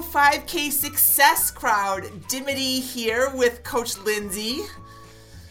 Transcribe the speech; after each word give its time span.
5K 0.00 0.70
Success 0.70 1.50
Crowd. 1.50 2.04
Dimity 2.28 2.80
here 2.80 3.30
with 3.34 3.62
Coach 3.62 3.98
Lindsay. 3.98 4.60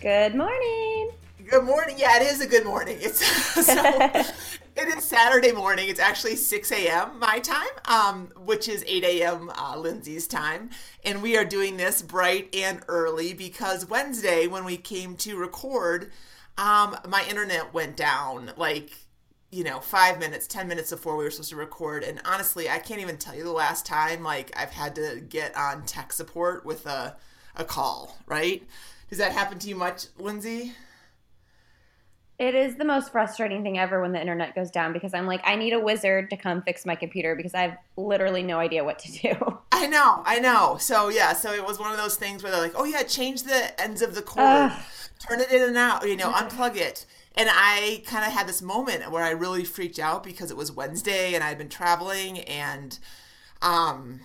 Good 0.01 0.33
morning. 0.33 1.11
Good 1.47 1.63
morning. 1.63 1.95
Yeah, 1.99 2.21
it 2.21 2.23
is 2.23 2.41
a 2.41 2.47
good 2.47 2.65
morning. 2.65 2.97
It's 2.99 3.23
so, 3.65 3.73
it 4.75 4.97
is 4.97 5.03
Saturday 5.03 5.51
morning. 5.51 5.89
It's 5.89 5.99
actually 5.99 6.37
6 6.37 6.71
a.m. 6.71 7.19
my 7.19 7.39
time, 7.39 7.67
um, 7.85 8.31
which 8.45 8.67
is 8.67 8.83
8 8.87 9.03
a.m. 9.03 9.51
Uh, 9.55 9.77
Lindsay's 9.77 10.27
time, 10.27 10.71
and 11.03 11.21
we 11.21 11.37
are 11.37 11.45
doing 11.45 11.77
this 11.77 12.01
bright 12.01 12.55
and 12.55 12.81
early 12.87 13.33
because 13.33 13.85
Wednesday, 13.85 14.47
when 14.47 14.65
we 14.65 14.77
came 14.77 15.15
to 15.17 15.37
record, 15.37 16.11
um, 16.57 16.97
my 17.07 17.23
internet 17.29 17.73
went 17.73 17.95
down 17.95 18.53
like 18.57 18.91
you 19.51 19.65
know, 19.65 19.79
five 19.79 20.17
minutes, 20.17 20.47
10 20.47 20.67
minutes 20.67 20.91
before 20.91 21.17
we 21.17 21.25
were 21.25 21.31
supposed 21.31 21.49
to 21.49 21.57
record. 21.57 22.03
And 22.03 22.21
honestly, 22.25 22.69
I 22.69 22.79
can't 22.79 23.01
even 23.01 23.17
tell 23.17 23.35
you 23.35 23.43
the 23.43 23.51
last 23.51 23.85
time, 23.85 24.23
like, 24.23 24.51
I've 24.55 24.71
had 24.71 24.95
to 24.95 25.21
get 25.27 25.55
on 25.57 25.85
tech 25.85 26.13
support 26.13 26.65
with 26.65 26.85
a, 26.85 27.17
a 27.57 27.65
call, 27.65 28.17
right? 28.27 28.63
Does 29.09 29.17
that 29.17 29.33
happen 29.33 29.59
to 29.59 29.67
you 29.67 29.75
much, 29.75 30.05
Lindsay? 30.17 30.71
It 32.39 32.55
is 32.55 32.77
the 32.77 32.85
most 32.85 33.11
frustrating 33.11 33.61
thing 33.61 33.77
ever 33.77 34.01
when 34.01 34.13
the 34.13 34.21
internet 34.21 34.55
goes 34.55 34.71
down 34.71 34.93
because 34.93 35.13
I'm 35.13 35.27
like, 35.27 35.41
I 35.43 35.55
need 35.55 35.73
a 35.73 35.79
wizard 35.79 36.29
to 36.29 36.37
come 36.37 36.61
fix 36.63 36.85
my 36.85 36.95
computer 36.95 37.35
because 37.35 37.53
I 37.53 37.61
have 37.63 37.77
literally 37.97 38.41
no 38.41 38.57
idea 38.57 38.83
what 38.85 38.99
to 38.99 39.11
do. 39.11 39.59
I 39.73 39.85
know, 39.87 40.23
I 40.25 40.39
know. 40.39 40.77
So, 40.79 41.09
yeah, 41.09 41.33
so 41.33 41.53
it 41.53 41.63
was 41.63 41.77
one 41.77 41.91
of 41.91 41.97
those 41.97 42.15
things 42.15 42.41
where 42.41 42.51
they're 42.51 42.61
like, 42.61 42.73
oh, 42.75 42.85
yeah, 42.85 43.03
change 43.03 43.43
the 43.43 43.79
ends 43.79 44.01
of 44.01 44.15
the 44.15 44.21
cord, 44.21 44.71
Ugh. 44.71 44.81
turn 45.19 45.41
it 45.41 45.51
in 45.51 45.61
and 45.61 45.77
out, 45.77 46.07
you 46.07 46.15
know, 46.15 46.31
unplug 46.31 46.77
it 46.77 47.05
and 47.35 47.49
I 47.51 48.03
kind 48.05 48.25
of 48.25 48.33
had 48.33 48.47
this 48.47 48.61
moment 48.61 49.09
where 49.11 49.23
I 49.23 49.31
really 49.31 49.63
freaked 49.63 49.99
out 49.99 50.23
because 50.23 50.51
it 50.51 50.57
was 50.57 50.71
Wednesday 50.71 51.33
and 51.33 51.43
I'd 51.43 51.57
been 51.57 51.69
traveling 51.69 52.39
and 52.39 52.97
um 53.61 54.21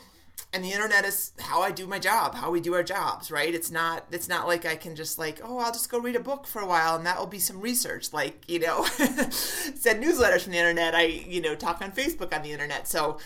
and 0.53 0.65
the 0.65 0.73
internet 0.73 1.05
is 1.05 1.33
how 1.39 1.61
I 1.61 1.71
do 1.71 1.87
my 1.87 1.99
job, 1.99 2.35
how 2.35 2.51
we 2.51 2.61
do 2.61 2.73
our 2.75 2.83
jobs, 2.83 3.31
right? 3.31 3.55
It's 3.55 3.71
not 3.71 4.07
it's 4.11 4.29
not 4.29 4.47
like 4.47 4.65
I 4.65 4.75
can 4.75 4.97
just 4.97 5.19
like, 5.19 5.41
oh, 5.45 5.59
I'll 5.59 5.73
just 5.73 5.91
go 5.91 5.99
read 5.99 6.17
a 6.17 6.21
book 6.21 6.47
for 6.47 6.63
a 6.63 6.67
while 6.67 6.97
and 6.97 7.05
that 7.05 7.19
will 7.19 7.27
be 7.27 7.39
some 7.39 7.61
research. 7.61 8.13
Like, 8.13 8.49
you 8.49 8.61
know, 8.61 8.85
send 9.31 10.03
newsletters 10.03 10.43
from 10.43 10.53
the 10.53 10.59
internet. 10.59 10.95
I, 10.95 11.05
you 11.05 11.41
know, 11.41 11.55
talk 11.55 11.83
on 11.83 11.93
Facebook 11.93 12.35
on 12.35 12.43
the 12.43 12.53
internet. 12.53 12.89
So 12.89 13.19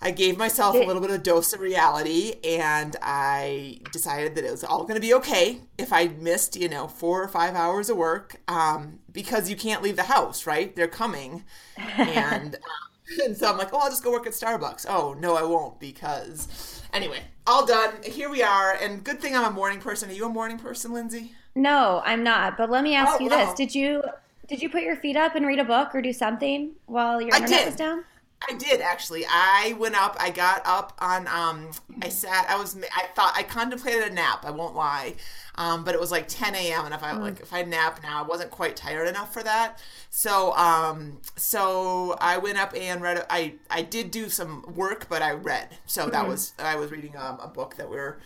I 0.00 0.12
gave 0.12 0.38
myself 0.38 0.76
a 0.76 0.78
little 0.78 1.02
bit 1.02 1.10
of 1.10 1.22
dose 1.22 1.52
of 1.52 1.60
reality 1.60 2.36
and 2.42 2.96
I 3.02 3.80
decided 3.92 4.34
that 4.36 4.44
it 4.44 4.50
was 4.50 4.64
all 4.64 4.82
going 4.82 4.94
to 4.94 5.00
be 5.00 5.12
okay 5.14 5.60
if 5.76 5.92
I 5.92 6.08
missed, 6.08 6.56
you 6.56 6.68
know, 6.68 6.86
four 6.88 7.22
or 7.22 7.28
five 7.28 7.54
hours 7.54 7.90
of 7.90 7.98
work 7.98 8.36
um, 8.48 8.99
because 9.12 9.50
you 9.50 9.56
can't 9.56 9.82
leave 9.82 9.96
the 9.96 10.04
house, 10.04 10.46
right? 10.46 10.74
They're 10.74 10.88
coming. 10.88 11.44
And, 11.76 12.54
um, 13.18 13.24
and 13.24 13.36
so 13.36 13.50
I'm 13.50 13.58
like, 13.58 13.72
oh, 13.72 13.78
I'll 13.78 13.90
just 13.90 14.04
go 14.04 14.12
work 14.12 14.26
at 14.26 14.32
Starbucks. 14.32 14.86
Oh, 14.88 15.14
no, 15.18 15.36
I 15.36 15.42
won't 15.42 15.80
because. 15.80 16.82
Anyway, 16.92 17.20
all 17.46 17.66
done. 17.66 17.94
Here 18.02 18.28
we 18.28 18.42
are. 18.42 18.72
And 18.80 19.04
good 19.04 19.20
thing 19.20 19.36
I'm 19.36 19.44
a 19.44 19.50
morning 19.50 19.80
person. 19.80 20.10
Are 20.10 20.12
you 20.12 20.26
a 20.26 20.28
morning 20.28 20.58
person, 20.58 20.92
Lindsay? 20.92 21.32
No, 21.54 22.02
I'm 22.04 22.22
not. 22.22 22.56
But 22.56 22.70
let 22.70 22.84
me 22.84 22.94
ask 22.94 23.20
oh, 23.20 23.24
you 23.24 23.30
wow. 23.30 23.46
this. 23.46 23.54
Did 23.54 23.74
you 23.74 24.02
did 24.48 24.60
you 24.60 24.68
put 24.68 24.82
your 24.82 24.96
feet 24.96 25.16
up 25.16 25.36
and 25.36 25.46
read 25.46 25.60
a 25.60 25.64
book 25.64 25.94
or 25.94 26.02
do 26.02 26.12
something 26.12 26.72
while 26.86 27.20
your 27.20 27.34
internet 27.36 27.66
was 27.66 27.76
down? 27.76 28.04
I 28.48 28.54
did 28.54 28.80
actually. 28.80 29.24
I 29.28 29.76
went 29.78 29.94
up. 29.94 30.16
I 30.18 30.30
got 30.30 30.62
up 30.64 30.96
on. 30.98 31.26
Um, 31.28 31.70
I 32.02 32.08
sat. 32.08 32.46
I 32.48 32.56
was. 32.56 32.76
I 32.76 33.06
thought. 33.14 33.34
I 33.36 33.42
contemplated 33.42 34.10
a 34.10 34.14
nap. 34.14 34.44
I 34.44 34.50
won't 34.50 34.74
lie. 34.74 35.14
Um, 35.56 35.84
but 35.84 35.94
it 35.94 36.00
was 36.00 36.10
like 36.10 36.26
10 36.26 36.54
a.m. 36.54 36.86
and 36.86 36.94
if 36.94 37.02
I 37.02 37.12
mm. 37.12 37.20
like 37.20 37.40
if 37.40 37.52
I 37.52 37.62
nap 37.62 38.00
now, 38.02 38.24
I 38.24 38.26
wasn't 38.26 38.50
quite 38.50 38.76
tired 38.76 39.08
enough 39.08 39.32
for 39.32 39.42
that. 39.42 39.78
So 40.08 40.54
um, 40.54 41.18
so 41.36 42.16
I 42.18 42.38
went 42.38 42.58
up 42.58 42.74
and 42.74 43.02
read. 43.02 43.26
I 43.28 43.54
I 43.68 43.82
did 43.82 44.10
do 44.10 44.30
some 44.30 44.64
work, 44.74 45.06
but 45.10 45.20
I 45.20 45.32
read. 45.32 45.68
So 45.84 46.02
mm-hmm. 46.02 46.12
that 46.12 46.26
was 46.26 46.54
I 46.58 46.76
was 46.76 46.90
reading 46.90 47.14
um, 47.16 47.38
a 47.40 47.48
book 47.48 47.76
that 47.76 47.90
we 47.90 47.98
are 47.98 48.18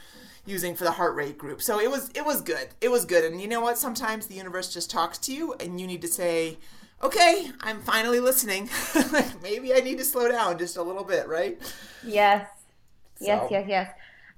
using 0.47 0.77
for 0.77 0.85
the 0.85 0.93
heart 0.93 1.17
rate 1.17 1.39
group. 1.39 1.61
So 1.61 1.81
it 1.81 1.91
was 1.91 2.11
it 2.15 2.25
was 2.25 2.41
good. 2.41 2.69
It 2.81 2.91
was 2.91 3.05
good. 3.05 3.25
And 3.25 3.41
you 3.41 3.49
know 3.49 3.61
what? 3.61 3.79
Sometimes 3.79 4.29
the 4.29 4.35
universe 4.35 4.73
just 4.73 4.91
talks 4.91 5.19
to 5.19 5.35
you, 5.35 5.55
and 5.55 5.81
you 5.81 5.87
need 5.87 6.03
to 6.03 6.09
say 6.09 6.59
okay, 7.05 7.51
I'm 7.61 7.81
finally 7.81 8.21
listening. 8.21 8.69
like 9.13 9.41
maybe 9.43 9.75
I 9.75 9.81
need 9.81 9.99
to 9.99 10.05
slow 10.05 10.29
down 10.29 10.59
just 10.59 10.77
a 10.77 10.83
little 10.83 11.05
bit, 11.05 11.29
right? 11.29 11.61
Yes. 12.05 12.49
So. 13.17 13.27
Yes, 13.27 13.49
yes, 13.51 13.67
yes. 13.69 13.91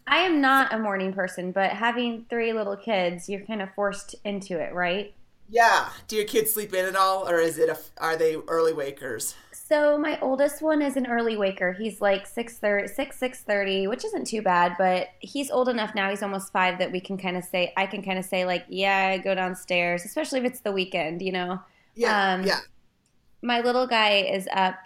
I 0.07 0.19
am 0.19 0.41
not 0.41 0.73
a 0.73 0.79
morning 0.79 1.13
person, 1.13 1.51
but 1.51 1.71
having 1.71 2.27
three 2.29 2.53
little 2.53 2.77
kids, 2.77 3.29
you're 3.29 3.41
kind 3.41 3.63
of 3.63 3.75
forced 3.75 4.15
into 4.25 4.59
it, 4.59 4.73
right? 4.73 5.15
Yeah. 5.49 5.89
Do 6.09 6.17
your 6.17 6.25
kids 6.25 6.53
sleep 6.53 6.75
in 6.75 6.85
at 6.85 6.97
all, 6.97 7.29
or 7.29 7.39
is 7.39 7.59
it 7.59 7.69
a, 7.69 7.79
are 7.99 8.17
they 8.17 8.37
early 8.49 8.73
wakers? 8.73 9.35
So 9.53 9.99
my 9.99 10.19
oldest 10.21 10.63
one 10.63 10.81
is 10.81 10.97
an 10.97 11.07
early 11.07 11.37
waker. 11.37 11.73
He's 11.73 12.01
like 12.01 12.27
6:30, 12.29 12.89
6 12.89 13.19
6:30, 13.19 13.89
which 13.89 14.05
isn't 14.05 14.27
too 14.27 14.43
bad, 14.43 14.77
but 14.79 15.09
he's 15.19 15.51
old 15.51 15.69
enough 15.69 15.95
now. 15.95 16.09
He's 16.11 16.23
almost 16.23 16.53
5 16.53 16.79
that 16.79 16.93
we 16.93 17.01
can 17.01 17.17
kind 17.17 17.37
of 17.37 17.45
say 17.45 17.73
I 17.77 17.87
can 17.87 18.03
kind 18.03 18.19
of 18.19 18.25
say 18.25 18.45
like, 18.45 18.65
"Yeah, 18.69 19.17
go 19.19 19.35
downstairs," 19.35 20.05
especially 20.05 20.41
if 20.41 20.45
it's 20.45 20.61
the 20.61 20.73
weekend, 20.73 21.21
you 21.23 21.33
know. 21.33 21.61
Yeah. 21.97 22.35
Um, 22.35 22.45
yeah. 22.45 22.61
My 23.43 23.61
little 23.61 23.87
guy 23.87 24.19
is 24.23 24.47
up 24.53 24.77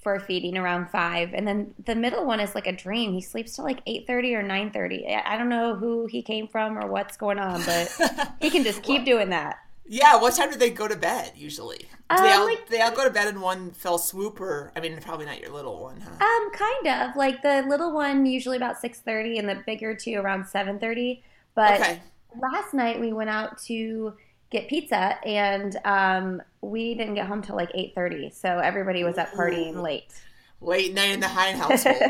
for 0.00 0.20
feeding 0.20 0.56
around 0.56 0.88
five, 0.88 1.34
and 1.34 1.46
then 1.46 1.74
the 1.84 1.94
middle 1.94 2.24
one 2.24 2.38
is 2.40 2.54
like 2.54 2.66
a 2.66 2.72
dream. 2.72 3.12
He 3.12 3.20
sleeps 3.20 3.56
till 3.56 3.64
like 3.64 3.80
eight 3.86 4.06
thirty 4.06 4.34
or 4.34 4.42
nine 4.42 4.70
thirty. 4.70 5.06
I 5.06 5.36
don't 5.36 5.48
know 5.48 5.74
who 5.74 6.06
he 6.06 6.22
came 6.22 6.46
from 6.46 6.78
or 6.78 6.86
what's 6.86 7.16
going 7.16 7.38
on, 7.38 7.62
but 7.64 8.34
he 8.40 8.48
can 8.48 8.62
just 8.62 8.82
keep 8.82 9.04
doing 9.04 9.30
that. 9.30 9.58
Yeah, 9.88 10.20
what 10.20 10.34
time 10.34 10.50
do 10.50 10.56
they 10.56 10.70
go 10.70 10.88
to 10.88 10.96
bed 10.96 11.32
usually? 11.36 11.78
Do 11.78 12.22
they, 12.22 12.32
um, 12.32 12.40
all, 12.40 12.46
like, 12.46 12.68
they 12.68 12.80
all 12.80 12.90
go 12.90 13.04
to 13.04 13.10
bed 13.10 13.28
in 13.28 13.40
one 13.40 13.70
fell 13.70 13.98
swoop, 13.98 14.40
or 14.40 14.72
I 14.74 14.80
mean, 14.80 14.98
probably 15.00 15.26
not 15.26 15.40
your 15.40 15.50
little 15.50 15.80
one, 15.80 16.00
huh? 16.00 16.24
Um, 16.24 16.50
kind 16.52 17.10
of. 17.10 17.16
Like 17.16 17.42
the 17.42 17.64
little 17.68 17.92
one 17.92 18.26
usually 18.26 18.56
about 18.56 18.80
six 18.80 19.00
thirty, 19.00 19.38
and 19.38 19.48
the 19.48 19.62
bigger 19.66 19.94
two 19.94 20.14
around 20.14 20.46
seven 20.46 20.78
thirty. 20.78 21.22
But 21.54 21.80
okay. 21.80 22.00
last 22.40 22.74
night 22.74 23.00
we 23.00 23.12
went 23.12 23.30
out 23.30 23.58
to 23.64 24.14
get 24.50 24.68
pizza, 24.68 25.18
and 25.26 25.76
um, 25.84 26.42
we 26.60 26.94
didn't 26.94 27.14
get 27.14 27.26
home 27.26 27.42
till 27.42 27.56
like 27.56 27.70
eight 27.74 27.94
thirty. 27.94 28.30
So 28.30 28.58
everybody 28.58 29.04
was 29.04 29.18
up 29.18 29.30
partying 29.32 29.82
late. 29.82 30.12
Late 30.60 30.94
night 30.94 31.10
in 31.10 31.20
the 31.20 31.28
Hein 31.28 31.56
household. 31.58 32.02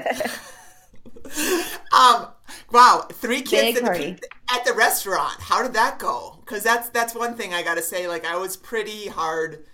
um, 1.93 2.29
wow, 2.71 3.07
three 3.13 3.43
kids 3.43 3.79
at 3.79 3.85
the, 3.85 4.19
at 4.53 4.65
the, 4.65 4.73
restaurant. 4.73 5.41
How 5.41 5.63
did 5.63 5.75
that 5.75 5.99
go? 5.99 6.39
Because 6.41 6.63
that's 6.63 6.89
that's 6.91 7.15
one 7.15 7.35
thing 7.35 7.55
I 7.55 7.63
got 7.63 7.77
to 7.77 7.83
say. 7.83 8.09
Like 8.09 8.25
I 8.25 8.37
was 8.37 8.57
pretty 8.57 9.09
hard. 9.09 9.65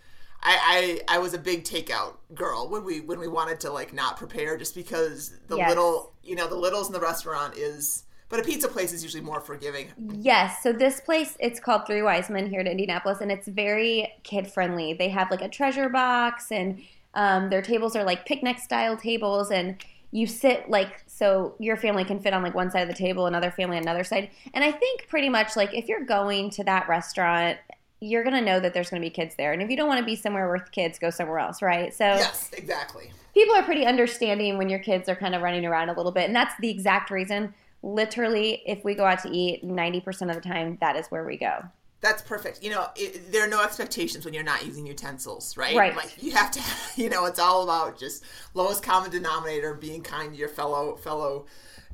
I, 0.45 1.01
I 1.09 1.17
I 1.17 1.19
was 1.19 1.35
a 1.35 1.39
big 1.39 1.65
takeout 1.65 2.15
girl 2.35 2.69
when 2.69 2.85
we 2.85 3.01
when 3.01 3.21
we 3.21 3.29
wanted 3.29 3.61
to 3.61 3.71
like 3.71 3.93
not 3.93 4.17
prepare 4.17 4.57
just 4.57 4.75
because 4.75 5.35
the 5.49 5.57
yes. 5.57 5.69
little 5.69 6.15
you 6.23 6.35
know 6.35 6.49
the 6.49 6.57
littles 6.57 6.87
in 6.89 6.93
the 6.93 7.01
restaurant 7.01 7.57
is 7.57 8.05
but 8.33 8.41
a 8.41 8.43
pizza 8.43 8.67
place 8.67 8.95
is 8.95 9.03
usually 9.03 9.23
more 9.23 9.43
forgiving. 9.43 9.89
Yes. 9.99 10.63
So 10.63 10.73
this 10.73 11.01
place, 11.01 11.37
it's 11.39 11.61
called 11.61 11.87
Three 11.87 12.01
Wise 12.01 12.31
Men 12.31 12.49
here 12.49 12.61
in 12.61 12.67
Indianapolis, 12.67 13.21
and 13.21 13.31
it's 13.31 13.47
very 13.47 14.11
kid 14.23 14.47
friendly. 14.51 14.95
They 14.95 15.11
have 15.11 15.31
like 15.31 15.43
a 15.43 15.51
treasure 15.51 15.91
box, 15.91 16.51
and 16.51 16.81
um, 17.13 17.51
their 17.51 17.61
tables 17.61 17.95
are 17.95 18.05
like 18.05 18.25
picnic 18.25 18.59
style 18.59 18.97
tables, 18.97 19.51
and 19.51 19.77
you 20.13 20.27
sit 20.27 20.71
like 20.71 21.05
so 21.07 21.55
your 21.59 21.77
family 21.77 22.05
can 22.05 22.21
fit 22.21 22.33
on 22.33 22.43
like 22.43 22.55
one 22.55 22.71
side 22.71 22.81
of 22.81 22.89
the 22.89 22.95
table, 22.95 23.27
another 23.27 23.51
family 23.51 23.77
on 23.77 23.83
another 23.83 24.03
side. 24.03 24.31
And 24.55 24.65
I 24.65 24.73
think 24.73 25.09
pretty 25.09 25.29
much 25.29 25.55
like 25.55 25.75
if 25.75 25.87
you're 25.87 26.07
going 26.07 26.49
to 26.53 26.65
that 26.65 26.89
restaurant 26.89 27.59
you're 28.01 28.25
going 28.25 28.35
to 28.35 28.41
know 28.41 28.59
that 28.59 28.75
there's 28.75 28.91
going 28.91 29.01
to 29.01 29.07
be 29.07 29.11
kids 29.11 29.37
there. 29.37 29.53
And 29.53 29.63
if 29.63 29.71
you 29.71 29.77
don't 29.77 29.87
want 29.87 30.01
to 30.01 30.05
be 30.05 30.17
somewhere 30.17 30.51
with 30.51 30.73
kids, 30.73 30.99
go 30.99 31.09
somewhere 31.11 31.39
else, 31.39 31.63
right? 31.63 31.95
So 31.95 32.05
Yes, 32.05 32.51
exactly. 32.53 33.13
People 33.33 33.55
are 33.55 33.63
pretty 33.63 33.87
understanding 33.87 34.59
when 34.59 34.69
your 34.69 34.81
kids 34.81 35.09
are 35.09 35.15
kind 35.15 35.37
of 35.37 35.41
running 35.41 35.65
around 35.65 35.89
a 35.89 35.93
little 35.93 36.11
bit, 36.11 36.25
and 36.25 36.35
that's 36.35 36.53
the 36.61 36.69
exact 36.69 37.13
reason 37.13 37.55
literally, 37.83 38.63
if 38.67 38.85
we 38.85 38.95
go 38.95 39.05
out 39.05 39.23
to 39.23 39.31
eat, 39.31 39.65
90% 39.65 40.29
of 40.29 40.35
the 40.35 40.41
time, 40.41 40.79
that 40.81 40.97
is 40.97 41.07
where 41.09 41.25
we 41.25 41.37
go. 41.37 41.65
That's 42.01 42.21
perfect. 42.21 42.63
You 42.63 42.71
know, 42.71 42.89
it, 42.97 43.31
there 43.31 43.45
are 43.45 43.49
no 43.49 43.63
expectations 43.63 44.25
when 44.25 44.35
you're 44.35 44.43
not 44.43 44.67
using 44.67 44.87
utensils, 44.87 45.57
right? 45.57 45.77
Right. 45.77 45.95
Like 45.95 46.21
you 46.21 46.33
have 46.33 46.51
to, 46.51 46.61
you 47.01 47.09
know, 47.09 47.27
it's 47.27 47.39
all 47.39 47.63
about 47.63 47.99
just 47.99 48.25
lowest 48.55 48.83
common 48.83 49.11
denominator, 49.11 49.75
being 49.75 50.03
kind 50.03 50.33
to 50.33 50.39
your 50.39 50.49
fellow 50.49 50.97
fellow 50.97 51.47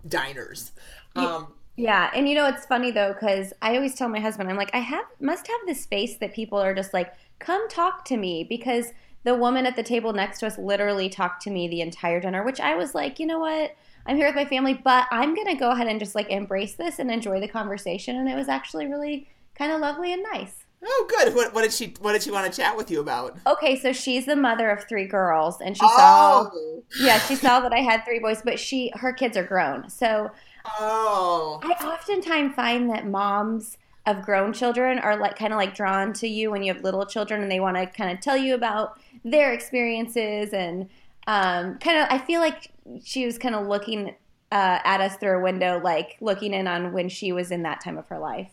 diners. 0.08 0.72
Um, 1.14 1.48
yeah, 1.76 2.10
and 2.14 2.28
you 2.28 2.34
know 2.34 2.46
it's 2.46 2.64
funny 2.64 2.90
though 2.90 3.12
because 3.12 3.52
I 3.60 3.76
always 3.76 3.94
tell 3.94 4.08
my 4.08 4.18
husband, 4.18 4.48
I'm 4.48 4.56
like, 4.56 4.74
I 4.74 4.78
have 4.78 5.04
must 5.20 5.46
have 5.46 5.60
this 5.66 5.84
face 5.84 6.16
that 6.18 6.34
people 6.34 6.58
are 6.58 6.74
just 6.74 6.94
like, 6.94 7.12
come 7.38 7.68
talk 7.68 8.04
to 8.06 8.16
me 8.16 8.44
because 8.44 8.92
the 9.24 9.34
woman 9.34 9.66
at 9.66 9.76
the 9.76 9.82
table 9.82 10.12
next 10.12 10.40
to 10.40 10.46
us 10.46 10.56
literally 10.58 11.08
talked 11.08 11.42
to 11.42 11.50
me 11.50 11.68
the 11.68 11.80
entire 11.80 12.20
dinner, 12.20 12.42
which 12.44 12.60
I 12.60 12.76
was 12.76 12.94
like, 12.94 13.18
you 13.18 13.26
know 13.26 13.40
what? 13.40 13.76
I'm 14.08 14.16
here 14.16 14.26
with 14.26 14.36
my 14.36 14.46
family, 14.46 14.72
but 14.72 15.06
I'm 15.10 15.34
going 15.34 15.48
to 15.48 15.54
go 15.54 15.70
ahead 15.70 15.86
and 15.86 16.00
just 16.00 16.14
like 16.14 16.30
embrace 16.30 16.74
this 16.74 16.98
and 16.98 17.10
enjoy 17.10 17.40
the 17.40 17.48
conversation. 17.48 18.16
And 18.16 18.28
it 18.28 18.34
was 18.34 18.48
actually 18.48 18.86
really 18.86 19.28
kind 19.54 19.70
of 19.70 19.80
lovely 19.80 20.14
and 20.14 20.22
nice. 20.32 20.64
Oh, 20.82 21.06
good. 21.10 21.34
What, 21.34 21.54
what, 21.54 21.62
did 21.62 21.72
she 21.72 21.94
What 22.00 22.12
did 22.12 22.22
she 22.22 22.30
want 22.30 22.50
to 22.50 22.60
chat 22.60 22.76
with 22.76 22.90
you 22.90 23.00
about? 23.00 23.36
Okay, 23.46 23.78
so 23.78 23.92
she's 23.92 24.24
the 24.24 24.36
mother 24.36 24.70
of 24.70 24.84
three 24.88 25.06
girls, 25.06 25.60
and 25.60 25.76
she 25.76 25.82
oh. 25.84 25.96
saw, 25.96 27.04
yeah, 27.04 27.18
she 27.18 27.34
saw 27.34 27.60
that 27.60 27.72
I 27.72 27.80
had 27.80 28.04
three 28.04 28.20
boys, 28.20 28.40
but 28.42 28.58
she 28.58 28.92
her 28.94 29.12
kids 29.12 29.36
are 29.36 29.44
grown. 29.44 29.90
So, 29.90 30.30
oh, 30.78 31.60
I 31.62 31.72
oftentimes 31.84 32.54
find 32.54 32.88
that 32.90 33.06
moms 33.06 33.76
of 34.06 34.22
grown 34.22 34.52
children 34.52 35.00
are 35.00 35.18
like 35.18 35.36
kind 35.36 35.52
of 35.52 35.58
like 35.58 35.74
drawn 35.74 36.12
to 36.14 36.28
you 36.28 36.50
when 36.52 36.62
you 36.62 36.72
have 36.72 36.84
little 36.84 37.04
children, 37.04 37.42
and 37.42 37.50
they 37.50 37.60
want 37.60 37.76
to 37.76 37.86
kind 37.86 38.12
of 38.12 38.20
tell 38.20 38.36
you 38.36 38.54
about 38.54 39.00
their 39.24 39.52
experiences 39.52 40.52
and 40.52 40.88
um, 41.28 41.78
kind 41.78 41.98
of. 41.98 42.08
I 42.10 42.18
feel 42.18 42.40
like 42.40 42.72
she 43.04 43.26
was 43.26 43.38
kind 43.38 43.54
of 43.54 43.66
looking 43.66 44.16
uh, 44.50 44.78
at 44.82 45.00
us 45.00 45.16
through 45.16 45.38
a 45.38 45.42
window, 45.42 45.80
like 45.82 46.16
looking 46.20 46.54
in 46.54 46.66
on 46.66 46.92
when 46.92 47.08
she 47.08 47.32
was 47.32 47.50
in 47.50 47.62
that 47.62 47.82
time 47.82 47.98
of 47.98 48.08
her 48.08 48.18
life. 48.18 48.50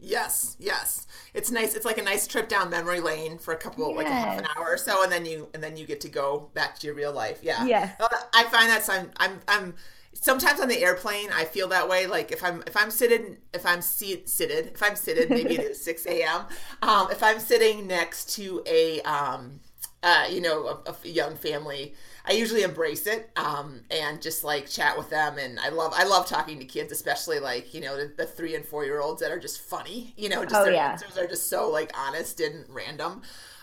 Yes, 0.00 0.56
yes. 0.58 1.06
It's 1.34 1.50
nice. 1.50 1.74
It's 1.74 1.84
like 1.84 1.98
a 1.98 2.02
nice 2.02 2.26
trip 2.26 2.48
down 2.48 2.70
memory 2.70 3.00
lane 3.00 3.38
for 3.38 3.54
a 3.54 3.56
couple, 3.56 3.88
yes. 3.88 3.96
like 3.96 4.06
a 4.06 4.10
half 4.10 4.38
an 4.38 4.46
hour 4.56 4.68
or 4.70 4.76
so, 4.76 5.02
and 5.02 5.12
then 5.12 5.24
you 5.24 5.48
and 5.54 5.62
then 5.62 5.76
you 5.76 5.86
get 5.86 6.00
to 6.00 6.08
go 6.08 6.50
back 6.54 6.78
to 6.80 6.86
your 6.86 6.96
real 6.96 7.12
life. 7.12 7.38
Yeah, 7.42 7.64
yeah. 7.64 7.92
I 8.34 8.44
find 8.44 8.70
that 8.70 8.88
I'm 8.88 9.10
I'm 9.18 9.40
I'm 9.46 9.74
sometimes 10.14 10.60
on 10.60 10.68
the 10.68 10.82
airplane 10.82 11.28
I 11.32 11.44
feel 11.44 11.68
that 11.68 11.88
way. 11.88 12.06
Like 12.06 12.32
if 12.32 12.42
I'm 12.42 12.64
if 12.66 12.76
I'm 12.76 12.90
sitting 12.90 13.36
if 13.54 13.64
I'm 13.64 13.82
seat, 13.82 14.28
seated 14.28 14.72
if 14.74 14.82
I'm 14.82 14.96
seated 14.96 15.30
maybe 15.30 15.54
it 15.54 15.60
is 15.60 15.84
six 15.84 16.06
a.m. 16.06 16.46
Um, 16.82 17.10
if 17.10 17.22
I'm 17.22 17.38
sitting 17.38 17.86
next 17.86 18.34
to 18.36 18.62
a 18.66 19.00
um, 19.02 19.60
uh, 20.02 20.26
you 20.30 20.40
know 20.40 20.66
a, 20.86 20.90
a 20.90 21.08
young 21.08 21.36
family 21.36 21.94
I 22.24 22.32
usually 22.32 22.62
embrace 22.62 23.06
it 23.06 23.30
um, 23.36 23.80
and 23.90 24.20
just 24.20 24.44
like 24.44 24.68
chat 24.68 24.96
with 24.96 25.10
them. 25.10 25.38
And 25.38 25.58
I 25.58 25.70
love 25.70 25.92
I 25.94 26.04
love 26.04 26.26
talking 26.26 26.58
to 26.58 26.64
kids, 26.64 26.92
especially 26.92 27.40
like 27.40 27.72
you 27.74 27.80
know 27.80 27.96
the, 27.96 28.12
the 28.16 28.26
three 28.26 28.54
and 28.54 28.64
four 28.64 28.84
year 28.84 29.00
olds 29.00 29.20
that 29.22 29.30
are 29.30 29.38
just 29.38 29.60
funny. 29.60 30.14
You 30.16 30.28
know, 30.28 30.44
just 30.44 30.54
oh, 30.54 30.64
their 30.64 30.74
yeah. 30.74 30.92
answers 30.92 31.16
are 31.16 31.26
just 31.26 31.48
so 31.48 31.68
like 31.70 31.90
honest 31.98 32.40
and 32.40 32.64
random. 32.68 33.22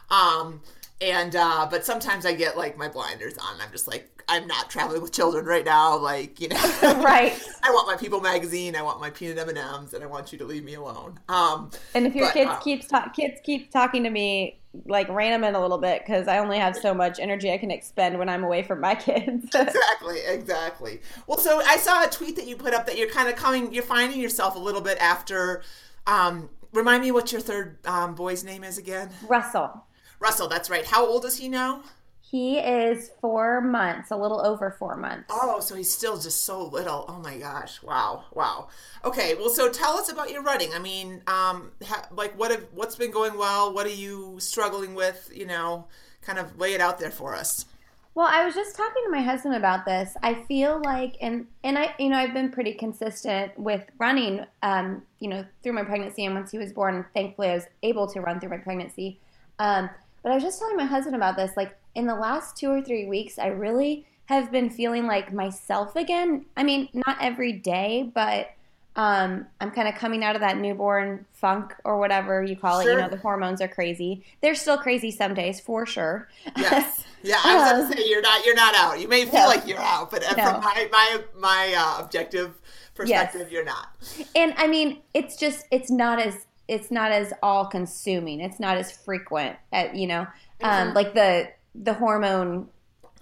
Um, 0.10 0.62
and 1.00 1.36
uh, 1.36 1.68
but 1.70 1.86
sometimes 1.86 2.26
I 2.26 2.34
get 2.34 2.58
like 2.58 2.78
my 2.78 2.88
blinders 2.88 3.38
on. 3.38 3.62
I'm 3.62 3.72
just 3.72 3.88
like 3.88 4.24
I'm 4.28 4.48
not 4.48 4.70
traveling 4.70 5.02
with 5.02 5.14
children 5.14 5.46
right 5.46 5.64
now. 5.64 5.98
Like 5.98 6.42
you 6.42 6.50
know, 6.50 6.56
right? 6.82 7.40
I 7.64 7.70
want 7.70 7.88
my 7.88 7.96
People 7.96 8.22
magazine. 8.22 8.76
I 8.76 8.82
want 8.82 9.00
my 9.00 9.12
peanut 9.12 9.38
M 9.38 9.50
and 9.50 9.58
M's, 9.58 9.94
and 9.94 10.04
I 10.04 10.08
want 10.08 10.32
you 10.32 10.40
to 10.40 10.46
leave 10.46 10.64
me 10.64 10.74
alone. 10.74 11.20
Um, 11.30 11.70
and 11.94 12.08
if 12.08 12.16
your 12.16 12.28
but, 12.28 12.34
kids 12.34 12.50
uh, 12.52 12.60
keeps 12.60 12.88
ta- 12.88 13.12
kids 13.16 13.40
keep 13.44 13.72
talking 13.72 14.04
to 14.04 14.10
me 14.10 14.57
like 14.86 15.10
rein 15.10 15.32
them 15.32 15.44
in 15.44 15.56
a 15.56 15.62
little 15.62 15.78
bit 15.78 16.04
because 16.06 16.28
I 16.28 16.40
only 16.40 16.60
have 16.60 16.76
so 16.76 16.94
much 16.94 17.20
energy 17.20 17.52
I 17.52 17.58
can 17.58 17.72
expend 17.72 18.20
when 18.20 18.30
I'm 18.30 18.44
away 18.44 18.64
from 18.64 18.82
my 18.82 18.96
kids. 18.96 19.46
exactly, 19.56 20.20
exactly. 20.28 21.02
Well, 21.26 21.38
so 21.38 21.62
I 21.66 21.78
saw 21.78 22.04
a 22.04 22.08
tweet 22.08 22.36
that 22.36 22.48
you 22.48 22.56
put 22.56 22.74
up 22.74 22.86
that 22.88 22.98
you're 22.98 23.10
kind 23.10 23.30
of 23.30 23.36
coming, 23.36 23.74
you're 23.74 23.84
finding 23.84 24.20
yourself 24.20 24.56
a 24.56 24.60
little 24.60 24.82
bit 24.82 24.98
after. 25.00 25.64
Um, 26.06 26.50
remind 26.74 27.02
me 27.02 27.12
what 27.12 27.32
your 27.32 27.42
third 27.42 27.78
um, 27.86 28.16
boy's 28.16 28.44
name 28.44 28.64
is 28.64 28.78
again. 28.78 29.10
Russell. 29.28 29.84
Russell, 30.20 30.48
that's 30.48 30.70
right. 30.70 30.86
How 30.86 31.06
old 31.06 31.26
is 31.26 31.38
he 31.38 31.48
now? 31.48 31.84
He 32.30 32.58
is 32.58 33.12
four 33.22 33.62
months, 33.62 34.12
a 34.12 34.18
little 34.18 34.46
over 34.46 34.70
four 34.72 34.98
months. 34.98 35.28
Oh, 35.30 35.62
so 35.62 35.76
he's 35.76 35.90
still 35.90 36.18
just 36.20 36.44
so 36.44 36.66
little. 36.66 37.06
Oh 37.08 37.20
my 37.20 37.38
gosh! 37.38 37.82
Wow, 37.82 38.26
wow. 38.34 38.68
Okay, 39.06 39.36
well, 39.36 39.50
so 39.50 39.72
tell 39.72 39.98
us 39.98 40.12
about 40.12 40.30
your 40.30 40.44
running. 40.44 40.74
I 40.74 40.80
mean, 40.80 41.22
um, 41.28 41.72
ha- 41.86 42.10
like 42.12 42.38
what 42.38 42.52
have 42.52 42.66
what's 42.74 42.98
been 42.98 43.12
going 43.12 43.38
well? 43.38 43.74
What 43.74 43.86
are 43.86 43.92
you 43.92 44.36
struggling 44.40 44.94
with? 44.94 45.32
You 45.34 45.46
know, 45.46 45.88
kind 46.22 46.38
of 46.38 46.60
lay 46.60 46.74
it 46.74 46.82
out 46.82 47.00
there 47.00 47.12
for 47.12 47.34
us. 47.34 47.66
Well, 48.14 48.28
I 48.30 48.44
was 48.44 48.56
just 48.56 48.76
talking 48.76 49.04
to 49.06 49.12
my 49.12 49.22
husband 49.22 49.56
about 49.56 49.86
this. 49.86 50.18
I 50.22 50.34
feel 50.34 50.82
like, 50.84 51.16
and 51.22 51.48
and 51.64 51.78
I, 51.78 51.96
you 51.98 52.10
know, 52.10 52.18
I've 52.18 52.34
been 52.34 52.52
pretty 52.52 52.74
consistent 52.74 53.58
with 53.58 53.86
running, 54.00 54.44
um, 54.64 55.02
you 55.20 55.30
know, 55.30 55.46
through 55.64 55.74
my 55.74 55.84
pregnancy, 55.84 56.26
and 56.26 56.36
once 56.36 56.52
he 56.52 56.58
was 56.58 56.74
born, 56.74 57.06
thankfully, 57.14 57.52
I 57.52 57.54
was 57.54 57.68
able 57.84 58.08
to 58.08 58.20
run 58.20 58.42
through 58.42 58.50
my 58.50 58.58
pregnancy. 58.58 59.18
Um, 59.60 59.90
but 60.24 60.34
I 60.34 60.36
was 60.36 60.44
just 60.44 60.60
telling 60.60 60.76
my 60.76 60.84
husband 60.84 61.16
about 61.16 61.38
this. 61.38 61.56
Like 61.56 61.78
in 61.98 62.06
the 62.06 62.16
last 62.16 62.56
two 62.56 62.70
or 62.70 62.82
three 62.82 63.08
weeks, 63.08 63.40
I 63.40 63.48
really 63.48 64.06
have 64.26 64.52
been 64.52 64.70
feeling 64.70 65.08
like 65.08 65.34
myself 65.34 65.96
again. 65.96 66.46
I 66.56 66.64
mean, 66.64 66.90
not 66.94 67.18
every 67.20 67.54
day, 67.54 68.12
but 68.14 68.52
um, 68.96 69.48
I'm 69.60 69.72
kind 69.72 69.88
of 69.88 69.96
coming 69.96 70.24
out 70.24 70.36
of 70.36 70.42
that 70.42 70.58
newborn 70.58 71.26
funk 71.34 71.74
or 71.84 71.98
whatever 71.98 72.44
you 72.44 72.56
call 72.56 72.82
sure. 72.84 72.92
it. 72.92 72.96
You 72.96 73.02
know, 73.02 73.10
the 73.10 73.18
hormones 73.18 73.62
are 73.62 73.68
crazy. 73.68 74.24
They're 74.42 74.54
still 74.54 74.78
crazy 74.78 75.10
some 75.10 75.34
days, 75.34 75.60
for 75.60 75.86
sure. 75.86 76.30
Yes. 76.56 77.04
Yeah, 77.24 77.42
I 77.44 77.56
was 77.56 77.88
going 77.88 77.92
to 77.92 77.98
say 77.98 78.10
you're 78.10 78.22
not 78.22 78.46
you're 78.46 78.56
not 78.56 78.76
out. 78.76 79.02
You 79.02 79.08
may 79.08 79.26
feel 79.26 79.42
no. 79.42 79.48
like 79.48 79.68
you're 79.68 79.80
out, 79.80 80.12
but 80.12 80.22
no. 80.22 80.44
from 80.44 80.62
my 80.62 80.88
my 80.92 81.20
my 81.36 81.76
uh, 81.76 82.04
objective 82.04 82.54
perspective, 82.94 83.42
yes. 83.42 83.52
you're 83.52 83.66
not. 83.66 83.88
And 84.36 84.54
I 84.56 84.68
mean, 84.68 85.02
it's 85.16 85.36
just 85.36 85.66
it's 85.72 85.90
not 85.90 86.22
as 86.22 86.46
it's 86.68 86.92
not 86.92 87.12
as 87.12 87.34
all 87.42 87.66
consuming. 87.66 88.40
It's 88.40 88.60
not 88.60 88.78
as 88.78 88.92
frequent. 88.92 89.58
At, 89.74 89.96
you 89.96 90.08
know, 90.08 90.28
um, 90.62 90.88
mm-hmm. 90.88 90.96
like 90.96 91.14
the 91.16 91.50
the 91.84 91.94
hormone. 91.94 92.70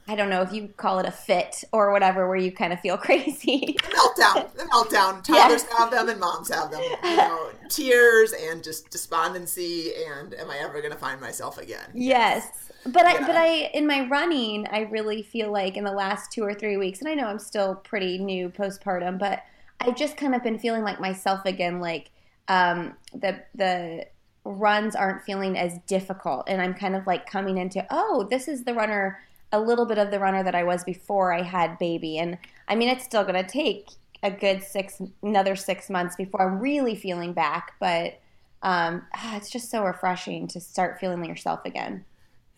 I 0.07 0.15
don't 0.15 0.29
know 0.29 0.43
if 0.43 0.53
you 0.53 0.67
call 0.77 0.99
it 0.99 1.07
a 1.07 1.11
fit 1.11 1.63
or 1.71 1.91
whatever, 1.91 2.27
where 2.27 2.37
you 2.37 2.51
kind 2.51 2.71
of 2.71 2.79
feel 2.79 2.97
crazy. 3.07 3.75
meltdown, 3.79 4.53
the 4.53 4.63
meltdown. 4.63 5.23
Toddlers 5.23 5.63
yes. 5.63 5.77
have 5.77 5.91
them 5.91 6.09
and 6.09 6.19
moms 6.19 6.53
have 6.53 6.71
them. 6.71 6.81
You 7.03 7.17
know, 7.17 7.49
tears 7.69 8.33
and 8.33 8.63
just 8.63 8.91
despondency 8.91 9.93
and 10.07 10.33
am 10.35 10.51
I 10.51 10.57
ever 10.59 10.79
going 10.79 10.93
to 10.93 10.99
find 10.99 11.19
myself 11.19 11.57
again? 11.57 11.89
Yes. 11.93 12.71
But 12.85 13.03
yeah. 13.03 13.09
I, 13.09 13.19
but 13.27 13.35
I, 13.35 13.47
in 13.73 13.87
my 13.87 14.07
running, 14.07 14.67
I 14.67 14.81
really 14.81 15.23
feel 15.23 15.51
like 15.51 15.75
in 15.75 15.83
the 15.83 15.91
last 15.91 16.31
two 16.31 16.43
or 16.43 16.53
three 16.53 16.77
weeks, 16.77 16.99
and 16.99 17.09
I 17.09 17.15
know 17.15 17.25
I'm 17.25 17.39
still 17.39 17.75
pretty 17.75 18.19
new 18.19 18.49
postpartum, 18.49 19.17
but 19.17 19.41
I've 19.79 19.95
just 19.95 20.17
kind 20.17 20.35
of 20.35 20.43
been 20.43 20.59
feeling 20.59 20.83
like 20.83 20.99
myself 20.99 21.45
again. 21.45 21.79
Like 21.79 22.11
um, 22.47 22.95
the 23.13 23.41
the 23.55 24.07
runs 24.45 24.95
aren't 24.95 25.23
feeling 25.23 25.57
as 25.57 25.79
difficult, 25.87 26.47
and 26.47 26.61
I'm 26.61 26.73
kind 26.73 26.95
of 26.95 27.05
like 27.05 27.29
coming 27.29 27.57
into 27.57 27.85
oh, 27.89 28.27
this 28.29 28.47
is 28.47 28.63
the 28.63 28.73
runner, 28.73 29.19
a 29.51 29.59
little 29.59 29.85
bit 29.85 29.97
of 29.97 30.11
the 30.11 30.19
runner 30.19 30.43
that 30.43 30.55
I 30.55 30.63
was 30.63 30.83
before 30.83 31.33
I 31.33 31.41
had 31.41 31.77
baby, 31.79 32.19
and 32.19 32.37
I 32.67 32.75
mean 32.75 32.89
it's 32.89 33.03
still 33.03 33.23
going 33.23 33.43
to 33.43 33.49
take 33.49 33.89
a 34.23 34.31
good 34.31 34.63
six 34.63 35.01
another 35.21 35.55
six 35.55 35.89
months 35.89 36.15
before 36.15 36.41
I'm 36.41 36.59
really 36.59 36.95
feeling 36.95 37.33
back, 37.33 37.73
but 37.79 38.19
um, 38.61 39.05
ah, 39.15 39.35
it's 39.35 39.49
just 39.49 39.69
so 39.69 39.83
refreshing 39.83 40.47
to 40.49 40.59
start 40.59 40.99
feeling 40.99 41.19
like 41.19 41.29
yourself 41.29 41.61
again. 41.65 42.05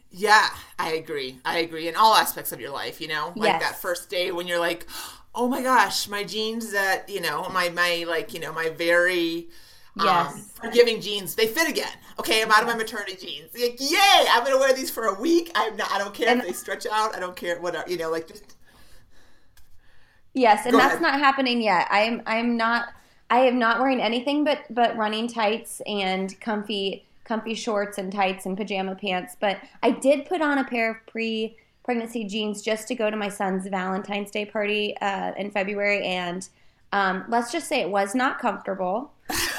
Yeah, 0.09 0.47
I 0.79 0.93
agree. 0.93 1.39
I 1.43 1.59
agree 1.59 1.87
in 1.87 1.95
all 1.95 2.15
aspects 2.15 2.51
of 2.51 2.61
your 2.61 2.71
life. 2.71 3.01
You 3.01 3.07
know, 3.09 3.33
like 3.35 3.49
yes. 3.49 3.61
that 3.61 3.81
first 3.81 4.09
day 4.09 4.31
when 4.31 4.47
you're 4.47 4.59
like, 4.59 4.87
oh 5.35 5.47
my 5.47 5.61
gosh, 5.61 6.07
my 6.07 6.23
jeans 6.23 6.71
that 6.71 7.09
you 7.09 7.21
know, 7.21 7.47
my 7.49 7.69
my 7.69 8.05
like 8.07 8.33
you 8.33 8.39
know, 8.39 8.53
my 8.53 8.69
very 8.69 9.49
Yes. 10.03 10.33
Um, 10.33 10.41
forgiving 10.69 11.01
jeans, 11.01 11.35
they 11.35 11.47
fit 11.47 11.69
again. 11.69 11.91
Okay, 12.19 12.41
I'm 12.41 12.51
out 12.51 12.61
of 12.61 12.67
my 12.67 12.75
maternity 12.75 13.15
jeans. 13.15 13.51
Like, 13.53 13.79
yay! 13.79 14.25
I'm 14.31 14.43
gonna 14.43 14.57
wear 14.57 14.73
these 14.73 14.89
for 14.89 15.05
a 15.05 15.19
week. 15.19 15.51
I'm 15.55 15.75
not. 15.75 15.91
I 15.91 15.97
don't 15.97 16.13
care 16.13 16.29
and, 16.29 16.39
if 16.41 16.47
they 16.47 16.53
stretch 16.53 16.85
out. 16.91 17.15
I 17.15 17.19
don't 17.19 17.35
care 17.35 17.59
what 17.59 17.89
you 17.89 17.97
know. 17.97 18.09
Like 18.09 18.27
just. 18.27 18.55
Yes, 20.33 20.65
and 20.65 20.73
Go 20.73 20.77
that's 20.77 20.95
ahead. 20.95 21.01
not 21.01 21.19
happening 21.19 21.61
yet. 21.61 21.87
I'm. 21.89 22.21
I'm 22.25 22.57
not. 22.57 22.89
I 23.29 23.39
am 23.39 23.59
not 23.59 23.79
wearing 23.79 24.01
anything 24.01 24.43
but 24.43 24.59
but 24.69 24.95
running 24.97 25.27
tights 25.27 25.81
and 25.85 26.39
comfy 26.39 27.05
comfy 27.23 27.53
shorts 27.53 27.97
and 27.97 28.11
tights 28.11 28.45
and 28.45 28.55
pajama 28.57 28.95
pants. 28.95 29.35
But 29.39 29.59
I 29.83 29.91
did 29.91 30.25
put 30.25 30.41
on 30.41 30.57
a 30.57 30.63
pair 30.63 30.91
of 30.91 30.97
pre 31.07 31.57
pregnancy 31.83 32.23
jeans 32.25 32.61
just 32.61 32.87
to 32.87 32.95
go 32.95 33.09
to 33.09 33.15
my 33.15 33.29
son's 33.29 33.67
Valentine's 33.67 34.31
Day 34.31 34.45
party 34.45 34.97
uh, 34.97 35.33
in 35.37 35.51
February, 35.51 36.05
and 36.05 36.47
um, 36.91 37.25
let's 37.29 37.51
just 37.51 37.67
say 37.67 37.81
it 37.81 37.89
was 37.89 38.15
not 38.15 38.39
comfortable. 38.39 39.11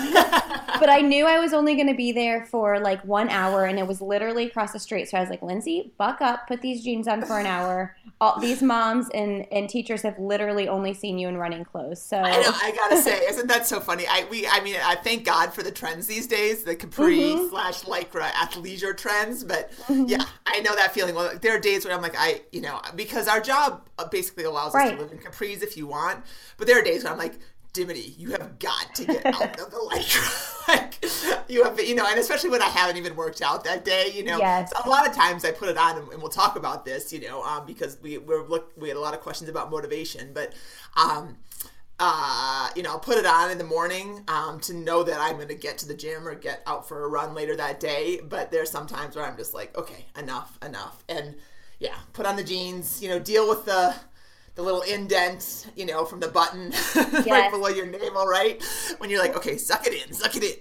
but 0.80 0.88
I 0.88 1.00
knew 1.00 1.26
I 1.26 1.38
was 1.38 1.52
only 1.52 1.74
going 1.74 1.88
to 1.88 1.94
be 1.94 2.12
there 2.12 2.44
for 2.46 2.78
like 2.78 3.04
one 3.04 3.28
hour, 3.28 3.64
and 3.64 3.78
it 3.78 3.86
was 3.86 4.00
literally 4.00 4.46
across 4.46 4.72
the 4.72 4.78
street. 4.78 5.08
So 5.08 5.18
I 5.18 5.20
was 5.20 5.30
like, 5.30 5.42
Lindsay, 5.42 5.92
buck 5.98 6.20
up, 6.20 6.46
put 6.46 6.62
these 6.62 6.82
jeans 6.82 7.08
on 7.08 7.22
for 7.22 7.38
an 7.38 7.46
hour. 7.46 7.96
All 8.20 8.40
these 8.40 8.62
moms 8.62 9.08
and, 9.14 9.46
and 9.52 9.68
teachers 9.68 10.02
have 10.02 10.18
literally 10.18 10.68
only 10.68 10.94
seen 10.94 11.18
you 11.18 11.28
in 11.28 11.36
running 11.36 11.64
clothes. 11.64 12.00
So 12.00 12.18
I 12.18 12.40
know, 12.40 12.50
I 12.52 12.72
gotta 12.74 13.02
say, 13.02 13.18
isn't 13.26 13.46
that 13.48 13.66
so 13.66 13.80
funny? 13.80 14.06
I 14.08 14.26
we 14.30 14.46
I 14.46 14.60
mean, 14.60 14.76
I 14.82 14.94
thank 14.96 15.24
God 15.24 15.52
for 15.52 15.62
the 15.62 15.70
trends 15.70 16.06
these 16.06 16.26
days, 16.26 16.64
the 16.64 16.74
capri 16.74 17.18
mm-hmm. 17.18 17.48
slash 17.50 17.82
lycra 17.82 18.30
athleisure 18.30 18.96
trends. 18.96 19.44
But 19.44 19.70
mm-hmm. 19.72 20.04
yeah, 20.06 20.24
I 20.46 20.60
know 20.60 20.74
that 20.74 20.92
feeling. 20.92 21.14
Well, 21.14 21.36
there 21.40 21.56
are 21.56 21.60
days 21.60 21.84
when 21.84 21.94
I'm 21.94 22.02
like, 22.02 22.16
I 22.16 22.42
you 22.52 22.60
know, 22.60 22.80
because 22.96 23.28
our 23.28 23.40
job 23.40 23.88
basically 24.10 24.44
allows 24.44 24.74
us 24.74 24.90
to 24.90 24.96
live 24.96 25.12
in 25.12 25.18
capris 25.18 25.62
if 25.62 25.76
you 25.76 25.86
want, 25.86 26.24
but 26.56 26.66
there 26.66 26.78
are 26.78 26.82
days 26.82 27.04
when 27.04 27.12
I'm 27.12 27.18
like 27.18 27.38
Dimity, 27.78 28.12
you 28.18 28.32
have 28.32 28.58
got 28.58 28.92
to 28.96 29.04
get 29.04 29.24
out 29.24 29.60
of 29.60 29.70
the 29.70 29.76
lycra. 29.76 30.68
like 30.68 31.48
you 31.48 31.62
have, 31.62 31.78
you 31.78 31.94
know, 31.94 32.04
and 32.08 32.18
especially 32.18 32.50
when 32.50 32.60
I 32.60 32.66
haven't 32.66 32.96
even 32.96 33.14
worked 33.14 33.40
out 33.40 33.62
that 33.62 33.84
day, 33.84 34.10
you 34.12 34.24
know. 34.24 34.38
Yes. 34.38 34.72
So 34.72 34.78
a 34.84 34.90
lot 34.90 35.06
of 35.06 35.14
times 35.14 35.44
I 35.44 35.52
put 35.52 35.68
it 35.68 35.78
on, 35.78 35.96
and, 35.96 36.08
and 36.08 36.20
we'll 36.20 36.28
talk 36.28 36.56
about 36.56 36.84
this, 36.84 37.12
you 37.12 37.20
know, 37.20 37.40
um, 37.44 37.66
because 37.66 37.96
we 38.02 38.18
we're 38.18 38.44
look 38.44 38.72
we 38.76 38.88
had 38.88 38.96
a 38.96 39.00
lot 39.00 39.14
of 39.14 39.20
questions 39.20 39.48
about 39.48 39.70
motivation, 39.70 40.32
but 40.34 40.54
um, 40.96 41.36
uh, 42.00 42.68
you 42.74 42.82
know, 42.82 42.90
I'll 42.90 42.98
put 42.98 43.16
it 43.16 43.26
on 43.26 43.52
in 43.52 43.58
the 43.58 43.64
morning 43.64 44.24
um, 44.26 44.58
to 44.62 44.74
know 44.74 45.04
that 45.04 45.20
I'm 45.20 45.36
going 45.36 45.46
to 45.46 45.54
get 45.54 45.78
to 45.78 45.86
the 45.86 45.94
gym 45.94 46.26
or 46.26 46.34
get 46.34 46.64
out 46.66 46.88
for 46.88 47.04
a 47.04 47.08
run 47.08 47.32
later 47.32 47.54
that 47.54 47.78
day. 47.78 48.20
But 48.28 48.50
there's 48.50 48.72
some 48.72 48.88
times 48.88 49.14
where 49.14 49.24
I'm 49.24 49.36
just 49.36 49.54
like, 49.54 49.78
okay, 49.78 50.06
enough, 50.18 50.58
enough, 50.64 51.04
and 51.08 51.36
yeah, 51.78 51.94
put 52.12 52.26
on 52.26 52.34
the 52.34 52.42
jeans, 52.42 53.00
you 53.00 53.08
know, 53.08 53.20
deal 53.20 53.48
with 53.48 53.66
the 53.66 53.94
the 54.58 54.64
little 54.64 54.80
indent, 54.82 55.68
you 55.76 55.86
know, 55.86 56.04
from 56.04 56.18
the 56.18 56.26
button 56.26 56.72
yes. 56.94 57.26
right 57.28 57.48
below 57.48 57.68
your 57.68 57.86
navel, 57.86 58.26
right? 58.26 58.60
When 58.98 59.08
you're 59.08 59.20
like, 59.20 59.36
okay, 59.36 59.56
suck 59.56 59.86
it 59.86 60.04
in, 60.04 60.12
suck 60.12 60.34
it 60.34 60.42
in. 60.42 60.56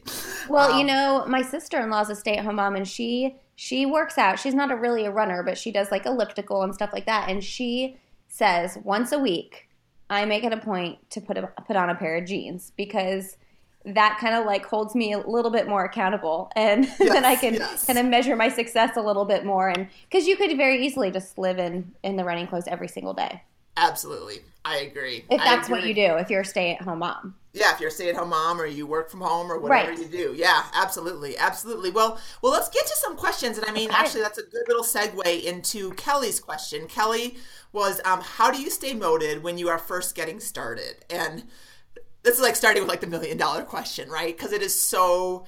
Well, 0.47 0.73
um, 0.73 0.79
you 0.79 0.85
know, 0.85 1.25
my 1.27 1.41
sister 1.41 1.79
in 1.81 1.89
law's 1.89 2.11
a 2.11 2.15
stay 2.15 2.37
at 2.37 2.45
home 2.45 2.57
mom, 2.57 2.75
and 2.75 2.87
she 2.87 3.37
she 3.55 3.87
works 3.87 4.19
out. 4.19 4.37
She's 4.39 4.53
not 4.53 4.71
a 4.71 4.75
really 4.75 5.05
a 5.05 5.11
runner, 5.11 5.41
but 5.41 5.57
she 5.57 5.71
does 5.71 5.89
like 5.89 6.05
elliptical 6.05 6.61
and 6.61 6.75
stuff 6.75 6.91
like 6.93 7.07
that. 7.07 7.27
And 7.27 7.43
she 7.43 7.97
says 8.27 8.77
once 8.83 9.11
a 9.11 9.17
week, 9.17 9.67
I 10.11 10.25
make 10.25 10.43
it 10.43 10.53
a 10.53 10.57
point 10.57 10.99
to 11.09 11.19
put 11.19 11.35
a, 11.35 11.47
put 11.65 11.75
on 11.75 11.89
a 11.89 11.95
pair 11.95 12.17
of 12.17 12.25
jeans 12.25 12.71
because 12.77 13.35
that 13.83 14.19
kind 14.21 14.35
of 14.35 14.45
like 14.45 14.63
holds 14.63 14.93
me 14.93 15.13
a 15.13 15.17
little 15.17 15.49
bit 15.49 15.67
more 15.67 15.85
accountable 15.85 16.51
and 16.55 16.85
yes, 16.85 16.97
then 16.99 17.25
I 17.25 17.35
can 17.35 17.55
yes. 17.55 17.87
kind 17.87 17.97
of 17.97 18.05
measure 18.05 18.35
my 18.35 18.49
success 18.49 18.95
a 18.95 19.01
little 19.01 19.25
bit 19.25 19.45
more 19.45 19.69
and 19.69 19.87
because 20.09 20.27
you 20.27 20.35
could 20.35 20.55
very 20.57 20.85
easily 20.85 21.09
just 21.09 21.37
live 21.37 21.57
in 21.57 21.93
in 22.03 22.17
the 22.17 22.25
running 22.25 22.47
clothes 22.47 22.67
every 22.67 22.89
single 22.89 23.13
day. 23.13 23.41
Absolutely. 23.77 24.41
I 24.65 24.77
agree. 24.79 25.23
If 25.29 25.37
that's 25.39 25.67
agree. 25.67 25.79
what 25.79 25.87
you 25.87 25.93
do, 25.93 26.15
if 26.17 26.29
you're 26.29 26.41
a 26.41 26.45
stay 26.45 26.73
at 26.75 26.81
home 26.81 26.99
mom. 26.99 27.35
Yeah, 27.53 27.73
if 27.73 27.79
you're 27.79 27.89
a 27.89 27.91
stay-at-home 27.91 28.29
mom 28.29 28.61
or 28.61 28.67
you 28.67 28.85
work 28.85 29.09
from 29.09 29.21
home 29.21 29.51
or 29.51 29.57
whatever 29.59 29.89
Right. 29.89 29.97
you 29.99 30.05
do. 30.05 30.35
Yeah, 30.37 30.63
absolutely, 30.75 31.37
absolutely. 31.37 31.89
Well, 31.89 32.19
well, 32.43 32.51
let's 32.51 32.69
get 32.69 32.85
to 32.85 32.95
some 32.97 33.15
questions. 33.17 33.57
And 33.57 33.65
I 33.67 33.71
mean, 33.71 33.89
Okay. 33.89 33.97
actually, 33.97 34.21
that's 34.21 34.37
a 34.37 34.43
good 34.43 34.67
little 34.67 34.83
segue 34.83 35.43
into 35.43 35.91
Kelly's 35.93 36.39
question. 36.39 36.87
Kelly 36.87 37.37
was, 37.71 37.99
um, 38.05 38.21
"How 38.21 38.51
do 38.51 38.61
you 38.61 38.69
stay 38.69 38.93
motivated 38.93 39.41
when 39.41 39.57
you 39.57 39.69
are 39.69 39.79
first 39.79 40.13
getting 40.13 40.39
started?" 40.39 41.03
And 41.09 41.47
this 42.21 42.35
is 42.35 42.41
like 42.41 42.55
starting 42.55 42.83
with 42.83 42.89
like 42.89 43.01
the 43.01 43.07
million 43.07 43.37
dollar 43.37 43.63
question, 43.63 44.07
right? 44.09 44.37
Because 44.37 44.51
it 44.51 44.61
is 44.61 44.79
so, 44.79 45.45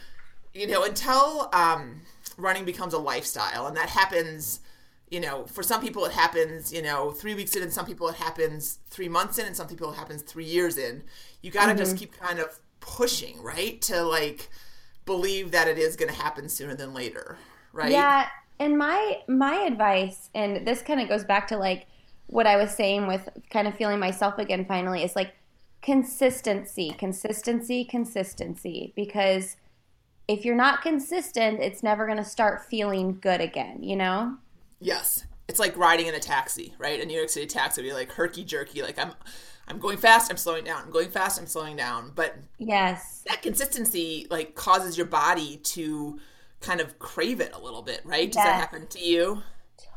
you 0.54 0.66
know, 0.66 0.84
until 0.84 1.50
um, 1.54 2.02
running 2.38 2.66
becomes 2.66 2.94
a 2.96 3.00
lifestyle, 3.00 3.68
and 3.68 3.78
that 3.78 3.90
happens. 3.90 4.62
You 5.10 5.20
know, 5.20 5.46
for 5.46 5.64
some 5.64 5.82
people 5.82 6.06
it 6.06 6.12
happens, 6.12 6.72
you 6.72 6.82
know, 6.82 7.12
three 7.12 7.34
weeks 7.34 7.56
in, 7.56 7.64
and 7.64 7.74
some 7.74 7.86
people 7.86 8.08
it 8.10 8.16
happens 8.16 8.80
three 8.90 9.10
months 9.10 9.40
in, 9.40 9.46
and 9.46 9.56
some 9.56 9.68
people 9.68 9.92
it 9.92 9.96
happens 9.96 10.22
three 10.22 10.46
years 10.46 10.78
in. 10.78 11.04
You 11.42 11.52
got 11.52 11.68
to 11.68 11.76
just 11.76 11.96
mm-hmm. 11.96 12.00
keep 12.00 12.20
kind 12.20 12.40
of 12.40 12.60
pushing, 12.80 13.42
right? 13.42 13.82
To 13.84 14.04
like 14.04 14.50
believe 15.06 15.52
that 15.52 15.68
it 15.68 15.78
is 15.78 15.96
going 15.96 16.14
to 16.14 16.22
happen 16.22 16.48
sooner 16.50 16.76
than 16.76 16.94
later, 16.94 17.38
right? 17.74 17.92
Yeah, 17.92 18.28
and 18.60 18.78
my 18.78 19.22
my 19.28 19.56
advice, 19.56 20.30
and 20.36 20.68
this 20.68 20.82
kind 20.82 21.02
of 21.02 21.10
goes 21.10 21.24
back 21.24 21.48
to 21.48 21.58
like 21.58 21.88
what 22.28 22.46
I 22.46 22.58
was 22.58 22.72
saying 22.72 23.08
with 23.08 23.28
kind 23.50 23.68
of 23.68 23.76
feeling 23.76 24.00
myself 24.00 24.38
again. 24.38 24.66
Finally, 24.66 25.04
is 25.04 25.16
like 25.16 25.34
consistency, 25.82 26.92
consistency, 26.98 27.86
consistency. 27.86 28.94
Because 28.96 29.56
if 30.28 30.46
you're 30.46 30.56
not 30.56 30.82
consistent, 30.82 31.60
it's 31.62 31.82
never 31.82 32.06
going 32.06 32.18
to 32.18 32.24
start 32.26 32.66
feeling 32.66 33.18
good 33.20 33.42
again. 33.42 33.82
You 33.82 33.96
know? 33.96 34.38
Yes. 34.80 35.26
It's 35.48 35.60
like 35.60 35.76
riding 35.78 36.08
in 36.08 36.16
a 36.16 36.20
taxi, 36.20 36.74
right? 36.78 37.00
A 37.02 37.06
New 37.06 37.16
York 37.18 37.30
City 37.30 37.48
taxi 37.48 37.82
would 37.82 37.88
be 37.88 37.94
like 37.94 38.12
herky 38.12 38.44
jerky, 38.44 38.82
like 38.82 39.00
I'm 39.00 39.14
I'm 39.68 39.80
going 39.80 39.98
fast, 39.98 40.32
I'm 40.32 40.38
slowing 40.38 40.64
down. 40.64 40.84
I'm 40.84 40.92
going 40.92 41.10
fast, 41.12 41.40
I'm 41.40 41.48
slowing 41.48 41.76
down. 41.76 42.12
But 42.16 42.38
Yes. 42.58 43.28
that 43.28 43.42
consistency 43.42 44.28
like 44.30 44.56
causes 44.56 44.98
your 44.98 45.08
body 45.08 45.58
to 45.58 46.20
kind 46.62 46.82
of 46.82 47.00
crave 47.00 47.40
it 47.40 47.54
a 47.54 47.60
little 47.60 47.82
bit, 47.82 48.02
right? 48.06 48.32
Does 48.32 48.44
that 48.44 48.56
happen 48.56 48.88
to 48.88 49.00
you? 49.00 49.44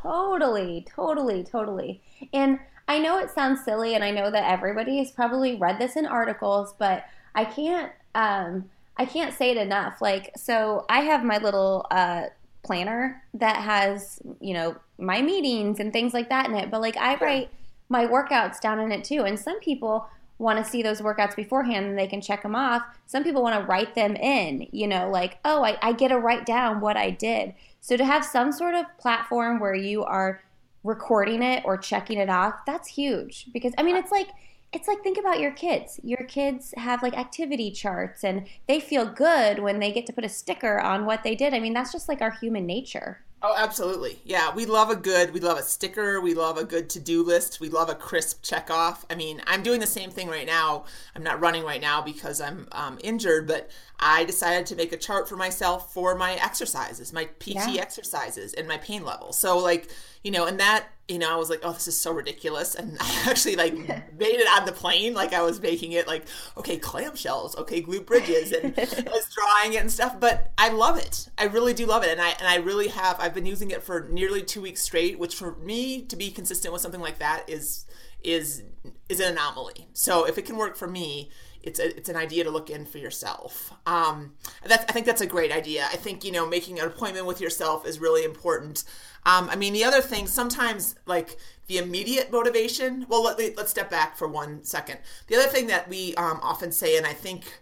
Totally, 0.02 0.86
totally, 0.88 1.44
totally. 1.44 2.02
And 2.32 2.58
I 2.88 2.98
know 2.98 3.18
it 3.18 3.30
sounds 3.30 3.64
silly, 3.64 3.94
and 3.94 4.04
I 4.04 4.10
know 4.10 4.30
that 4.30 4.50
everybody 4.50 4.98
has 4.98 5.10
probably 5.10 5.56
read 5.56 5.78
this 5.78 5.96
in 5.96 6.06
articles, 6.06 6.74
but 6.78 7.04
I 7.34 7.44
can't, 7.44 7.92
um, 8.14 8.70
I 8.96 9.06
can't 9.06 9.34
say 9.34 9.50
it 9.50 9.56
enough. 9.56 10.00
Like, 10.02 10.32
so 10.36 10.84
I 10.88 11.00
have 11.00 11.24
my 11.24 11.38
little 11.38 11.86
uh, 11.90 12.26
planner 12.62 13.22
that 13.34 13.56
has, 13.56 14.20
you 14.40 14.54
know, 14.54 14.76
my 14.98 15.20
meetings 15.20 15.80
and 15.80 15.92
things 15.92 16.14
like 16.14 16.28
that 16.28 16.48
in 16.48 16.54
it. 16.54 16.70
But 16.70 16.80
like, 16.80 16.96
I 16.96 17.16
write 17.16 17.50
my 17.88 18.06
workouts 18.06 18.60
down 18.60 18.80
in 18.80 18.92
it 18.92 19.04
too. 19.04 19.22
And 19.22 19.38
some 19.38 19.58
people 19.60 20.08
want 20.38 20.58
to 20.58 20.70
see 20.70 20.82
those 20.82 21.00
workouts 21.00 21.36
beforehand 21.36 21.86
and 21.86 21.98
they 21.98 22.06
can 22.06 22.20
check 22.20 22.42
them 22.42 22.54
off. 22.54 22.82
Some 23.06 23.24
people 23.24 23.42
want 23.42 23.60
to 23.60 23.66
write 23.66 23.94
them 23.94 24.16
in, 24.16 24.66
you 24.72 24.86
know, 24.86 25.08
like, 25.10 25.38
oh, 25.44 25.64
I, 25.64 25.78
I 25.82 25.92
get 25.92 26.08
to 26.08 26.18
write 26.18 26.46
down 26.46 26.80
what 26.80 26.96
I 26.96 27.10
did. 27.10 27.54
So 27.80 27.96
to 27.96 28.04
have 28.04 28.24
some 28.24 28.52
sort 28.52 28.74
of 28.74 28.86
platform 28.98 29.60
where 29.60 29.74
you 29.74 30.04
are 30.04 30.40
recording 30.84 31.42
it 31.42 31.62
or 31.64 31.76
checking 31.76 32.18
it 32.18 32.28
off, 32.28 32.54
that's 32.66 32.88
huge. 32.88 33.46
Because 33.52 33.72
I 33.78 33.82
mean 33.82 33.96
it's 33.96 34.12
like 34.12 34.28
it's 34.72 34.88
like 34.88 35.02
think 35.02 35.18
about 35.18 35.40
your 35.40 35.52
kids. 35.52 36.00
Your 36.02 36.24
kids 36.24 36.72
have 36.76 37.02
like 37.02 37.16
activity 37.16 37.70
charts 37.70 38.24
and 38.24 38.46
they 38.66 38.80
feel 38.80 39.06
good 39.06 39.58
when 39.58 39.78
they 39.80 39.92
get 39.92 40.06
to 40.06 40.12
put 40.12 40.24
a 40.24 40.28
sticker 40.28 40.80
on 40.80 41.04
what 41.06 41.22
they 41.22 41.34
did. 41.34 41.54
I 41.54 41.60
mean, 41.60 41.74
that's 41.74 41.92
just 41.92 42.08
like 42.08 42.22
our 42.22 42.30
human 42.30 42.66
nature. 42.66 43.24
Oh, 43.44 43.56
absolutely. 43.58 44.20
Yeah, 44.24 44.54
we 44.54 44.66
love 44.66 44.88
a 44.88 44.94
good, 44.94 45.34
we 45.34 45.40
love 45.40 45.58
a 45.58 45.64
sticker, 45.64 46.20
we 46.20 46.32
love 46.32 46.58
a 46.58 46.64
good 46.64 46.88
to-do 46.90 47.24
list, 47.24 47.58
we 47.58 47.68
love 47.68 47.88
a 47.88 47.94
crisp 47.96 48.40
check 48.44 48.70
off. 48.70 49.04
I 49.10 49.16
mean, 49.16 49.42
I'm 49.48 49.64
doing 49.64 49.80
the 49.80 49.86
same 49.86 50.10
thing 50.12 50.28
right 50.28 50.46
now. 50.46 50.84
I'm 51.16 51.24
not 51.24 51.40
running 51.40 51.64
right 51.64 51.80
now 51.80 52.02
because 52.02 52.40
I'm 52.40 52.68
um, 52.70 53.00
injured, 53.02 53.48
but 53.48 53.68
I 53.98 54.22
decided 54.24 54.66
to 54.66 54.76
make 54.76 54.92
a 54.92 54.96
chart 54.96 55.28
for 55.28 55.34
myself 55.34 55.92
for 55.92 56.14
my 56.14 56.34
exercises, 56.34 57.12
my 57.12 57.24
PT 57.40 57.72
Yeah. 57.74 57.80
exercises, 57.80 58.54
and 58.54 58.68
my 58.68 58.78
pain 58.78 59.04
level. 59.04 59.32
So, 59.32 59.58
like, 59.58 59.90
you 60.22 60.30
know, 60.30 60.46
and 60.46 60.60
that, 60.60 60.86
you 61.08 61.18
know, 61.18 61.32
I 61.32 61.36
was 61.36 61.50
like, 61.50 61.60
oh, 61.62 61.72
this 61.72 61.88
is 61.88 62.00
so 62.00 62.12
ridiculous. 62.12 62.74
And 62.74 62.96
I 63.00 63.24
actually, 63.26 63.56
like, 63.56 63.74
made 63.74 64.36
it 64.36 64.48
on 64.48 64.66
the 64.66 64.72
plane. 64.72 65.14
Like, 65.14 65.32
I 65.32 65.42
was 65.42 65.60
making 65.60 65.92
it 65.92 66.06
like, 66.06 66.24
okay, 66.56 66.78
clamshells, 66.78 67.56
okay, 67.58 67.82
glute 67.82 68.06
bridges, 68.06 68.52
and 68.52 68.74
I 68.78 69.10
was 69.10 69.28
drawing 69.34 69.74
it 69.74 69.80
and 69.80 69.90
stuff. 69.90 70.18
But 70.18 70.52
I 70.56 70.68
love 70.68 70.98
it. 70.98 71.28
I 71.36 71.44
really 71.44 71.74
do 71.74 71.86
love 71.86 72.04
it. 72.04 72.10
And 72.10 72.20
I, 72.20 72.30
and 72.30 72.46
I 72.46 72.56
really 72.56 72.88
have, 72.88 73.18
I've 73.20 73.34
been 73.34 73.46
using 73.46 73.70
it 73.70 73.82
for 73.82 74.08
nearly 74.10 74.42
two 74.42 74.60
weeks 74.60 74.82
straight, 74.82 75.18
which 75.18 75.34
for 75.34 75.56
me 75.56 76.02
to 76.02 76.16
be 76.16 76.30
consistent 76.30 76.72
with 76.72 76.82
something 76.82 77.00
like 77.00 77.18
that 77.18 77.48
is, 77.48 77.84
is, 78.22 78.62
is 79.08 79.20
an 79.20 79.32
anomaly. 79.32 79.88
So 79.92 80.26
if 80.26 80.38
it 80.38 80.46
can 80.46 80.56
work 80.56 80.76
for 80.76 80.86
me, 80.86 81.30
it's 81.62 81.78
a, 81.78 81.96
it's 81.96 82.08
an 82.08 82.16
idea 82.16 82.44
to 82.44 82.50
look 82.50 82.70
in 82.70 82.84
for 82.84 82.98
yourself. 82.98 83.72
Um, 83.86 84.34
that's, 84.64 84.84
I 84.88 84.92
think 84.92 85.06
that's 85.06 85.20
a 85.20 85.26
great 85.26 85.52
idea. 85.52 85.86
I 85.92 85.96
think, 85.96 86.24
you 86.24 86.32
know, 86.32 86.46
making 86.46 86.80
an 86.80 86.86
appointment 86.86 87.26
with 87.26 87.40
yourself 87.40 87.86
is 87.86 87.98
really 88.00 88.24
important. 88.24 88.84
Um, 89.24 89.48
I 89.50 89.56
mean, 89.56 89.72
the 89.72 89.84
other 89.84 90.00
thing, 90.00 90.26
sometimes 90.26 90.96
like 91.06 91.36
the 91.68 91.78
immediate 91.78 92.32
motivation, 92.32 93.06
well, 93.08 93.22
let, 93.22 93.38
let's 93.56 93.70
step 93.70 93.90
back 93.90 94.16
for 94.16 94.26
one 94.26 94.64
second. 94.64 94.98
The 95.28 95.36
other 95.36 95.48
thing 95.48 95.68
that 95.68 95.88
we 95.88 96.14
um, 96.16 96.40
often 96.42 96.72
say, 96.72 96.96
and 96.96 97.06
I 97.06 97.12
think 97.12 97.60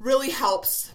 really 0.00 0.30
helps 0.30 0.92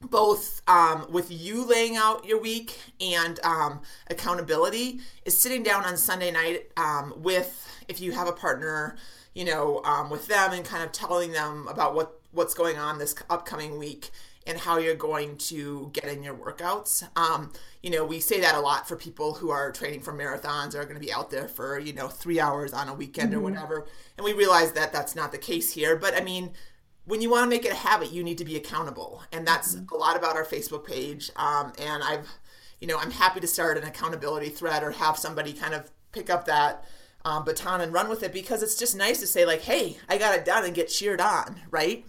both 0.00 0.62
um, 0.68 1.06
with 1.10 1.30
you 1.30 1.64
laying 1.64 1.96
out 1.96 2.24
your 2.24 2.40
week 2.40 2.78
and 3.00 3.40
um, 3.40 3.80
accountability 4.08 5.00
is 5.24 5.36
sitting 5.36 5.64
down 5.64 5.84
on 5.84 5.96
Sunday 5.96 6.30
night 6.30 6.70
um, 6.76 7.14
with, 7.16 7.68
if 7.88 8.00
you 8.00 8.12
have 8.12 8.28
a 8.28 8.32
partner, 8.32 8.96
you 9.38 9.44
know, 9.44 9.80
um, 9.84 10.10
with 10.10 10.26
them 10.26 10.52
and 10.52 10.64
kind 10.64 10.82
of 10.82 10.90
telling 10.90 11.30
them 11.30 11.68
about 11.68 11.94
what 11.94 12.20
what's 12.32 12.54
going 12.54 12.76
on 12.76 12.98
this 12.98 13.14
upcoming 13.30 13.78
week 13.78 14.10
and 14.48 14.58
how 14.58 14.78
you're 14.78 14.96
going 14.96 15.36
to 15.36 15.90
get 15.92 16.06
in 16.06 16.24
your 16.24 16.34
workouts. 16.34 17.08
Um, 17.16 17.52
you 17.80 17.88
know, 17.88 18.04
we 18.04 18.18
say 18.18 18.40
that 18.40 18.56
a 18.56 18.60
lot 18.60 18.88
for 18.88 18.96
people 18.96 19.34
who 19.34 19.50
are 19.50 19.70
training 19.70 20.00
for 20.00 20.12
marathons 20.12 20.74
or 20.74 20.80
are 20.80 20.84
going 20.84 21.00
to 21.00 21.06
be 21.06 21.12
out 21.12 21.30
there 21.30 21.46
for 21.46 21.78
you 21.78 21.92
know 21.92 22.08
three 22.08 22.40
hours 22.40 22.72
on 22.72 22.88
a 22.88 22.94
weekend 22.94 23.32
or 23.32 23.38
whatever, 23.38 23.86
and 24.16 24.24
we 24.24 24.32
realize 24.32 24.72
that 24.72 24.92
that's 24.92 25.14
not 25.14 25.30
the 25.30 25.38
case 25.38 25.72
here. 25.72 25.94
But 25.94 26.14
I 26.14 26.20
mean 26.20 26.50
when 27.04 27.22
you 27.22 27.30
want 27.30 27.44
to 27.44 27.48
make 27.48 27.64
it 27.64 27.70
a 27.70 27.76
habit, 27.76 28.10
you 28.10 28.24
need 28.24 28.38
to 28.38 28.44
be 28.44 28.56
accountable, 28.56 29.22
and 29.32 29.46
that's 29.46 29.76
a 29.76 29.96
lot 29.96 30.16
about 30.16 30.34
our 30.34 30.44
Facebook 30.44 30.84
page. 30.84 31.30
Um, 31.36 31.72
and 31.78 32.02
I've, 32.02 32.28
you 32.80 32.88
know, 32.88 32.98
I'm 32.98 33.12
happy 33.12 33.38
to 33.38 33.46
start 33.46 33.78
an 33.78 33.84
accountability 33.84 34.48
thread 34.48 34.82
or 34.82 34.90
have 34.90 35.16
somebody 35.16 35.52
kind 35.52 35.74
of 35.74 35.92
pick 36.10 36.28
up 36.28 36.44
that 36.46 36.84
um, 37.28 37.44
baton 37.44 37.80
and 37.80 37.92
run 37.92 38.08
with 38.08 38.22
it 38.22 38.32
because 38.32 38.62
it's 38.62 38.74
just 38.74 38.96
nice 38.96 39.20
to 39.20 39.26
say 39.26 39.44
like, 39.44 39.60
"Hey, 39.60 39.98
I 40.08 40.18
got 40.18 40.34
it 40.34 40.44
done," 40.44 40.64
and 40.64 40.74
get 40.74 40.88
cheered 40.88 41.20
on, 41.20 41.60
right? 41.70 42.04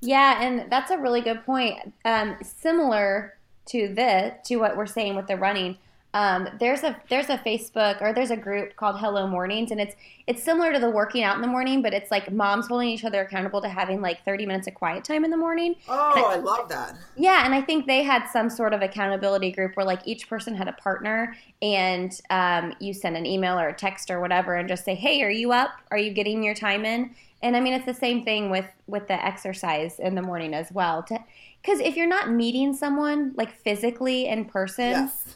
Yeah, 0.00 0.42
and 0.42 0.70
that's 0.70 0.90
a 0.90 0.98
really 0.98 1.20
good 1.20 1.44
point. 1.44 1.94
Um, 2.04 2.36
similar 2.42 3.38
to 3.66 3.94
this, 3.94 4.34
to 4.48 4.56
what 4.56 4.76
we're 4.76 4.86
saying 4.86 5.16
with 5.16 5.26
the 5.26 5.36
running, 5.36 5.78
um, 6.14 6.48
there's 6.60 6.84
a 6.84 6.96
there's 7.10 7.28
a 7.28 7.36
Facebook 7.38 8.00
or 8.00 8.12
there's 8.12 8.30
a 8.30 8.36
group 8.36 8.76
called 8.76 9.00
Hello 9.00 9.26
Mornings, 9.26 9.72
and 9.72 9.80
it's 9.80 9.96
it's 10.28 10.42
similar 10.42 10.72
to 10.72 10.78
the 10.78 10.88
working 10.88 11.24
out 11.24 11.34
in 11.34 11.42
the 11.42 11.48
morning, 11.48 11.82
but 11.82 11.92
it's 11.92 12.10
like 12.12 12.32
moms 12.32 12.68
holding 12.68 12.88
each 12.88 13.04
other 13.04 13.20
accountable 13.22 13.60
to 13.60 13.68
having 13.68 14.00
like 14.00 14.24
30 14.24 14.46
minutes 14.46 14.68
of 14.68 14.74
quiet 14.74 15.02
time 15.02 15.24
in 15.24 15.32
the 15.32 15.36
morning. 15.36 15.74
Oh, 15.88 16.24
I 16.26 16.36
love 16.36 16.68
that. 16.68 16.96
Yeah, 17.16 17.44
and 17.44 17.52
I 17.52 17.60
think 17.60 17.86
they 17.86 18.04
had 18.04 18.28
some 18.28 18.48
sort 18.48 18.72
of 18.72 18.80
accountability 18.80 19.50
group 19.50 19.76
where 19.76 19.84
like 19.84 20.00
each 20.06 20.28
person 20.28 20.54
had 20.54 20.68
a 20.68 20.72
partner, 20.74 21.36
and 21.60 22.18
um, 22.30 22.74
you 22.78 22.94
send 22.94 23.16
an 23.16 23.26
email 23.26 23.58
or 23.58 23.68
a 23.68 23.74
text 23.74 24.08
or 24.08 24.20
whatever, 24.20 24.54
and 24.54 24.68
just 24.68 24.84
say, 24.84 24.94
"Hey, 24.94 25.20
are 25.24 25.30
you 25.30 25.50
up? 25.50 25.70
Are 25.90 25.98
you 25.98 26.12
getting 26.12 26.44
your 26.44 26.54
time 26.54 26.84
in?" 26.84 27.10
And 27.42 27.56
I 27.56 27.60
mean, 27.60 27.74
it's 27.74 27.86
the 27.86 27.92
same 27.92 28.24
thing 28.24 28.50
with 28.50 28.66
with 28.86 29.08
the 29.08 29.22
exercise 29.24 29.98
in 29.98 30.14
the 30.14 30.22
morning 30.22 30.54
as 30.54 30.70
well. 30.70 31.02
Because 31.02 31.80
if 31.80 31.96
you're 31.96 32.06
not 32.06 32.30
meeting 32.30 32.72
someone 32.72 33.32
like 33.36 33.52
physically 33.52 34.28
in 34.28 34.44
person, 34.44 34.90
Yes. 34.92 35.34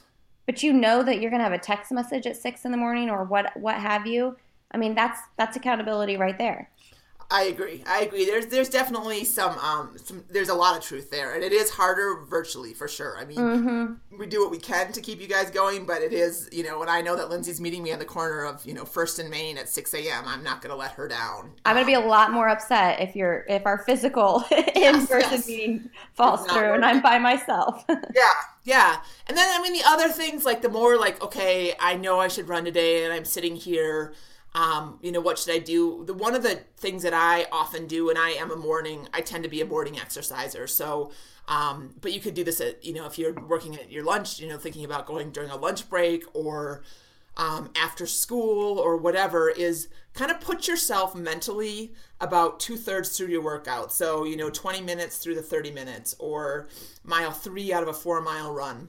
But 0.49 0.63
you 0.63 0.73
know 0.73 1.03
that 1.03 1.21
you're 1.21 1.31
gonna 1.31 1.43
have 1.45 1.53
a 1.53 1.59
text 1.59 1.93
message 1.93 2.27
at 2.27 2.35
six 2.35 2.65
in 2.65 2.71
the 2.71 2.79
morning 2.79 3.11
or 3.11 3.23
what 3.23 3.55
what 3.55 3.75
have 3.75 4.07
you, 4.07 4.35
I 4.73 4.79
mean, 4.79 4.95
that's 4.95 5.21
that's 5.37 5.59
accountability 5.59 6.17
right 6.17 6.39
there. 6.39 6.71
I 7.31 7.45
agree. 7.45 7.85
I 7.87 8.01
agree. 8.01 8.25
There's 8.25 8.47
there's 8.47 8.71
definitely 8.71 9.25
some 9.25 9.59
um 9.59 9.99
some 9.99 10.25
there's 10.31 10.49
a 10.49 10.55
lot 10.55 10.79
of 10.79 10.83
truth 10.83 11.11
there, 11.11 11.35
and 11.35 11.45
it 11.45 11.53
is 11.53 11.69
harder 11.71 12.25
virtually 12.25 12.73
for 12.73 12.89
sure. 12.89 13.19
I 13.19 13.27
mean, 13.27 13.51
Mm-hmm. 13.51 14.19
we 14.19 14.27
do 14.27 14.41
what 14.41 14.51
we 14.51 14.59
can 14.59 14.93
to 14.93 15.01
keep 15.03 15.21
you 15.21 15.29
guys 15.29 15.51
going, 15.51 15.85
but 15.85 16.01
it 16.01 16.15
is 16.15 16.49
you 16.53 16.63
know, 16.65 16.81
and 16.81 16.91
I 16.91 17.03
know 17.03 17.17
that 17.17 17.29
Lindsay's 17.29 17.61
meeting 17.61 17.83
me 17.83 17.93
on 17.93 17.99
the 17.99 18.07
corner 18.07 18.45
of 18.45 18.65
you 18.65 18.73
know 18.73 18.87
First 18.87 19.19
and 19.19 19.29
Main 19.29 19.59
at 19.59 19.69
six 19.69 19.93
a.m. 19.93 20.25
I'm 20.27 20.43
not 20.43 20.63
going 20.63 20.71
to 20.71 20.77
let 20.77 20.93
her 20.93 21.07
down. 21.07 21.53
I'm 21.67 21.77
gonna 21.77 21.85
be 21.87 21.95
a 21.95 22.01
lot 22.01 22.33
more 22.33 22.49
upset 22.49 23.01
if 23.01 23.15
you're 23.15 23.45
if 23.49 23.67
our 23.67 23.79
physical 23.79 24.43
in 24.75 25.07
person 25.07 25.21
yes. 25.33 25.47
meeting 25.47 25.91
falls 26.15 26.47
through 26.47 26.73
and 26.73 26.85
I'm 26.85 27.03
by 27.03 27.19
myself. 27.19 27.85
Yeah, 28.15 28.23
yeah. 28.65 28.97
And 29.27 29.37
then 29.37 29.49
I 29.51 29.63
mean 29.63 29.73
the 29.75 29.87
other 29.87 30.09
things 30.09 30.45
like 30.45 30.63
the 30.63 30.69
more 30.69 30.97
like 30.99 31.23
okay, 31.23 31.75
I 31.79 31.95
know 31.97 32.19
I 32.21 32.29
should 32.29 32.49
run 32.49 32.65
today 32.65 33.05
and 33.05 33.13
I'm 33.13 33.25
sitting 33.25 33.57
here 33.57 34.15
um, 34.55 34.99
you 35.03 35.13
know, 35.13 35.21
what 35.21 35.39
should 35.39 35.55
I 35.55 35.59
do? 35.59 36.05
The 36.05 36.15
one 36.15 36.35
of 36.35 36.43
the 36.43 36.61
things 36.77 37.03
that 37.03 37.15
I 37.15 37.47
often 37.53 37.87
do 37.87 38.07
when 38.07 38.17
I 38.17 38.31
am 38.31 38.51
a 38.51 38.57
morning, 38.57 39.09
I 39.13 39.21
tend 39.21 39.45
to 39.45 39.51
be 39.51 39.61
a 39.61 39.67
morning 39.67 39.99
exerciser. 39.99 40.67
So 40.67 41.11
um, 41.49 41.95
but 42.01 42.13
you 42.13 42.21
could 42.21 42.35
do 42.35 42.45
this 42.45 42.61
at, 42.61 42.85
you 42.85 42.93
know, 42.93 43.07
if 43.07 43.19
you're 43.19 43.33
working 43.33 43.75
at 43.75 43.91
your 43.91 44.05
lunch, 44.05 44.39
you 44.39 44.49
know, 44.49 44.59
thinking 44.59 44.85
about 44.85 45.07
going 45.07 45.31
during 45.31 45.51
a 45.51 45.57
lunch 45.57 45.89
break 45.89 46.25
or 46.35 46.83
um, 47.39 47.71
after 47.75 48.07
school 48.07 48.79
or 48.79 48.99
whatever 48.99 49.49
is 49.49 49.89
kind 50.13 50.31
of 50.31 50.41
put 50.41 50.69
yourself 50.69 51.15
mentally 51.15 51.95
about 52.21 52.61
two 52.61 52.77
thirds 52.77 53.17
through 53.17 53.29
your 53.29 53.43
workout. 53.43 53.93
So, 53.93 54.25
you 54.25 54.37
know, 54.37 54.51
20 54.51 54.83
minutes 54.83 55.17
through 55.17 55.37
the 55.37 55.43
30 55.43 55.71
minutes 55.71 56.15
or 56.19 56.69
mile 57.03 57.31
three 57.33 57.73
out 57.73 57.83
of 57.83 57.89
a 57.89 57.95
four 57.95 58.21
mile 58.21 58.53
run. 58.53 58.89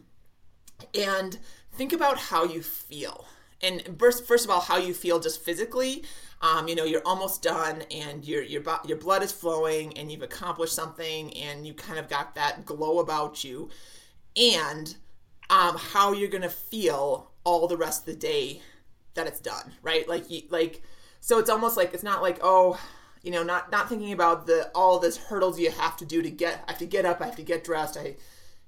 And 0.94 1.40
think 1.72 1.94
about 1.94 2.18
how 2.18 2.44
you 2.44 2.62
feel. 2.62 3.26
And 3.62 3.96
first, 3.98 4.26
first 4.26 4.46
of 4.46 4.52
all, 4.52 4.62
how 4.62 4.78
you 4.78 4.94
feel 4.94 5.20
just 5.20 5.44
physically. 5.44 6.04
Um, 6.42 6.68
you 6.68 6.76
know, 6.76 6.86
you're 6.86 7.06
almost 7.06 7.44
done, 7.44 7.84
and 7.92 8.26
your 8.26 8.42
your 8.42 8.64
your 8.86 8.98
blood 8.98 9.24
is 9.24 9.32
flowing, 9.32 9.98
and 9.98 10.10
you've 10.12 10.22
accomplished 10.22 10.74
something, 10.74 11.34
and 11.36 11.68
you 11.68 11.74
kind 11.74 12.00
of 12.00 12.08
got 12.08 12.36
that 12.36 12.66
glow 12.66 13.00
about 13.00 13.44
you, 13.44 13.70
and 14.38 14.96
um, 15.50 15.76
how 15.78 16.14
you're 16.14 16.30
gonna 16.30 16.50
feel 16.50 17.32
all 17.44 17.68
the 17.68 17.76
rest 17.76 18.08
of 18.08 18.14
the 18.14 18.20
day 18.20 18.62
that 19.16 19.28
it's 19.28 19.42
done, 19.42 19.74
right? 19.82 20.08
Like 20.08 20.30
you, 20.32 20.44
like 20.50 20.82
so 21.20 21.40
it's 21.40 21.50
almost 21.50 21.76
like 21.76 21.94
it's 21.94 22.04
not 22.04 22.22
like 22.22 22.40
oh, 22.42 22.80
you 23.22 23.32
know, 23.32 23.44
not 23.44 23.72
not 23.72 23.90
thinking 23.90 24.14
about 24.14 24.46
the 24.48 24.72
all 24.74 25.00
this 25.00 25.18
hurdles 25.18 25.60
you 25.60 25.72
have 25.72 25.98
to 25.98 26.06
do 26.06 26.22
to 26.22 26.30
get. 26.30 26.64
I 26.68 26.72
have 26.72 26.80
to 26.80 26.86
get 26.86 27.06
up. 27.06 27.22
I 27.22 27.26
have 27.26 27.36
to 27.36 27.44
get 27.44 27.64
dressed. 27.64 27.98
I 27.98 28.16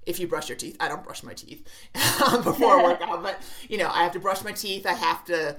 if 0.05 0.19
you 0.19 0.27
brush 0.27 0.49
your 0.49 0.57
teeth, 0.57 0.77
I 0.79 0.87
don't 0.87 1.03
brush 1.03 1.23
my 1.23 1.33
teeth 1.33 1.67
um, 2.25 2.43
before 2.43 2.79
a 2.79 2.83
workout, 2.83 3.23
but 3.23 3.41
you 3.69 3.77
know, 3.77 3.89
I 3.89 4.03
have 4.03 4.13
to 4.13 4.19
brush 4.19 4.43
my 4.43 4.51
teeth. 4.51 4.85
I 4.85 4.93
have 4.93 5.25
to, 5.25 5.57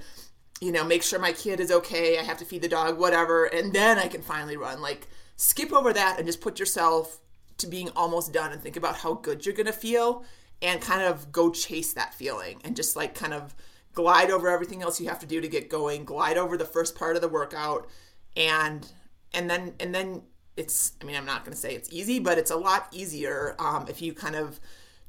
you 0.61 0.71
know, 0.71 0.83
make 0.83 1.03
sure 1.03 1.19
my 1.19 1.33
kid 1.33 1.59
is 1.59 1.71
okay. 1.71 2.17
I 2.17 2.23
have 2.23 2.37
to 2.37 2.45
feed 2.45 2.61
the 2.61 2.67
dog, 2.67 2.97
whatever, 2.97 3.45
and 3.45 3.73
then 3.73 3.97
I 3.97 4.07
can 4.07 4.21
finally 4.21 4.57
run. 4.57 4.81
Like 4.81 5.07
skip 5.35 5.73
over 5.73 5.93
that 5.93 6.17
and 6.17 6.27
just 6.27 6.41
put 6.41 6.59
yourself 6.59 7.19
to 7.57 7.67
being 7.67 7.89
almost 7.95 8.33
done 8.33 8.51
and 8.51 8.61
think 8.61 8.77
about 8.77 8.97
how 8.97 9.13
good 9.13 9.45
you're 9.45 9.55
gonna 9.55 9.71
feel 9.71 10.23
and 10.61 10.81
kind 10.81 11.01
of 11.01 11.31
go 11.31 11.51
chase 11.51 11.93
that 11.93 12.13
feeling 12.13 12.59
and 12.63 12.75
just 12.75 12.95
like 12.95 13.13
kind 13.15 13.33
of 13.33 13.55
glide 13.93 14.31
over 14.31 14.49
everything 14.49 14.81
else 14.81 14.99
you 14.99 15.07
have 15.07 15.19
to 15.19 15.25
do 15.25 15.39
to 15.39 15.47
get 15.47 15.69
going 15.69 16.03
glide 16.03 16.37
over 16.37 16.57
the 16.57 16.65
first 16.65 16.95
part 16.95 17.15
of 17.15 17.21
the 17.21 17.27
workout 17.27 17.87
and 18.35 18.91
and 19.33 19.49
then 19.49 19.73
and 19.79 19.93
then 19.93 20.21
it's 20.57 20.93
i 21.01 21.05
mean 21.05 21.15
i'm 21.15 21.25
not 21.25 21.43
going 21.43 21.53
to 21.53 21.59
say 21.59 21.73
it's 21.73 21.91
easy 21.91 22.19
but 22.19 22.37
it's 22.37 22.51
a 22.51 22.55
lot 22.55 22.87
easier 22.91 23.55
um, 23.59 23.85
if 23.87 24.01
you 24.01 24.13
kind 24.13 24.35
of 24.35 24.59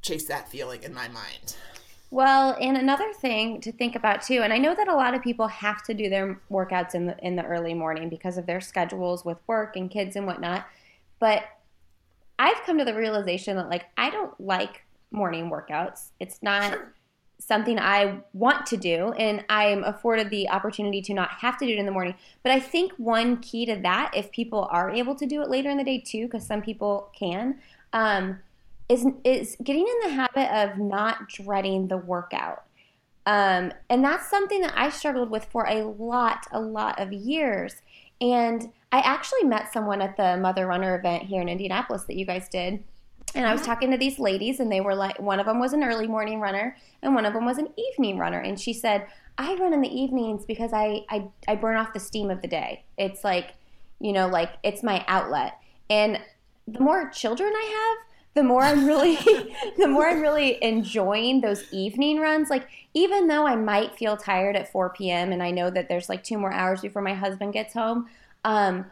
chase 0.02 0.26
that 0.26 0.48
feeling 0.48 0.82
in 0.82 0.92
my 0.92 1.08
mind 1.08 1.56
well, 2.14 2.56
and 2.60 2.76
another 2.76 3.12
thing 3.12 3.60
to 3.62 3.72
think 3.72 3.96
about 3.96 4.22
too, 4.22 4.42
and 4.42 4.52
I 4.52 4.58
know 4.58 4.72
that 4.72 4.86
a 4.86 4.94
lot 4.94 5.14
of 5.14 5.22
people 5.22 5.48
have 5.48 5.82
to 5.82 5.94
do 5.94 6.08
their 6.08 6.40
workouts 6.48 6.94
in 6.94 7.06
the 7.06 7.18
in 7.26 7.34
the 7.34 7.42
early 7.42 7.74
morning 7.74 8.08
because 8.08 8.38
of 8.38 8.46
their 8.46 8.60
schedules 8.60 9.24
with 9.24 9.38
work 9.48 9.74
and 9.74 9.90
kids 9.90 10.14
and 10.14 10.24
whatnot. 10.24 10.64
But 11.18 11.42
I've 12.38 12.62
come 12.66 12.78
to 12.78 12.84
the 12.84 12.94
realization 12.94 13.56
that 13.56 13.68
like 13.68 13.86
I 13.96 14.10
don't 14.10 14.38
like 14.40 14.84
morning 15.10 15.50
workouts. 15.50 16.10
It's 16.20 16.40
not 16.40 16.70
sure. 16.70 16.94
Something 17.38 17.78
I 17.78 18.20
want 18.32 18.66
to 18.66 18.76
do, 18.76 19.12
and 19.12 19.44
I'm 19.48 19.84
afforded 19.84 20.30
the 20.30 20.48
opportunity 20.48 21.02
to 21.02 21.14
not 21.14 21.30
have 21.40 21.58
to 21.58 21.66
do 21.66 21.72
it 21.72 21.78
in 21.78 21.86
the 21.86 21.92
morning. 21.92 22.14
But 22.42 22.52
I 22.52 22.60
think 22.60 22.92
one 22.92 23.38
key 23.38 23.66
to 23.66 23.76
that, 23.76 24.12
if 24.16 24.30
people 24.30 24.68
are 24.70 24.90
able 24.90 25.14
to 25.16 25.26
do 25.26 25.42
it 25.42 25.50
later 25.50 25.70
in 25.70 25.76
the 25.76 25.84
day 25.84 25.98
too, 25.98 26.26
because 26.26 26.46
some 26.46 26.62
people 26.62 27.10
can, 27.18 27.58
um, 27.92 28.38
is 28.88 29.06
is 29.24 29.56
getting 29.62 29.86
in 29.86 30.08
the 30.08 30.14
habit 30.14 30.50
of 30.54 30.78
not 30.78 31.28
dreading 31.28 31.88
the 31.88 31.96
workout. 31.96 32.64
Um, 33.26 33.72
and 33.88 34.04
that's 34.04 34.28
something 34.28 34.60
that 34.60 34.74
I 34.76 34.90
struggled 34.90 35.30
with 35.30 35.46
for 35.46 35.66
a 35.66 35.82
lot, 35.84 36.46
a 36.52 36.60
lot 36.60 37.00
of 37.00 37.12
years. 37.12 37.80
And 38.20 38.70
I 38.92 39.00
actually 39.00 39.44
met 39.44 39.72
someone 39.72 40.02
at 40.02 40.16
the 40.16 40.36
Mother 40.36 40.66
Runner 40.66 40.96
event 40.98 41.24
here 41.24 41.40
in 41.40 41.48
Indianapolis 41.48 42.04
that 42.04 42.16
you 42.16 42.26
guys 42.26 42.48
did 42.48 42.84
and 43.34 43.46
I 43.46 43.52
was 43.52 43.62
talking 43.62 43.90
to 43.90 43.96
these 43.96 44.18
ladies, 44.18 44.60
and 44.60 44.70
they 44.70 44.80
were 44.80 44.94
like, 44.94 45.18
one 45.20 45.40
of 45.40 45.46
them 45.46 45.58
was 45.58 45.72
an 45.72 45.82
early 45.82 46.06
morning 46.06 46.40
runner, 46.40 46.76
and 47.02 47.14
one 47.14 47.26
of 47.26 47.32
them 47.34 47.44
was 47.44 47.58
an 47.58 47.68
evening 47.76 48.18
runner. 48.18 48.38
And 48.38 48.58
she 48.58 48.72
said, 48.72 49.06
I 49.36 49.54
run 49.56 49.72
in 49.72 49.80
the 49.80 49.88
evenings 49.88 50.44
because 50.44 50.72
I, 50.72 51.04
I, 51.10 51.28
I 51.48 51.56
burn 51.56 51.76
off 51.76 51.92
the 51.92 52.00
steam 52.00 52.30
of 52.30 52.42
the 52.42 52.48
day. 52.48 52.84
It's 52.96 53.24
like, 53.24 53.54
you 54.00 54.12
know, 54.12 54.28
like 54.28 54.50
it's 54.62 54.82
my 54.82 55.04
outlet. 55.08 55.58
And 55.90 56.20
the 56.68 56.80
more 56.80 57.10
children 57.10 57.52
I 57.54 57.96
have, 57.96 58.14
the 58.34 58.42
more 58.42 58.62
I'm 58.62 58.86
really, 58.86 59.16
the 59.76 59.88
more 59.88 60.08
I'm 60.08 60.20
really 60.20 60.62
enjoying 60.62 61.40
those 61.40 61.64
evening 61.72 62.20
runs. 62.20 62.50
Like, 62.50 62.68
even 62.94 63.26
though 63.26 63.46
I 63.46 63.56
might 63.56 63.96
feel 63.96 64.16
tired 64.16 64.56
at 64.56 64.70
4 64.70 64.90
p.m. 64.90 65.32
and 65.32 65.42
I 65.42 65.50
know 65.50 65.70
that 65.70 65.88
there's 65.88 66.08
like 66.08 66.22
two 66.22 66.38
more 66.38 66.52
hours 66.52 66.80
before 66.80 67.02
my 67.02 67.14
husband 67.14 67.52
gets 67.52 67.74
home, 67.74 68.08
um, 68.44 68.86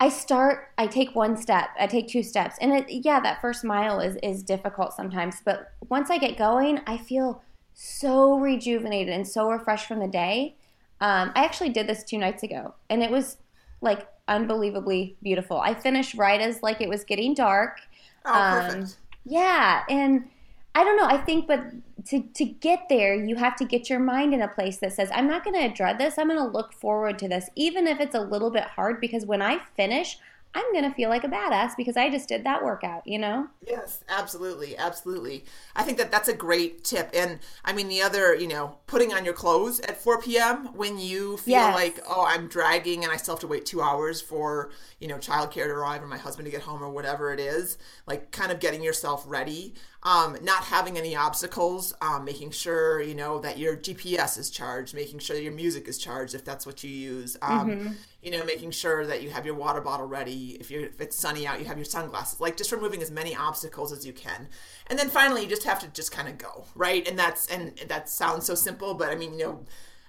I 0.00 0.08
start, 0.08 0.68
I 0.78 0.86
take 0.86 1.14
one 1.14 1.36
step, 1.36 1.70
I 1.78 1.86
take 1.86 2.06
two 2.06 2.22
steps. 2.22 2.56
And 2.60 2.72
it, 2.72 2.86
yeah, 2.88 3.18
that 3.20 3.40
first 3.40 3.64
mile 3.64 3.98
is, 4.00 4.16
is 4.22 4.42
difficult 4.42 4.92
sometimes. 4.92 5.42
But 5.44 5.72
once 5.88 6.10
I 6.10 6.18
get 6.18 6.36
going, 6.36 6.80
I 6.86 6.98
feel 6.98 7.42
so 7.74 8.38
rejuvenated 8.38 9.12
and 9.12 9.26
so 9.26 9.50
refreshed 9.50 9.86
from 9.86 9.98
the 9.98 10.08
day. 10.08 10.56
Um, 11.00 11.32
I 11.34 11.44
actually 11.44 11.70
did 11.70 11.86
this 11.86 12.04
two 12.04 12.18
nights 12.18 12.42
ago 12.42 12.74
and 12.90 13.02
it 13.02 13.10
was 13.10 13.38
like 13.80 14.08
unbelievably 14.26 15.16
beautiful. 15.22 15.60
I 15.60 15.74
finished 15.74 16.14
right 16.14 16.40
as 16.40 16.62
like 16.62 16.80
it 16.80 16.88
was 16.88 17.04
getting 17.04 17.34
dark. 17.34 17.80
Oh, 18.24 18.32
perfect. 18.32 18.74
Um, 18.74 18.90
yeah. 19.24 19.82
And 19.88 20.28
I 20.74 20.84
don't 20.84 20.96
know. 20.96 21.06
I 21.06 21.18
think, 21.18 21.46
but 21.46 21.60
to, 22.06 22.22
to 22.34 22.44
get 22.44 22.88
there, 22.88 23.14
you 23.14 23.36
have 23.36 23.56
to 23.56 23.64
get 23.64 23.90
your 23.90 23.98
mind 24.00 24.34
in 24.34 24.42
a 24.42 24.48
place 24.48 24.78
that 24.78 24.92
says, 24.92 25.10
I'm 25.12 25.26
not 25.26 25.44
going 25.44 25.60
to 25.60 25.74
dread 25.74 25.98
this. 25.98 26.18
I'm 26.18 26.28
going 26.28 26.38
to 26.38 26.46
look 26.46 26.72
forward 26.72 27.18
to 27.20 27.28
this, 27.28 27.48
even 27.56 27.86
if 27.86 28.00
it's 28.00 28.14
a 28.14 28.20
little 28.20 28.50
bit 28.50 28.64
hard, 28.64 29.00
because 29.00 29.26
when 29.26 29.42
I 29.42 29.60
finish, 29.76 30.18
I'm 30.54 30.72
going 30.72 30.84
to 30.84 30.94
feel 30.94 31.10
like 31.10 31.24
a 31.24 31.28
badass 31.28 31.76
because 31.76 31.96
I 31.96 32.08
just 32.08 32.28
did 32.28 32.44
that 32.44 32.64
workout, 32.64 33.06
you 33.06 33.18
know? 33.18 33.48
Yes, 33.66 34.02
absolutely. 34.08 34.76
Absolutely. 34.78 35.44
I 35.76 35.82
think 35.82 35.98
that 35.98 36.10
that's 36.10 36.28
a 36.28 36.34
great 36.34 36.84
tip. 36.84 37.10
And 37.14 37.40
I 37.64 37.74
mean, 37.74 37.88
the 37.88 38.00
other, 38.00 38.34
you 38.34 38.48
know, 38.48 38.78
putting 38.86 39.12
on 39.12 39.24
your 39.24 39.34
clothes 39.34 39.78
at 39.80 40.00
4 40.02 40.22
p.m. 40.22 40.74
when 40.74 40.98
you 40.98 41.36
feel 41.36 41.52
yes. 41.52 41.74
like, 41.74 42.00
oh, 42.08 42.24
I'm 42.26 42.48
dragging 42.48 43.04
and 43.04 43.12
I 43.12 43.16
still 43.16 43.34
have 43.34 43.40
to 43.40 43.46
wait 43.46 43.66
two 43.66 43.82
hours 43.82 44.22
for, 44.22 44.70
you 45.00 45.06
know, 45.06 45.16
childcare 45.16 45.66
to 45.66 45.70
arrive 45.70 46.02
or 46.02 46.06
my 46.06 46.18
husband 46.18 46.46
to 46.46 46.50
get 46.50 46.62
home 46.62 46.82
or 46.82 46.88
whatever 46.88 47.32
it 47.32 47.40
is, 47.40 47.76
like 48.06 48.30
kind 48.30 48.50
of 48.50 48.58
getting 48.58 48.82
yourself 48.82 49.24
ready 49.26 49.74
um, 50.04 50.36
not 50.42 50.62
having 50.62 50.96
any 50.96 51.16
obstacles, 51.16 51.92
um, 52.00 52.24
making 52.24 52.52
sure 52.52 53.02
you 53.02 53.14
know 53.14 53.40
that 53.40 53.58
your 53.58 53.76
GPS 53.76 54.38
is 54.38 54.48
charged, 54.48 54.94
making 54.94 55.18
sure 55.18 55.36
your 55.36 55.52
music 55.52 55.88
is 55.88 55.98
charged 55.98 56.34
if 56.34 56.44
that's 56.44 56.64
what 56.64 56.84
you 56.84 56.90
use. 56.90 57.36
Um, 57.42 57.70
mm-hmm. 57.70 57.92
You 58.22 58.30
know, 58.32 58.44
making 58.44 58.70
sure 58.70 59.06
that 59.06 59.22
you 59.22 59.30
have 59.30 59.44
your 59.44 59.54
water 59.54 59.80
bottle 59.80 60.06
ready. 60.06 60.56
If 60.60 60.70
you 60.70 60.82
if 60.82 61.00
it's 61.00 61.16
sunny 61.16 61.46
out, 61.46 61.58
you 61.58 61.66
have 61.66 61.78
your 61.78 61.84
sunglasses. 61.84 62.40
Like 62.40 62.56
just 62.56 62.70
removing 62.70 63.02
as 63.02 63.10
many 63.10 63.34
obstacles 63.34 63.92
as 63.92 64.06
you 64.06 64.12
can, 64.12 64.48
and 64.86 64.98
then 64.98 65.08
finally 65.08 65.42
you 65.42 65.48
just 65.48 65.64
have 65.64 65.80
to 65.80 65.88
just 65.88 66.12
kind 66.12 66.28
of 66.28 66.38
go 66.38 66.64
right. 66.76 67.06
And 67.08 67.18
that's 67.18 67.46
and 67.48 67.76
that 67.88 68.08
sounds 68.08 68.46
so 68.46 68.54
simple, 68.54 68.94
but 68.94 69.10
I 69.10 69.16
mean 69.16 69.32
you 69.32 69.46
know 69.46 69.64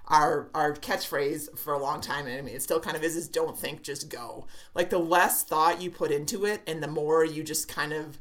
our 0.09 0.49
our 0.55 0.73
catchphrase 0.73 1.57
for 1.57 1.73
a 1.73 1.79
long 1.79 2.01
time 2.01 2.25
and 2.25 2.37
I 2.37 2.41
mean 2.41 2.55
it 2.55 2.63
still 2.63 2.79
kind 2.79 2.97
of 2.97 3.03
is 3.03 3.15
is 3.15 3.27
don't 3.27 3.57
think 3.57 3.83
just 3.83 4.09
go 4.09 4.47
like 4.73 4.89
the 4.89 4.97
less 4.97 5.43
thought 5.43 5.81
you 5.81 5.91
put 5.91 6.11
into 6.11 6.45
it 6.45 6.61
and 6.65 6.81
the 6.81 6.87
more 6.87 7.23
you 7.23 7.43
just 7.43 7.67
kind 7.67 7.93
of 7.93 8.17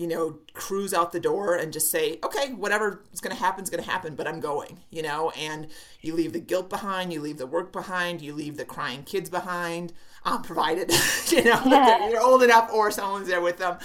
you 0.00 0.06
know, 0.06 0.38
cruise 0.54 0.94
out 0.94 1.12
the 1.12 1.20
door 1.20 1.54
and 1.54 1.74
just 1.74 1.90
say, 1.90 2.18
okay, 2.24 2.54
whatever 2.54 3.02
is 3.12 3.20
going 3.20 3.36
to 3.36 3.42
happen 3.42 3.62
is 3.62 3.68
going 3.68 3.84
to 3.84 3.90
happen, 3.90 4.14
but 4.14 4.26
I'm 4.26 4.40
going, 4.40 4.78
you 4.88 5.02
know, 5.02 5.28
and 5.38 5.66
you 6.00 6.14
leave 6.14 6.32
the 6.32 6.40
guilt 6.40 6.70
behind, 6.70 7.12
you 7.12 7.20
leave 7.20 7.36
the 7.36 7.46
work 7.46 7.70
behind, 7.70 8.22
you 8.22 8.32
leave 8.32 8.56
the 8.56 8.64
crying 8.64 9.02
kids 9.02 9.28
behind, 9.28 9.92
um, 10.24 10.40
provided, 10.40 10.90
you 11.28 11.44
know, 11.44 11.60
yeah. 11.66 12.08
you're 12.08 12.22
old 12.22 12.42
enough 12.42 12.70
or 12.72 12.90
someone's 12.90 13.28
there 13.28 13.42
with 13.42 13.58
them. 13.58 13.76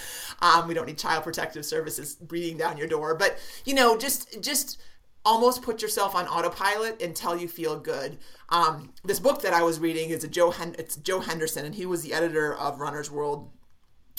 Um, 0.42 0.70
we 0.70 0.74
don't 0.74 0.86
need 0.86 0.98
child 0.98 1.26
protective 1.26 1.66
services 1.66 2.16
breathing 2.16 2.58
down 2.58 2.78
your 2.78 2.88
door, 2.88 3.16
but, 3.16 3.38
you 3.66 3.74
know, 3.74 3.98
just, 3.98 4.42
just, 4.42 4.82
almost 5.26 5.64
put 5.64 5.82
yourself 5.82 6.14
on 6.14 6.28
autopilot 6.28 7.02
until 7.02 7.36
you 7.36 7.48
feel 7.48 7.80
good. 7.80 8.16
Um, 8.50 8.94
this 9.04 9.20
book 9.20 9.42
that 9.42 9.54
I 9.54 9.64
was 9.64 9.80
reading 9.80 10.12
is 10.12 10.24
a 10.24 10.28
Joe 10.28 10.52
Hen- 10.52 10.76
it's 10.78 10.98
Joe 10.98 11.20
Henderson, 11.20 11.66
and 11.66 11.74
he 11.74 11.88
was 11.88 12.04
the 12.04 12.14
editor 12.14 12.56
of 12.56 12.80
Runner's 12.80 13.10
World 13.10 13.50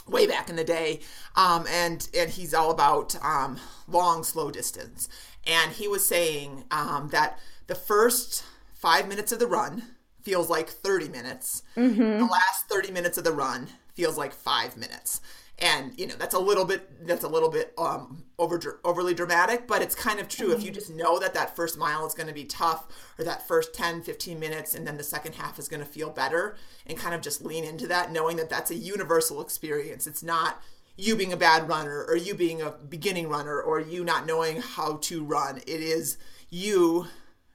way 0.08 0.26
back 0.26 0.48
in 0.48 0.56
the 0.56 0.64
day, 0.64 1.00
um, 1.34 1.66
and 1.68 2.08
and 2.16 2.30
he's 2.30 2.54
all 2.54 2.70
about 2.70 3.16
um, 3.24 3.58
long, 3.88 4.22
slow 4.24 4.50
distance. 4.50 5.08
And 5.46 5.72
he 5.72 5.88
was 5.88 6.06
saying 6.06 6.64
um, 6.70 7.08
that 7.12 7.38
the 7.66 7.74
first 7.74 8.44
five 8.74 9.08
minutes 9.08 9.32
of 9.32 9.38
the 9.38 9.46
run 9.46 9.82
feels 10.22 10.50
like 10.50 10.68
30 10.68 11.08
minutes. 11.08 11.62
Mm-hmm. 11.76 12.18
The 12.18 12.24
last 12.24 12.68
30 12.68 12.90
minutes 12.90 13.16
of 13.16 13.24
the 13.24 13.32
run 13.32 13.68
feels 13.94 14.18
like 14.18 14.32
five 14.32 14.76
minutes 14.76 15.20
and 15.58 15.98
you 15.98 16.06
know 16.06 16.14
that's 16.18 16.34
a 16.34 16.38
little 16.38 16.64
bit 16.64 17.06
that's 17.06 17.24
a 17.24 17.28
little 17.28 17.48
bit 17.48 17.72
um, 17.78 18.24
over 18.38 18.80
overly 18.84 19.14
dramatic 19.14 19.66
but 19.66 19.80
it's 19.80 19.94
kind 19.94 20.20
of 20.20 20.28
true. 20.28 20.52
If 20.52 20.62
you 20.62 20.70
just 20.70 20.90
know 20.90 21.18
that 21.18 21.34
that 21.34 21.56
first 21.56 21.78
mile 21.78 22.06
is 22.06 22.14
going 22.14 22.26
to 22.26 22.34
be 22.34 22.44
tough 22.44 22.86
or 23.18 23.24
that 23.24 23.48
first 23.48 23.74
10 23.74 24.02
15 24.02 24.38
minutes 24.38 24.74
and 24.74 24.86
then 24.86 24.96
the 24.96 25.02
second 25.02 25.34
half 25.34 25.58
is 25.58 25.68
going 25.68 25.80
to 25.80 25.86
feel 25.86 26.10
better 26.10 26.56
and 26.86 26.98
kind 26.98 27.14
of 27.14 27.22
just 27.22 27.44
lean 27.44 27.64
into 27.64 27.86
that 27.86 28.12
knowing 28.12 28.36
that 28.36 28.50
that's 28.50 28.70
a 28.70 28.74
universal 28.74 29.40
experience. 29.40 30.06
It's 30.06 30.22
not 30.22 30.60
you 30.98 31.16
being 31.16 31.32
a 31.32 31.38
bad 31.38 31.68
runner 31.68 32.04
or 32.06 32.16
you 32.16 32.34
being 32.34 32.60
a 32.60 32.70
beginning 32.70 33.28
runner 33.28 33.60
or 33.60 33.80
you 33.80 34.04
not 34.04 34.26
knowing 34.26 34.60
how 34.60 34.96
to 35.02 35.24
run. 35.24 35.58
It 35.58 35.80
is 35.80 36.18
you 36.50 37.06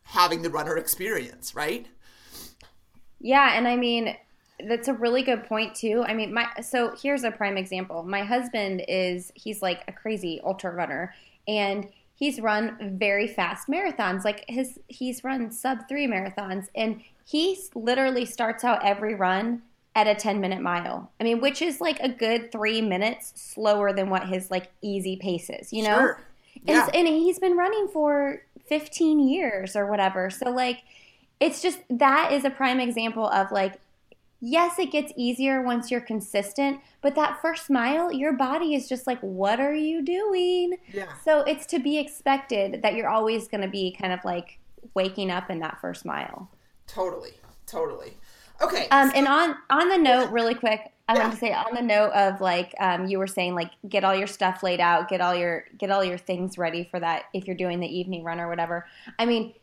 having 0.03 0.41
the 0.41 0.49
runner 0.49 0.75
experience 0.75 1.53
right? 1.53 1.87
Yeah 3.19 3.55
and 3.55 3.67
i 3.67 3.75
mean 3.75 4.15
that's 4.67 4.87
a 4.87 4.93
really 4.93 5.23
good 5.23 5.45
point 5.45 5.75
too. 5.75 6.03
I 6.07 6.13
mean, 6.13 6.33
my 6.33 6.47
so 6.61 6.95
here's 7.01 7.23
a 7.23 7.31
prime 7.31 7.57
example. 7.57 8.03
My 8.03 8.23
husband 8.23 8.83
is 8.87 9.31
he's 9.35 9.61
like 9.61 9.83
a 9.87 9.91
crazy 9.91 10.41
ultra 10.43 10.71
runner, 10.71 11.13
and 11.47 11.87
he's 12.21 12.39
run 12.39 12.77
very 12.99 13.27
fast 13.27 13.67
marathons. 13.67 14.23
Like 14.23 14.45
his 14.47 14.79
he's 14.87 15.23
run 15.23 15.51
sub 15.51 15.89
3 15.89 16.07
marathons 16.07 16.67
and 16.75 17.01
he 17.25 17.57
literally 17.73 18.25
starts 18.25 18.63
out 18.63 18.85
every 18.85 19.15
run 19.15 19.63
at 19.95 20.05
a 20.05 20.13
10 20.13 20.39
minute 20.39 20.61
mile. 20.61 21.11
I 21.19 21.23
mean, 21.23 21.41
which 21.41 21.63
is 21.63 21.81
like 21.81 21.99
a 21.99 22.07
good 22.07 22.51
3 22.51 22.81
minutes 22.81 23.33
slower 23.35 23.91
than 23.91 24.11
what 24.11 24.29
his 24.29 24.51
like 24.51 24.67
easy 24.83 25.15
pace 25.15 25.49
is, 25.49 25.73
you 25.73 25.81
know? 25.81 25.97
Sure. 25.97 26.21
Yeah. 26.63 26.85
And, 26.93 27.07
and 27.07 27.07
he's 27.07 27.39
been 27.39 27.57
running 27.57 27.87
for 27.87 28.43
15 28.67 29.19
years 29.19 29.75
or 29.75 29.87
whatever. 29.87 30.29
So 30.29 30.51
like 30.51 30.83
it's 31.39 31.59
just 31.59 31.79
that 31.89 32.31
is 32.31 32.45
a 32.45 32.51
prime 32.51 32.79
example 32.79 33.27
of 33.27 33.51
like 33.51 33.80
yes, 34.41 34.79
it 34.79 34.91
gets 34.91 35.13
easier 35.15 35.61
once 35.61 35.91
you're 35.91 36.01
consistent, 36.01 36.79
but 37.01 37.15
that 37.15 37.39
first 37.41 37.69
mile, 37.69 38.11
your 38.11 38.33
body 38.33 38.73
is 38.73 38.89
just 38.89 39.07
like, 39.07 39.19
what 39.21 39.59
are 39.59 39.75
you 39.75 40.03
doing? 40.03 40.77
Yeah. 40.91 41.13
So 41.23 41.41
it's 41.41 41.65
to 41.67 41.79
be 41.79 41.97
expected 41.97 42.81
that 42.81 42.95
you're 42.95 43.09
always 43.09 43.47
going 43.47 43.61
to 43.61 43.69
be 43.69 43.95
kind 43.97 44.11
of 44.11 44.19
like 44.25 44.59
waking 44.95 45.29
up 45.29 45.49
in 45.49 45.59
that 45.59 45.79
first 45.79 46.05
mile. 46.05 46.49
Totally. 46.87 47.33
Totally. 47.67 48.17
Okay. 48.61 48.87
Um, 48.89 49.09
so- 49.09 49.15
and 49.15 49.27
on 49.27 49.55
on 49.69 49.89
the 49.89 49.97
note, 49.97 50.31
really 50.31 50.55
quick, 50.55 50.91
I 51.07 51.13
yeah. 51.13 51.19
want 51.21 51.33
to 51.33 51.39
say 51.39 51.53
on 51.53 51.73
the 51.73 51.81
note 51.81 52.11
of 52.11 52.41
like 52.41 52.73
um, 52.79 53.07
you 53.07 53.17
were 53.19 53.27
saying, 53.27 53.55
like 53.55 53.71
get 53.87 54.03
all 54.03 54.15
your 54.15 54.27
stuff 54.27 54.61
laid 54.63 54.79
out, 54.79 55.09
get 55.09 55.21
all 55.21 55.35
your 55.35 55.65
get 55.77 55.89
all 55.89 56.03
your 56.03 56.17
things 56.17 56.57
ready 56.57 56.87
for 56.89 56.99
that 56.99 57.25
if 57.33 57.47
you're 57.47 57.55
doing 57.55 57.79
the 57.79 57.87
evening 57.87 58.23
run 58.23 58.39
or 58.39 58.47
whatever. 58.47 58.85
I 59.17 59.25
mean, 59.25 59.53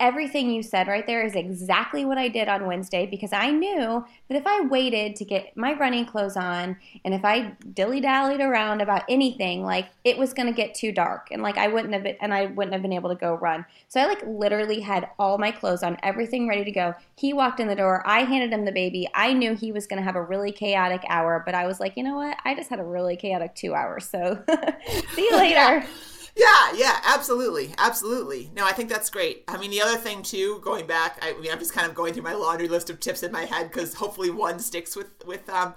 everything 0.00 0.50
you 0.50 0.62
said 0.62 0.88
right 0.88 1.06
there 1.06 1.24
is 1.24 1.34
exactly 1.34 2.04
what 2.04 2.18
I 2.18 2.28
did 2.28 2.48
on 2.48 2.66
Wednesday 2.66 3.06
because 3.06 3.32
I 3.32 3.50
knew 3.50 4.04
that 4.28 4.36
if 4.36 4.46
I 4.46 4.62
waited 4.62 5.14
to 5.16 5.24
get 5.24 5.56
my 5.56 5.74
running 5.74 6.04
clothes 6.04 6.36
on 6.36 6.76
and 7.04 7.14
if 7.14 7.24
I 7.24 7.52
dilly 7.74 8.00
dallied 8.00 8.40
around 8.40 8.80
about 8.80 9.04
anything, 9.08 9.62
like 9.62 9.86
it 10.04 10.18
was 10.18 10.32
going 10.32 10.46
to 10.46 10.52
get 10.52 10.74
too 10.74 10.90
dark 10.90 11.28
and 11.30 11.42
like 11.42 11.58
I 11.58 11.68
wouldn't 11.68 11.94
have 11.94 12.02
been, 12.02 12.16
and 12.20 12.34
I 12.34 12.46
wouldn't 12.46 12.72
have 12.72 12.82
been 12.82 12.92
able 12.92 13.10
to 13.10 13.16
go 13.16 13.34
run. 13.34 13.64
So 13.88 14.00
I 14.00 14.06
like 14.06 14.22
literally 14.26 14.80
had 14.80 15.10
all 15.18 15.38
my 15.38 15.50
clothes 15.50 15.82
on, 15.82 15.96
everything 16.02 16.48
ready 16.48 16.64
to 16.64 16.72
go. 16.72 16.94
He 17.16 17.32
walked 17.32 17.60
in 17.60 17.68
the 17.68 17.76
door. 17.76 18.02
I 18.06 18.20
handed 18.24 18.52
him 18.52 18.64
the 18.64 18.72
baby. 18.72 19.08
I 19.14 19.32
knew 19.32 19.54
he 19.54 19.70
was 19.70 19.86
going 19.86 19.98
to 19.98 20.04
have 20.04 20.16
a 20.16 20.22
really 20.22 20.50
chaotic 20.50 21.02
hour, 21.08 21.42
but 21.44 21.54
I 21.54 21.66
was 21.66 21.78
like, 21.78 21.96
you 21.96 22.02
know 22.02 22.16
what? 22.16 22.36
I 22.44 22.54
just 22.54 22.70
had 22.70 22.80
a 22.80 22.84
really 22.84 23.16
chaotic 23.16 23.54
two 23.54 23.74
hours. 23.74 24.08
So 24.08 24.42
see 25.14 25.28
you 25.30 25.36
later. 25.36 25.86
yeah. 26.38 26.72
Yeah, 26.74 27.00
absolutely, 27.04 27.74
absolutely. 27.78 28.50
No, 28.54 28.64
I 28.64 28.72
think 28.72 28.88
that's 28.88 29.10
great. 29.10 29.44
I 29.48 29.56
mean, 29.56 29.70
the 29.70 29.82
other 29.82 29.98
thing 29.98 30.22
too, 30.22 30.60
going 30.62 30.86
back, 30.86 31.18
I, 31.22 31.30
I 31.30 31.40
mean, 31.40 31.50
I'm 31.50 31.58
just 31.58 31.72
kind 31.74 31.88
of 31.88 31.94
going 31.94 32.14
through 32.14 32.22
my 32.22 32.34
laundry 32.34 32.68
list 32.68 32.90
of 32.90 33.00
tips 33.00 33.22
in 33.22 33.32
my 33.32 33.44
head 33.44 33.70
because 33.70 33.94
hopefully 33.94 34.30
one 34.30 34.58
sticks 34.60 34.94
with 34.94 35.08
with 35.26 35.48
um, 35.48 35.74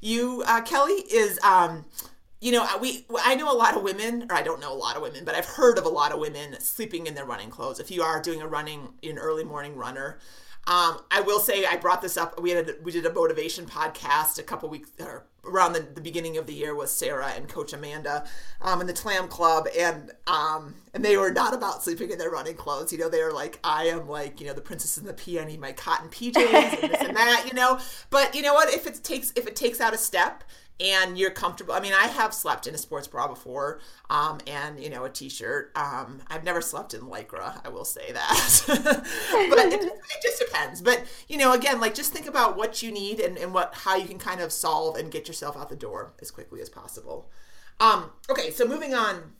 you, 0.00 0.42
uh, 0.46 0.62
Kelly. 0.62 1.04
Is 1.12 1.38
um, 1.44 1.84
you 2.40 2.52
know, 2.52 2.66
we 2.80 3.04
I 3.24 3.34
know 3.34 3.52
a 3.52 3.56
lot 3.56 3.76
of 3.76 3.82
women, 3.82 4.26
or 4.30 4.36
I 4.36 4.42
don't 4.42 4.60
know 4.60 4.72
a 4.72 4.78
lot 4.78 4.96
of 4.96 5.02
women, 5.02 5.24
but 5.24 5.34
I've 5.34 5.46
heard 5.46 5.76
of 5.78 5.84
a 5.84 5.90
lot 5.90 6.12
of 6.12 6.20
women 6.20 6.58
sleeping 6.60 7.06
in 7.06 7.14
their 7.14 7.24
running 7.26 7.50
clothes. 7.50 7.80
If 7.80 7.90
you 7.90 8.02
are 8.02 8.22
doing 8.22 8.40
a 8.40 8.46
running, 8.46 8.88
an 9.02 9.18
early 9.18 9.44
morning 9.44 9.76
runner, 9.76 10.18
um, 10.66 11.00
I 11.10 11.22
will 11.26 11.40
say 11.40 11.66
I 11.66 11.76
brought 11.76 12.02
this 12.02 12.16
up. 12.16 12.40
We 12.40 12.50
had 12.50 12.68
a, 12.68 12.74
we 12.82 12.92
did 12.92 13.06
a 13.06 13.12
motivation 13.12 13.66
podcast 13.66 14.38
a 14.38 14.42
couple 14.42 14.68
weeks 14.68 14.90
or 15.00 15.26
around 15.44 15.72
the, 15.72 15.80
the 15.80 16.00
beginning 16.00 16.36
of 16.36 16.46
the 16.46 16.52
year 16.52 16.74
with 16.74 16.90
Sarah 16.90 17.32
and 17.36 17.48
Coach 17.48 17.72
Amanda 17.72 18.26
um, 18.60 18.80
in 18.80 18.86
the 18.86 18.92
TLAM 18.92 19.28
Club, 19.28 19.66
and 19.76 20.12
um, 20.26 20.74
and 20.94 21.04
they 21.04 21.16
were 21.16 21.30
not 21.30 21.54
about 21.54 21.82
sleeping 21.82 22.10
in 22.10 22.18
their 22.18 22.30
running 22.30 22.54
clothes. 22.54 22.92
You 22.92 22.98
know, 22.98 23.08
they 23.08 23.22
were 23.22 23.32
like, 23.32 23.58
I 23.64 23.84
am 23.86 24.08
like 24.08 24.40
you 24.40 24.46
know 24.46 24.52
the 24.52 24.60
princess 24.60 24.98
in 24.98 25.06
the 25.06 25.14
pea. 25.14 25.40
I 25.40 25.44
need 25.44 25.60
my 25.60 25.72
cotton 25.72 26.08
PJs 26.08 26.82
and 26.82 26.92
this 26.92 27.02
and 27.02 27.16
that. 27.16 27.44
You 27.48 27.54
know, 27.54 27.78
but 28.10 28.34
you 28.34 28.42
know 28.42 28.52
what? 28.52 28.72
If 28.72 28.86
it 28.86 29.02
takes 29.02 29.32
if 29.34 29.46
it 29.46 29.56
takes 29.56 29.80
out 29.80 29.94
a 29.94 29.98
step 29.98 30.44
and 30.80 31.18
you're 31.18 31.30
comfortable. 31.30 31.74
I 31.74 31.80
mean, 31.80 31.92
I 31.92 32.06
have 32.06 32.32
slept 32.32 32.66
in 32.66 32.74
a 32.74 32.78
sports 32.78 33.08
bra 33.08 33.26
before, 33.26 33.80
um, 34.10 34.38
and 34.46 34.80
you 34.82 34.90
know, 34.90 35.04
a 35.04 35.10
t-shirt. 35.10 35.72
Um, 35.76 36.20
I've 36.28 36.44
never 36.44 36.60
slept 36.60 36.94
in 36.94 37.02
lycra. 37.02 37.60
I 37.64 37.68
will 37.68 37.84
say 37.84 38.12
that, 38.12 38.64
but 38.68 39.58
it, 39.58 39.82
it, 39.82 40.22
just 40.22 40.38
depends. 40.38 40.80
But 40.80 41.04
you 41.28 41.36
know, 41.36 41.52
again, 41.52 41.80
like 41.80 41.94
just 41.94 42.12
think 42.12 42.26
about 42.26 42.56
what 42.56 42.82
you 42.82 42.92
need 42.92 43.18
and, 43.20 43.36
and 43.38 43.52
what 43.52 43.74
how 43.74 43.96
you 43.96 44.06
can 44.06 44.18
kind 44.18 44.40
of 44.40 44.52
solve 44.52 44.96
and 44.96 45.10
get 45.10 45.27
yourself 45.28 45.56
out 45.56 45.68
the 45.68 45.76
door 45.76 46.14
as 46.20 46.30
quickly 46.30 46.60
as 46.60 46.68
possible. 46.68 47.30
Um, 47.80 48.10
okay, 48.30 48.50
so 48.50 48.66
moving 48.66 48.94
on. 48.94 49.34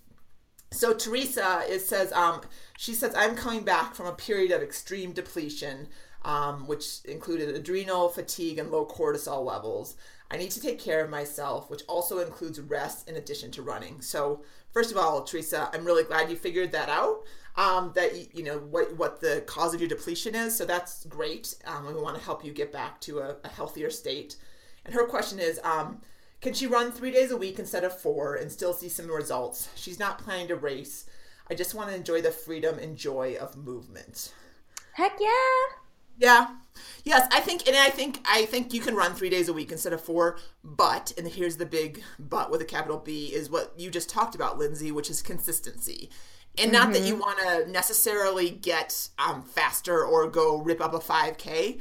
So 0.71 0.93
Teresa 0.93 1.63
it 1.67 1.81
says 1.81 2.13
um, 2.13 2.43
she 2.77 2.93
says 2.93 3.15
I'm 3.17 3.35
coming 3.35 3.65
back 3.65 3.95
from 3.95 4.07
a 4.07 4.13
period 4.13 4.53
of 4.53 4.63
extreme 4.63 5.13
depletion, 5.13 5.89
um, 6.25 6.67
which 6.67 6.99
included 7.05 7.55
adrenal 7.55 8.09
fatigue 8.09 8.59
and 8.59 8.71
low 8.71 8.87
cortisol 8.87 9.45
levels. 9.45 9.97
I 10.31 10.37
need 10.37 10.51
to 10.53 10.61
take 10.61 10.79
care 10.79 11.03
of 11.03 11.11
myself, 11.11 11.71
which 11.71 11.83
also 11.89 12.19
includes 12.19 12.61
rest 12.61 13.09
in 13.09 13.17
addition 13.17 13.51
to 13.53 13.63
running. 13.63 14.03
So, 14.03 14.43
first 14.73 14.91
of 14.91 14.99
all, 14.99 15.25
Teresa, 15.25 15.71
I'm 15.73 15.87
really 15.87 16.05
glad 16.05 16.29
you 16.29 16.37
figured 16.37 16.73
that 16.73 16.91
out. 16.91 17.23
Um, 17.57 17.93
that 17.97 18.37
you 18.37 18.45
know 18.45 18.59
what 18.59 18.97
what 18.97 19.21
the 19.21 19.43
cause 19.47 19.75
of 19.75 19.81
your 19.81 19.89
depletion 19.89 20.35
is. 20.35 20.57
So 20.57 20.65
that's 20.65 21.05
great. 21.07 21.57
Um, 21.65 21.87
we 21.87 21.95
want 22.01 22.17
to 22.17 22.23
help 22.23 22.45
you 22.45 22.53
get 22.53 22.73
back 22.73 23.01
to 23.03 23.19
a, 23.19 23.37
a 23.43 23.49
healthier 23.49 23.91
state. 23.91 24.37
And 24.89 24.95
her 24.95 25.05
question 25.05 25.39
is, 25.39 25.61
um, 25.65 26.01
can 26.41 26.55
she 26.55 26.67
run 26.67 26.93
three 26.93 27.11
days 27.11 27.31
a 27.31 27.37
week 27.37 27.59
instead 27.59 27.85
of 27.85 28.01
four 28.01 28.37
and 28.37 28.51
still 28.51 28.73
see 28.73 28.89
some 28.89 29.07
results? 29.07 29.69
She's 29.75 29.99
not 29.99 30.19
planning 30.19 30.49
to 30.49 30.57
race. 30.57 31.05
I 31.51 31.55
just 31.55 31.75
want 31.75 31.91
to 31.91 31.95
enjoy 31.95 32.23
the 32.23 32.31
freedom 32.31 32.79
and 32.79 32.97
joy 32.97 33.37
of 33.39 33.55
movement. 33.55 34.33
Heck 34.95 35.19
yeah! 35.21 35.77
Yeah. 36.17 36.57
Yes, 37.05 37.29
I 37.31 37.41
think, 37.41 37.69
and 37.69 37.77
I 37.77 37.91
think, 37.91 38.21
I 38.25 38.47
think 38.47 38.73
you 38.73 38.81
can 38.81 38.95
run 38.95 39.13
three 39.13 39.29
days 39.29 39.51
a 39.51 39.53
week 39.53 39.73
instead 39.73 39.93
of 39.93 40.01
four. 40.01 40.39
But, 40.65 41.13
and 41.19 41.29
here's 41.29 41.59
the 41.59 41.67
big 41.67 42.03
but 42.19 42.51
with 42.51 42.63
a 42.63 42.65
capital 42.65 42.97
B, 42.97 43.27
is 43.27 43.51
what 43.51 43.75
you 43.77 43.91
just 43.91 44.09
talked 44.09 44.35
about, 44.35 44.57
Lindsay, 44.57 44.91
which 44.91 45.11
is 45.11 45.21
consistency. 45.21 46.09
And 46.57 46.73
not 46.73 46.85
mm-hmm. 46.85 46.93
that 46.93 47.03
you 47.03 47.13
mm-hmm. 47.13 47.21
want 47.21 47.67
to 47.67 47.71
necessarily 47.71 48.49
get 48.49 49.11
um, 49.19 49.43
faster 49.43 50.03
or 50.03 50.29
go 50.29 50.63
rip 50.63 50.81
up 50.81 50.95
a 50.95 50.99
5K, 50.99 51.79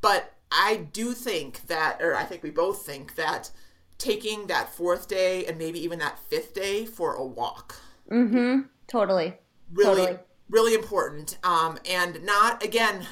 but 0.00 0.34
I 0.50 0.76
do 0.76 1.12
think 1.12 1.66
that, 1.66 1.98
or 2.00 2.14
I 2.14 2.24
think 2.24 2.42
we 2.42 2.50
both 2.50 2.84
think 2.84 3.14
that 3.16 3.50
taking 3.98 4.46
that 4.46 4.72
fourth 4.72 5.08
day 5.08 5.44
and 5.46 5.58
maybe 5.58 5.82
even 5.82 5.98
that 5.98 6.18
fifth 6.18 6.54
day 6.54 6.86
for 6.86 7.14
a 7.14 7.24
walk. 7.24 7.76
Mm-hmm. 8.10 8.62
Totally. 8.86 9.34
Really, 9.72 9.96
totally. 9.96 10.18
really 10.48 10.74
important. 10.74 11.36
Um, 11.42 11.78
and 11.88 12.24
not 12.24 12.64
again 12.64 13.06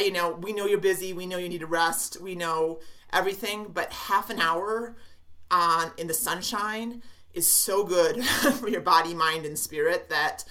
you 0.00 0.12
know, 0.12 0.32
we 0.32 0.52
know 0.52 0.66
you're 0.66 0.78
busy. 0.78 1.12
We 1.12 1.26
know 1.26 1.38
you 1.38 1.48
need 1.48 1.60
to 1.60 1.66
rest. 1.66 2.20
We 2.20 2.34
know 2.34 2.80
everything, 3.12 3.70
but 3.72 3.92
half 3.92 4.30
an 4.30 4.40
hour 4.40 4.96
on 5.50 5.92
in 5.96 6.06
the 6.06 6.14
sunshine 6.14 7.02
is 7.34 7.50
so 7.50 7.84
good 7.84 8.24
for 8.58 8.68
your 8.68 8.80
body, 8.80 9.14
mind, 9.14 9.46
and 9.46 9.58
spirit 9.58 10.08
that 10.08 10.44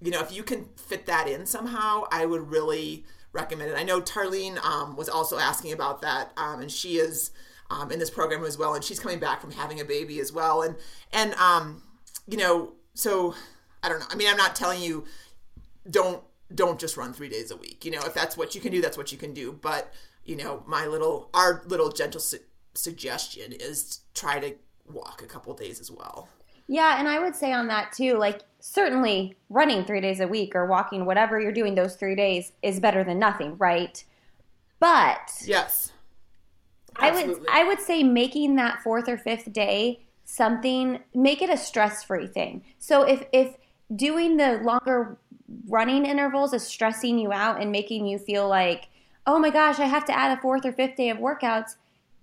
you 0.00 0.10
know 0.10 0.20
if 0.20 0.32
you 0.32 0.42
can 0.42 0.68
fit 0.76 1.06
that 1.06 1.28
in 1.28 1.46
somehow, 1.46 2.04
I 2.10 2.26
would 2.26 2.50
really 2.50 3.04
recommend 3.32 3.70
it. 3.70 3.76
I 3.76 3.82
know 3.82 4.00
Tarlene 4.00 4.62
um, 4.64 4.96
was 4.96 5.08
also 5.08 5.38
asking 5.38 5.72
about 5.72 6.02
that, 6.02 6.32
um, 6.36 6.60
and 6.60 6.70
she 6.70 6.96
is 6.96 7.30
um, 7.70 7.90
in 7.90 7.98
this 7.98 8.10
program 8.10 8.44
as 8.44 8.56
well, 8.56 8.74
and 8.74 8.82
she's 8.82 8.98
coming 8.98 9.18
back 9.18 9.40
from 9.40 9.50
having 9.50 9.80
a 9.80 9.84
baby 9.84 10.20
as 10.20 10.32
well, 10.32 10.62
and 10.62 10.76
and 11.12 11.34
um, 11.34 11.82
you 12.26 12.36
know, 12.36 12.72
so 12.94 13.34
I 13.82 13.88
don't 13.88 14.00
know. 14.00 14.06
I 14.10 14.16
mean, 14.16 14.28
I'm 14.28 14.36
not 14.36 14.56
telling 14.56 14.82
you 14.82 15.04
don't 15.90 16.22
don't 16.54 16.80
just 16.80 16.96
run 16.96 17.12
three 17.12 17.28
days 17.28 17.50
a 17.50 17.56
week. 17.56 17.84
You 17.84 17.90
know, 17.90 18.00
if 18.04 18.14
that's 18.14 18.36
what 18.36 18.54
you 18.54 18.60
can 18.60 18.72
do, 18.72 18.80
that's 18.80 18.96
what 18.96 19.12
you 19.12 19.18
can 19.18 19.34
do. 19.34 19.52
But 19.52 19.92
you 20.24 20.36
know, 20.36 20.62
my 20.66 20.86
little 20.86 21.30
our 21.34 21.62
little 21.66 21.90
gentle 21.90 22.20
su- 22.20 22.38
suggestion 22.74 23.52
is 23.52 24.00
try 24.14 24.38
to 24.40 24.54
walk 24.90 25.22
a 25.22 25.26
couple 25.26 25.52
days 25.54 25.80
as 25.80 25.90
well. 25.90 26.28
Yeah, 26.68 26.98
and 26.98 27.08
I 27.08 27.18
would 27.18 27.34
say 27.34 27.52
on 27.52 27.66
that 27.68 27.92
too, 27.92 28.18
like 28.18 28.42
certainly 28.60 29.36
running 29.48 29.84
three 29.84 30.00
days 30.00 30.20
a 30.20 30.28
week 30.28 30.54
or 30.54 30.66
walking, 30.66 31.06
whatever 31.06 31.40
you're 31.40 31.50
doing 31.52 31.74
those 31.74 31.96
three 31.96 32.14
days 32.14 32.52
is 32.62 32.78
better 32.78 33.02
than 33.02 33.18
nothing, 33.18 33.56
right? 33.56 34.04
But 34.78 35.32
yes, 35.44 35.92
absolutely. 37.00 37.48
I 37.48 37.62
would 37.62 37.66
I 37.66 37.68
would 37.68 37.80
say 37.80 38.02
making 38.02 38.56
that 38.56 38.82
fourth 38.82 39.08
or 39.08 39.16
fifth 39.16 39.52
day 39.52 40.00
something 40.24 41.00
make 41.14 41.40
it 41.40 41.48
a 41.48 41.56
stress 41.56 42.04
free 42.04 42.26
thing. 42.26 42.62
So 42.78 43.02
if 43.02 43.24
if 43.32 43.56
doing 43.94 44.36
the 44.36 44.58
longer 44.58 45.16
running 45.66 46.04
intervals 46.04 46.52
is 46.52 46.62
stressing 46.62 47.18
you 47.18 47.32
out 47.32 47.60
and 47.60 47.72
making 47.72 48.06
you 48.06 48.18
feel 48.18 48.46
like, 48.46 48.88
oh 49.26 49.38
my 49.38 49.50
gosh, 49.50 49.78
I 49.78 49.86
have 49.86 50.04
to 50.04 50.16
add 50.16 50.36
a 50.36 50.40
fourth 50.40 50.66
or 50.66 50.72
fifth 50.72 50.96
day 50.96 51.08
of 51.08 51.18
workouts. 51.18 51.76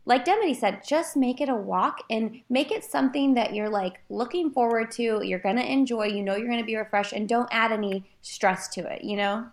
Like 0.07 0.23
Dimity 0.23 0.53
said, 0.53 0.83
just 0.87 1.17
make 1.17 1.41
it 1.41 1.49
a 1.49 1.55
walk 1.55 2.01
and 2.11 2.41
make 2.47 2.71
it 2.71 2.83
something 2.83 3.33
that 3.33 3.55
you're 3.55 3.69
like 3.69 3.99
looking 4.09 4.51
forward 4.51 4.91
to, 4.91 5.21
you're 5.23 5.39
going 5.39 5.55
to 5.55 5.71
enjoy, 5.71 6.05
you 6.05 6.21
know, 6.21 6.35
you're 6.35 6.47
going 6.47 6.59
to 6.59 6.65
be 6.65 6.75
refreshed, 6.75 7.13
and 7.13 7.27
don't 7.27 7.49
add 7.51 7.71
any 7.71 8.05
stress 8.21 8.67
to 8.69 8.81
it, 8.81 9.03
you 9.03 9.17
know? 9.17 9.47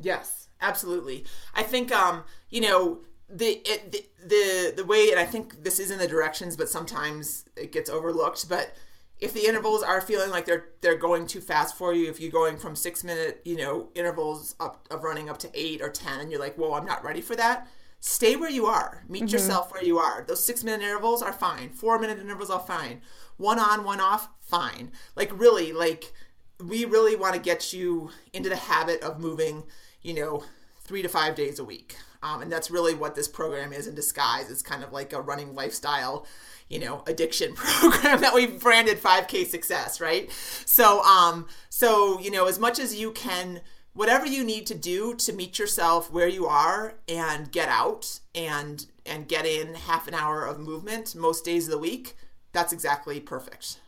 Yes, 0.00 0.48
absolutely. 0.62 1.24
I 1.54 1.62
think, 1.62 1.92
um, 1.92 2.24
you 2.48 2.62
know, 2.62 3.00
the, 3.28 3.60
it, 3.64 3.92
the 3.92 4.04
the 4.26 4.72
the 4.78 4.84
way, 4.84 5.10
and 5.10 5.20
I 5.20 5.24
think 5.24 5.62
this 5.62 5.78
is 5.78 5.90
in 5.90 5.98
the 5.98 6.08
directions, 6.08 6.56
but 6.56 6.68
sometimes 6.68 7.44
it 7.54 7.70
gets 7.70 7.88
overlooked. 7.88 8.48
But 8.48 8.74
if 9.20 9.32
the 9.32 9.46
intervals 9.46 9.82
are 9.82 10.00
feeling 10.00 10.30
like 10.30 10.46
they're 10.46 10.70
they're 10.80 10.96
going 10.96 11.26
too 11.26 11.40
fast 11.40 11.76
for 11.76 11.94
you, 11.94 12.08
if 12.08 12.18
you're 12.20 12.32
going 12.32 12.56
from 12.56 12.74
six 12.74 13.04
minute, 13.04 13.40
you 13.44 13.56
know, 13.56 13.90
intervals 13.94 14.56
up 14.58 14.88
of 14.90 15.04
running 15.04 15.30
up 15.30 15.38
to 15.38 15.50
eight 15.54 15.80
or 15.80 15.90
ten, 15.90 16.20
and 16.20 16.30
you're 16.30 16.40
like, 16.40 16.56
whoa, 16.56 16.72
I'm 16.72 16.86
not 16.86 17.04
ready 17.04 17.20
for 17.20 17.36
that. 17.36 17.68
Stay 18.00 18.34
where 18.34 18.50
you 18.50 18.66
are. 18.66 19.04
Meet 19.08 19.24
mm-hmm. 19.24 19.28
yourself 19.28 19.72
where 19.72 19.84
you 19.84 19.98
are. 19.98 20.24
Those 20.26 20.44
six 20.44 20.64
minute 20.64 20.82
intervals 20.82 21.22
are 21.22 21.32
fine. 21.32 21.68
Four 21.68 21.98
minute 21.98 22.18
intervals 22.18 22.50
are 22.50 22.60
fine. 22.60 23.02
One 23.36 23.58
on, 23.58 23.84
one 23.84 24.00
off, 24.00 24.28
fine. 24.40 24.90
Like 25.14 25.30
really, 25.38 25.72
like 25.72 26.12
we 26.58 26.86
really 26.86 27.14
want 27.14 27.34
to 27.34 27.40
get 27.40 27.72
you 27.72 28.10
into 28.32 28.48
the 28.48 28.56
habit 28.56 29.02
of 29.02 29.20
moving, 29.20 29.64
you 30.02 30.14
know, 30.14 30.44
three 30.80 31.02
to 31.02 31.08
five 31.08 31.34
days 31.34 31.58
a 31.58 31.64
week. 31.64 31.96
Um, 32.22 32.42
and 32.42 32.52
that's 32.52 32.70
really 32.70 32.94
what 32.94 33.14
this 33.14 33.28
program 33.28 33.72
is 33.72 33.86
in 33.86 33.94
disguise. 33.94 34.50
It's 34.50 34.62
kind 34.62 34.84
of 34.84 34.92
like 34.92 35.12
a 35.12 35.20
running 35.20 35.54
lifestyle, 35.54 36.26
you 36.68 36.78
know, 36.78 37.02
addiction 37.06 37.54
program 37.54 38.20
that 38.20 38.34
we've 38.34 38.60
branded 38.60 38.98
5K 38.98 39.46
success, 39.46 40.00
right? 40.00 40.30
So, 40.64 41.02
um, 41.02 41.46
so 41.68 42.18
you 42.20 42.30
know, 42.30 42.46
as 42.46 42.58
much 42.58 42.78
as 42.78 42.98
you 42.98 43.12
can, 43.12 43.60
whatever 44.00 44.24
you 44.24 44.42
need 44.42 44.64
to 44.64 44.74
do 44.74 45.14
to 45.14 45.30
meet 45.30 45.58
yourself 45.58 46.10
where 46.10 46.26
you 46.26 46.46
are 46.46 46.94
and 47.06 47.52
get 47.52 47.68
out 47.68 48.18
and 48.34 48.86
and 49.04 49.28
get 49.28 49.44
in 49.44 49.74
half 49.74 50.08
an 50.08 50.14
hour 50.14 50.46
of 50.46 50.58
movement 50.58 51.14
most 51.14 51.44
days 51.44 51.66
of 51.66 51.70
the 51.70 51.78
week, 51.78 52.16
that's 52.54 52.72
exactly 52.72 53.20
perfect. 53.20 53.78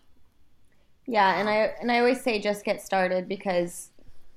Yeah, 1.07 1.41
and 1.41 1.49
I 1.49 1.73
and 1.81 1.91
I 1.91 2.01
always 2.01 2.21
say 2.21 2.39
just 2.43 2.63
get 2.63 2.83
started 2.83 3.27
because 3.27 3.89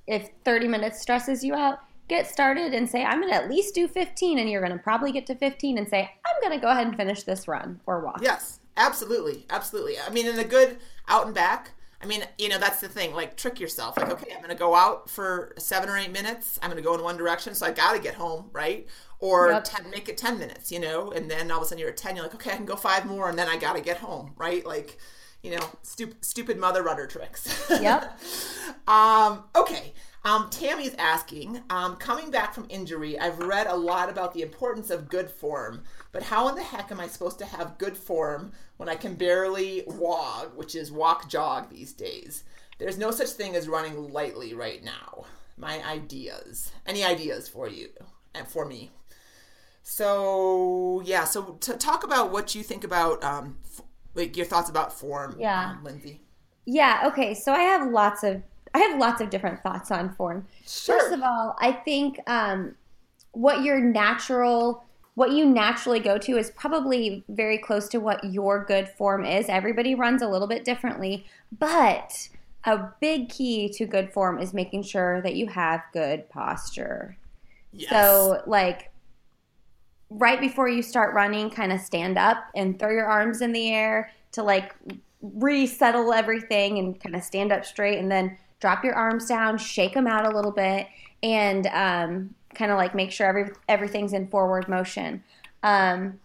if 0.07 0.29
30 0.45 0.69
minutes 0.69 1.01
stresses 1.01 1.43
you 1.43 1.53
out, 1.53 1.79
get 2.07 2.25
started 2.25 2.73
and 2.73 2.89
say 2.89 3.03
I'm 3.03 3.19
going 3.19 3.33
to 3.33 3.43
at 3.43 3.49
least 3.49 3.75
do 3.75 3.85
15 3.85 4.39
and 4.39 4.49
you're 4.49 4.61
going 4.61 4.77
to 4.77 4.81
probably 4.81 5.11
get 5.11 5.25
to 5.25 5.35
15 5.35 5.77
and 5.77 5.89
say 5.89 6.09
I'm 6.25 6.41
going 6.41 6.57
to 6.57 6.65
go 6.65 6.71
ahead 6.71 6.88
and 6.88 6.95
finish 6.95 7.23
this 7.23 7.49
run 7.49 7.81
or 7.85 7.99
walk. 7.99 8.21
Yes, 8.21 8.61
absolutely. 8.77 9.45
Absolutely. 9.49 9.95
I 9.99 10.09
mean 10.09 10.25
in 10.25 10.39
a 10.39 10.45
good 10.45 10.77
out 11.09 11.25
and 11.25 11.35
back 11.35 11.71
I 12.05 12.07
mean, 12.07 12.23
you 12.37 12.49
know, 12.49 12.59
that's 12.59 12.81
the 12.81 12.87
thing. 12.87 13.15
Like, 13.15 13.35
trick 13.35 13.59
yourself. 13.59 13.97
Like, 13.97 14.11
okay, 14.11 14.31
I'm 14.31 14.37
going 14.37 14.51
to 14.51 14.55
go 14.55 14.75
out 14.75 15.09
for 15.09 15.53
seven 15.57 15.89
or 15.89 15.97
eight 15.97 16.11
minutes. 16.11 16.59
I'm 16.61 16.69
going 16.69 16.81
to 16.81 16.87
go 16.87 16.93
in 16.93 17.01
one 17.01 17.17
direction, 17.17 17.55
so 17.55 17.65
I 17.65 17.71
got 17.71 17.93
to 17.93 17.99
get 17.99 18.13
home, 18.13 18.51
right? 18.53 18.87
Or 19.17 19.49
yep. 19.49 19.63
ten, 19.63 19.89
make 19.89 20.07
it 20.07 20.15
ten 20.15 20.37
minutes, 20.37 20.71
you 20.71 20.79
know. 20.79 21.11
And 21.11 21.31
then 21.31 21.49
all 21.49 21.57
of 21.57 21.63
a 21.63 21.65
sudden 21.65 21.79
you're 21.79 21.89
at 21.89 21.97
ten. 21.97 22.15
You're 22.15 22.25
like, 22.25 22.35
okay, 22.35 22.51
I 22.51 22.57
can 22.57 22.65
go 22.65 22.75
five 22.75 23.07
more, 23.07 23.27
and 23.27 23.39
then 23.39 23.49
I 23.49 23.57
got 23.57 23.75
to 23.75 23.81
get 23.81 23.97
home, 23.97 24.33
right? 24.37 24.63
Like, 24.63 24.99
you 25.41 25.49
know, 25.55 25.67
stupid, 25.81 26.23
stupid 26.23 26.59
mother 26.59 26.83
runner 26.83 27.07
tricks. 27.07 27.69
Yep. 27.81 28.19
um, 28.87 29.43
okay. 29.55 29.93
Um, 30.23 30.49
Tammy's 30.49 30.95
asking, 30.97 31.61
um, 31.69 31.97
coming 31.97 32.31
back 32.31 32.53
from 32.53 32.65
injury, 32.69 33.17
I've 33.19 33.37
read 33.37 33.67
a 33.67 33.75
lot 33.75 34.09
about 34.09 34.33
the 34.33 34.41
importance 34.41 34.89
of 34.89 35.07
good 35.07 35.29
form, 35.29 35.83
but 36.15 36.23
how 36.23 36.47
in 36.47 36.56
the 36.56 36.63
heck 36.63 36.93
am 36.93 37.01
I 37.01 37.08
supposed 37.08 37.39
to 37.39 37.45
have 37.45 37.78
good 37.78 37.97
form 37.97 38.54
when 38.78 38.88
I 38.88 38.95
can 38.95 39.15
barely 39.15 39.84
walk, 39.86 40.58
which 40.58 40.73
is 40.73 40.89
walk 40.89 41.30
jog 41.30 41.69
these 41.69 41.91
days? 41.91 42.45
There's 42.80 42.97
no 42.97 43.12
such 43.12 43.32
thing 43.32 43.54
as 43.54 43.67
running 43.67 44.13
lightly 44.13 44.54
right 44.54 44.82
now. 44.82 45.25
My 45.58 45.86
ideas. 45.86 46.71
Any 46.86 47.04
ideas 47.04 47.49
for 47.49 47.67
you 47.67 47.89
and 48.34 48.47
for 48.47 48.65
me? 48.65 48.91
So 49.84 51.01
yeah, 51.04 51.25
so 51.25 51.58
to 51.60 51.73
talk 51.73 52.06
about 52.06 52.32
what 52.32 52.56
you 52.56 52.63
think 52.63 52.86
about, 52.86 53.21
um, 53.21 53.58
like 54.13 54.38
your 54.38 54.45
thoughts 54.45 54.69
about 54.69 54.93
form, 54.93 55.36
yeah, 55.38 55.71
um, 55.71 55.84
Lindsay. 55.84 56.21
Yeah. 56.63 57.01
Okay. 57.08 57.34
So 57.34 57.51
I 57.51 57.63
have 57.63 57.91
lots 57.91 58.23
of 58.23 58.41
I 58.73 58.80
have 58.80 58.97
lots 58.97 59.19
of 59.19 59.30
different 59.30 59.62
thoughts 59.63 59.91
on 59.91 60.15
form. 60.15 60.47
Sure. 60.65 60.97
First 60.97 61.13
of 61.13 61.21
all, 61.23 61.58
I 61.60 61.73
think 61.73 62.21
um, 62.25 62.75
what 63.34 63.63
your 63.63 63.82
natural 63.82 64.86
what 65.15 65.32
you 65.32 65.45
naturally 65.45 65.99
go 65.99 66.17
to 66.17 66.38
is 66.38 66.51
probably 66.51 67.23
very 67.30 67.58
close 67.58 67.88
to 67.89 67.99
what 67.99 68.23
your 68.23 68.63
good 68.63 68.89
form 68.89 69.25
is. 69.25 69.47
Everybody 69.47 69.95
runs 69.95 70.21
a 70.21 70.28
little 70.28 70.47
bit 70.47 70.65
differently, 70.65 71.25
but 71.58 72.30
a 72.65 72.89
big 72.99 73.30
key 73.30 73.69
to 73.69 73.86
good 73.86 74.12
form 74.12 74.39
is 74.39 74.54
making 74.54 74.84
sure 74.84 75.21
that 75.21 75.36
you 75.36 75.47
have 75.47 75.82
good 75.93 76.30
posture. 76.30 77.17
Yes. 77.71 77.89
So, 77.89 78.43
like, 78.45 78.91
right 80.10 80.39
before 80.39 80.67
you 80.67 80.82
start 80.82 81.13
running, 81.13 81.49
kind 81.49 81.71
of 81.71 81.80
stand 81.80 82.17
up 82.17 82.45
and 82.56 82.78
throw 82.78 82.91
your 82.91 83.06
arms 83.06 83.41
in 83.41 83.54
the 83.54 83.69
air 83.69 84.12
to 84.34 84.43
like 84.43 84.75
resettle 85.21 86.13
everything 86.13 86.78
and 86.78 86.99
kind 86.99 87.15
of 87.15 87.23
stand 87.23 87.51
up 87.51 87.65
straight 87.65 87.99
and 87.99 88.12
then 88.12 88.38
drop 88.60 88.84
your 88.84 88.95
arms 88.95 89.28
down, 89.28 89.58
shake 89.58 89.93
them 89.93 90.08
out 90.08 90.25
a 90.25 90.36
little 90.36 90.51
bit, 90.51 90.88
and 91.23 91.67
um, 91.67 92.36
kind 92.55 92.71
of 92.71 92.77
like 92.77 92.95
make 92.95 93.11
sure 93.11 93.27
every, 93.27 93.51
everything's 93.67 94.13
in 94.13 94.27
forward 94.27 94.67
motion. 94.67 95.23
Um, 95.63 96.19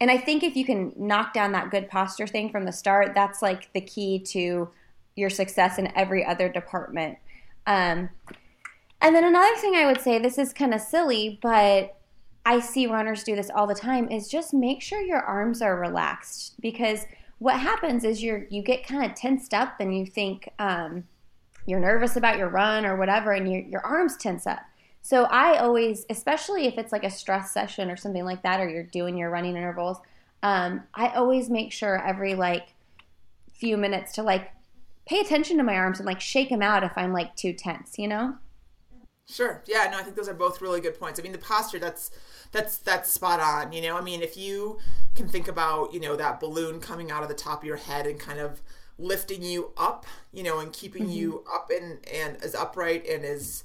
and 0.00 0.10
I 0.10 0.18
think 0.18 0.42
if 0.42 0.56
you 0.56 0.64
can 0.64 0.92
knock 0.96 1.32
down 1.32 1.52
that 1.52 1.70
good 1.70 1.88
posture 1.88 2.26
thing 2.26 2.50
from 2.50 2.64
the 2.64 2.72
start, 2.72 3.12
that's 3.14 3.42
like 3.42 3.72
the 3.72 3.80
key 3.80 4.18
to 4.18 4.68
your 5.14 5.30
success 5.30 5.78
in 5.78 5.96
every 5.96 6.24
other 6.24 6.48
department. 6.48 7.18
Um, 7.66 8.10
and 9.00 9.14
then 9.14 9.24
another 9.24 9.56
thing 9.56 9.74
I 9.74 9.86
would 9.86 10.00
say, 10.00 10.18
this 10.18 10.38
is 10.38 10.52
kind 10.52 10.74
of 10.74 10.80
silly, 10.80 11.38
but 11.42 11.96
I 12.44 12.60
see 12.60 12.86
runners 12.86 13.22
do 13.22 13.36
this 13.36 13.50
all 13.54 13.66
the 13.66 13.74
time, 13.74 14.10
is 14.10 14.28
just 14.28 14.52
make 14.52 14.82
sure 14.82 15.00
your 15.00 15.20
arms 15.20 15.62
are 15.62 15.78
relaxed 15.78 16.60
because 16.60 17.04
what 17.38 17.58
happens 17.58 18.04
is 18.04 18.22
you 18.22 18.46
you 18.50 18.62
get 18.62 18.86
kind 18.86 19.04
of 19.04 19.16
tensed 19.16 19.52
up 19.52 19.80
and 19.80 19.96
you 19.96 20.06
think 20.06 20.48
um, 20.58 21.04
you're 21.66 21.80
nervous 21.80 22.16
about 22.16 22.38
your 22.38 22.48
run 22.48 22.86
or 22.86 22.96
whatever, 22.96 23.32
and 23.32 23.50
your, 23.52 23.62
your 23.62 23.86
arms 23.86 24.16
tense 24.16 24.46
up. 24.46 24.60
So 25.02 25.24
I 25.24 25.58
always, 25.58 26.06
especially 26.08 26.66
if 26.66 26.78
it's 26.78 26.92
like 26.92 27.04
a 27.04 27.10
stress 27.10 27.52
session 27.52 27.90
or 27.90 27.96
something 27.96 28.24
like 28.24 28.42
that, 28.42 28.60
or 28.60 28.68
you're 28.68 28.84
doing 28.84 29.18
your 29.18 29.30
running 29.30 29.56
intervals, 29.56 29.98
um, 30.44 30.84
I 30.94 31.08
always 31.08 31.50
make 31.50 31.72
sure 31.72 31.98
every 31.98 32.34
like 32.34 32.74
few 33.52 33.76
minutes 33.76 34.12
to 34.12 34.22
like 34.22 34.52
pay 35.06 35.18
attention 35.18 35.56
to 35.56 35.64
my 35.64 35.74
arms 35.74 35.98
and 35.98 36.06
like 36.06 36.20
shake 36.20 36.50
them 36.50 36.62
out 36.62 36.84
if 36.84 36.92
I'm 36.96 37.12
like 37.12 37.34
too 37.34 37.52
tense, 37.52 37.98
you 37.98 38.06
know? 38.06 38.36
Sure. 39.28 39.62
Yeah. 39.66 39.88
No, 39.90 39.98
I 39.98 40.02
think 40.02 40.14
those 40.14 40.28
are 40.28 40.34
both 40.34 40.60
really 40.60 40.80
good 40.80 40.98
points. 40.98 41.18
I 41.18 41.22
mean, 41.22 41.32
the 41.32 41.38
posture 41.38 41.78
that's 41.78 42.10
that's 42.52 42.78
that's 42.78 43.10
spot 43.10 43.40
on. 43.40 43.72
You 43.72 43.82
know, 43.82 43.96
I 43.96 44.02
mean, 44.02 44.22
if 44.22 44.36
you 44.36 44.78
can 45.14 45.28
think 45.28 45.48
about 45.48 45.92
you 45.92 46.00
know 46.00 46.16
that 46.16 46.38
balloon 46.38 46.80
coming 46.80 47.10
out 47.10 47.22
of 47.22 47.28
the 47.28 47.34
top 47.34 47.62
of 47.62 47.66
your 47.66 47.76
head 47.76 48.06
and 48.06 48.18
kind 48.18 48.38
of 48.38 48.62
lifting 48.98 49.42
you 49.42 49.72
up, 49.76 50.06
you 50.32 50.42
know, 50.42 50.58
and 50.58 50.72
keeping 50.72 51.04
mm-hmm. 51.04 51.12
you 51.12 51.44
up 51.52 51.70
and 51.70 52.06
and 52.12 52.36
as 52.42 52.54
upright 52.54 53.06
and 53.08 53.24
as 53.24 53.64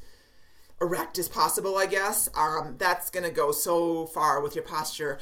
erect 0.80 1.18
as 1.18 1.28
possible, 1.28 1.78
I 1.78 1.86
guess. 1.88 2.30
Um, 2.36 2.76
that's 2.78 3.10
gonna 3.10 3.32
go 3.32 3.52
so 3.52 4.06
far 4.08 4.42
with 4.42 4.56
your 4.56 4.63
posture. 4.63 5.20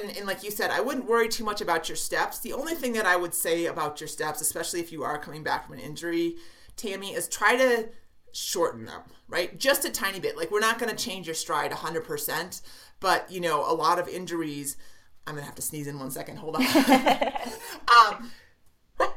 And, 0.00 0.16
and 0.16 0.26
like 0.26 0.42
you 0.42 0.50
said, 0.50 0.70
I 0.70 0.80
wouldn't 0.80 1.06
worry 1.06 1.28
too 1.28 1.44
much 1.44 1.60
about 1.60 1.88
your 1.88 1.96
steps. 1.96 2.38
The 2.38 2.52
only 2.52 2.74
thing 2.74 2.92
that 2.94 3.06
I 3.06 3.16
would 3.16 3.34
say 3.34 3.66
about 3.66 4.00
your 4.00 4.08
steps, 4.08 4.40
especially 4.40 4.80
if 4.80 4.92
you 4.92 5.02
are 5.02 5.18
coming 5.18 5.42
back 5.42 5.66
from 5.66 5.74
an 5.74 5.80
injury, 5.80 6.36
Tammy, 6.76 7.12
is 7.12 7.28
try 7.28 7.56
to 7.56 7.88
shorten 8.32 8.86
them, 8.86 9.02
right? 9.28 9.58
Just 9.58 9.84
a 9.84 9.90
tiny 9.90 10.20
bit. 10.20 10.36
Like 10.36 10.50
we're 10.50 10.60
not 10.60 10.78
gonna 10.78 10.96
change 10.96 11.26
your 11.26 11.34
stride 11.34 11.70
100%, 11.70 12.62
but 13.00 13.30
you 13.30 13.40
know, 13.40 13.60
a 13.70 13.74
lot 13.74 13.98
of 13.98 14.08
injuries. 14.08 14.76
I'm 15.26 15.34
gonna 15.34 15.46
have 15.46 15.54
to 15.56 15.62
sneeze 15.62 15.86
in 15.86 15.98
one 15.98 16.10
second. 16.10 16.38
Hold 16.38 16.56
on. 16.56 16.62
um, 18.08 18.30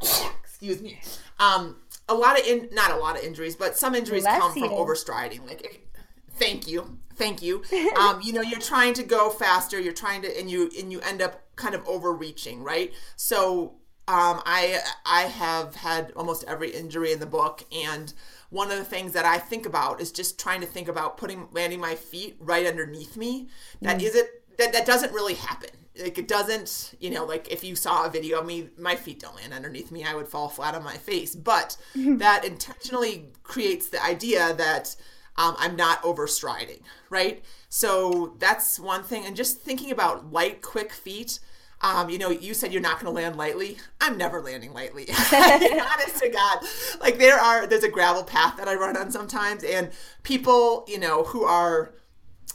excuse 0.43 0.81
me. 0.81 0.99
Um, 1.39 1.77
a 2.09 2.13
lot 2.13 2.39
of 2.39 2.45
in 2.45 2.69
not 2.71 2.91
a 2.91 2.95
lot 2.95 3.17
of 3.17 3.23
injuries, 3.23 3.55
but 3.55 3.77
some 3.77 3.95
injuries 3.95 4.23
Bless 4.23 4.39
come 4.39 4.53
you. 4.55 4.67
from 4.67 4.75
overstriding. 4.75 5.45
Like, 5.47 5.87
thank 6.31 6.67
you, 6.67 6.99
thank 7.15 7.41
you. 7.41 7.63
um, 7.99 8.21
you 8.21 8.33
know, 8.33 8.41
you're 8.41 8.59
trying 8.59 8.93
to 8.95 9.03
go 9.03 9.29
faster. 9.29 9.79
You're 9.79 9.93
trying 9.93 10.21
to, 10.21 10.39
and 10.39 10.49
you 10.49 10.69
and 10.79 10.91
you 10.91 10.99
end 11.01 11.21
up 11.21 11.43
kind 11.55 11.75
of 11.75 11.85
overreaching, 11.87 12.63
right? 12.63 12.93
So, 13.15 13.75
um, 14.07 14.41
I 14.45 14.79
I 15.05 15.23
have 15.23 15.75
had 15.75 16.13
almost 16.15 16.43
every 16.47 16.69
injury 16.69 17.11
in 17.11 17.19
the 17.19 17.25
book, 17.25 17.65
and 17.71 18.13
one 18.49 18.71
of 18.71 18.77
the 18.77 18.85
things 18.85 19.13
that 19.13 19.25
I 19.25 19.37
think 19.37 19.65
about 19.65 19.99
is 19.99 20.11
just 20.11 20.39
trying 20.39 20.61
to 20.61 20.67
think 20.67 20.87
about 20.87 21.17
putting 21.17 21.49
landing 21.51 21.81
my 21.81 21.95
feet 21.95 22.37
right 22.39 22.65
underneath 22.65 23.17
me. 23.17 23.49
That 23.81 23.99
mm. 23.99 24.03
is 24.03 24.15
it. 24.15 24.43
That 24.57 24.73
that 24.73 24.85
doesn't 24.85 25.13
really 25.13 25.35
happen 25.35 25.69
like 26.01 26.17
it 26.17 26.27
doesn't 26.27 26.95
you 26.99 27.09
know 27.09 27.25
like 27.25 27.51
if 27.51 27.63
you 27.63 27.75
saw 27.75 28.05
a 28.05 28.09
video 28.09 28.39
of 28.39 28.45
me 28.45 28.69
my 28.77 28.95
feet 28.95 29.19
don't 29.19 29.35
land 29.35 29.53
underneath 29.53 29.91
me. 29.91 30.03
I 30.03 30.15
would 30.15 30.27
fall 30.27 30.49
flat 30.49 30.75
on 30.75 30.83
my 30.83 30.97
face. 30.97 31.35
But 31.35 31.77
that 31.95 32.45
intentionally 32.45 33.29
creates 33.43 33.89
the 33.89 34.03
idea 34.03 34.53
that 34.53 34.95
um, 35.39 35.55
i'm 35.59 35.75
not 35.75 36.01
overstriding 36.01 36.81
right? 37.09 37.43
So 37.69 38.35
that's 38.39 38.79
one 38.79 39.03
thing. 39.03 39.25
And 39.25 39.35
just 39.35 39.61
thinking 39.61 39.91
about 39.91 40.31
light 40.31 40.61
quick 40.61 40.91
feet 40.91 41.39
um, 41.81 42.09
you 42.09 42.17
know, 42.17 42.31
you 42.31 42.53
said 42.53 42.73
you're 42.73 42.81
not 42.81 42.99
going 42.99 43.05
to 43.05 43.11
land 43.11 43.35
lightly. 43.35 43.77
I'm 44.01 44.17
never 44.17 44.41
landing 44.41 44.73
lightly. 44.73 45.05
Honest 45.31 46.17
to 46.19 46.29
God, 46.29 46.59
like 46.99 47.19
there 47.19 47.37
are, 47.37 47.67
there's 47.67 47.83
a 47.83 47.89
gravel 47.89 48.23
path 48.23 48.57
that 48.57 48.67
I 48.67 48.75
run 48.75 48.97
on 48.97 49.11
sometimes, 49.11 49.63
and 49.63 49.91
people, 50.23 50.85
you 50.87 50.99
know, 50.99 51.23
who 51.23 51.43
are 51.43 51.93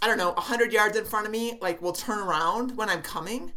I 0.02 0.08
don't 0.08 0.18
know, 0.18 0.32
100 0.32 0.72
yards 0.72 0.96
in 0.96 1.04
front 1.04 1.26
of 1.26 1.32
me, 1.32 1.58
like 1.62 1.80
will 1.80 1.92
turn 1.92 2.18
around 2.18 2.76
when 2.76 2.88
I'm 2.88 3.02
coming 3.02 3.52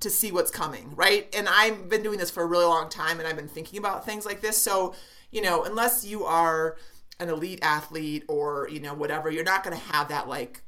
to 0.00 0.08
see 0.08 0.30
what's 0.30 0.50
coming, 0.50 0.94
right? 0.94 1.28
And 1.36 1.48
I've 1.48 1.88
been 1.88 2.04
doing 2.04 2.18
this 2.18 2.30
for 2.30 2.44
a 2.44 2.46
really 2.46 2.64
long 2.64 2.88
time 2.88 3.18
and 3.18 3.28
I've 3.28 3.36
been 3.36 3.48
thinking 3.48 3.78
about 3.78 4.06
things 4.06 4.24
like 4.24 4.40
this. 4.40 4.56
So, 4.56 4.94
you 5.32 5.42
know, 5.42 5.64
unless 5.64 6.04
you 6.04 6.24
are 6.24 6.76
an 7.18 7.28
elite 7.28 7.58
athlete 7.62 8.24
or, 8.28 8.68
you 8.70 8.78
know, 8.78 8.94
whatever, 8.94 9.28
you're 9.28 9.42
not 9.42 9.64
going 9.64 9.76
to 9.76 9.82
have 9.92 10.08
that 10.08 10.28
like 10.28 10.62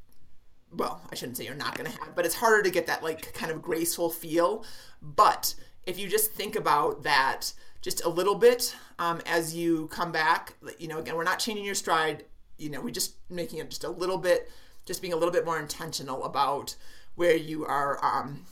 well, 0.72 1.02
I 1.10 1.14
shouldn't 1.14 1.36
say 1.36 1.44
you're 1.44 1.54
not 1.54 1.76
going 1.76 1.90
to 1.90 1.98
have, 1.98 2.14
but 2.14 2.24
it's 2.24 2.34
harder 2.34 2.62
to 2.62 2.70
get 2.70 2.86
that 2.86 3.02
like 3.02 3.32
kind 3.34 3.50
of 3.50 3.60
graceful 3.60 4.10
feel. 4.10 4.64
But 5.02 5.54
if 5.84 5.98
you 5.98 6.08
just 6.08 6.32
think 6.32 6.56
about 6.56 7.02
that 7.02 7.52
just 7.82 8.04
a 8.04 8.08
little 8.08 8.34
bit 8.34 8.74
um, 8.98 9.20
as 9.26 9.54
you 9.54 9.88
come 9.88 10.12
back, 10.12 10.54
you 10.78 10.86
know, 10.86 10.98
again, 10.98 11.16
we're 11.16 11.24
not 11.24 11.38
changing 11.38 11.64
your 11.64 11.74
stride, 11.74 12.24
you 12.58 12.70
know, 12.70 12.80
we're 12.80 12.90
just 12.90 13.14
making 13.28 13.58
it 13.58 13.68
just 13.70 13.84
a 13.84 13.90
little 13.90 14.18
bit 14.18 14.50
just 14.90 15.00
being 15.00 15.12
a 15.12 15.16
little 15.16 15.31
bit 15.31 15.44
more 15.44 15.61
intentional 15.61 16.24
about 16.24 16.74
where 17.14 17.37
you 17.37 17.64
are, 17.64 18.05
um, 18.05 18.44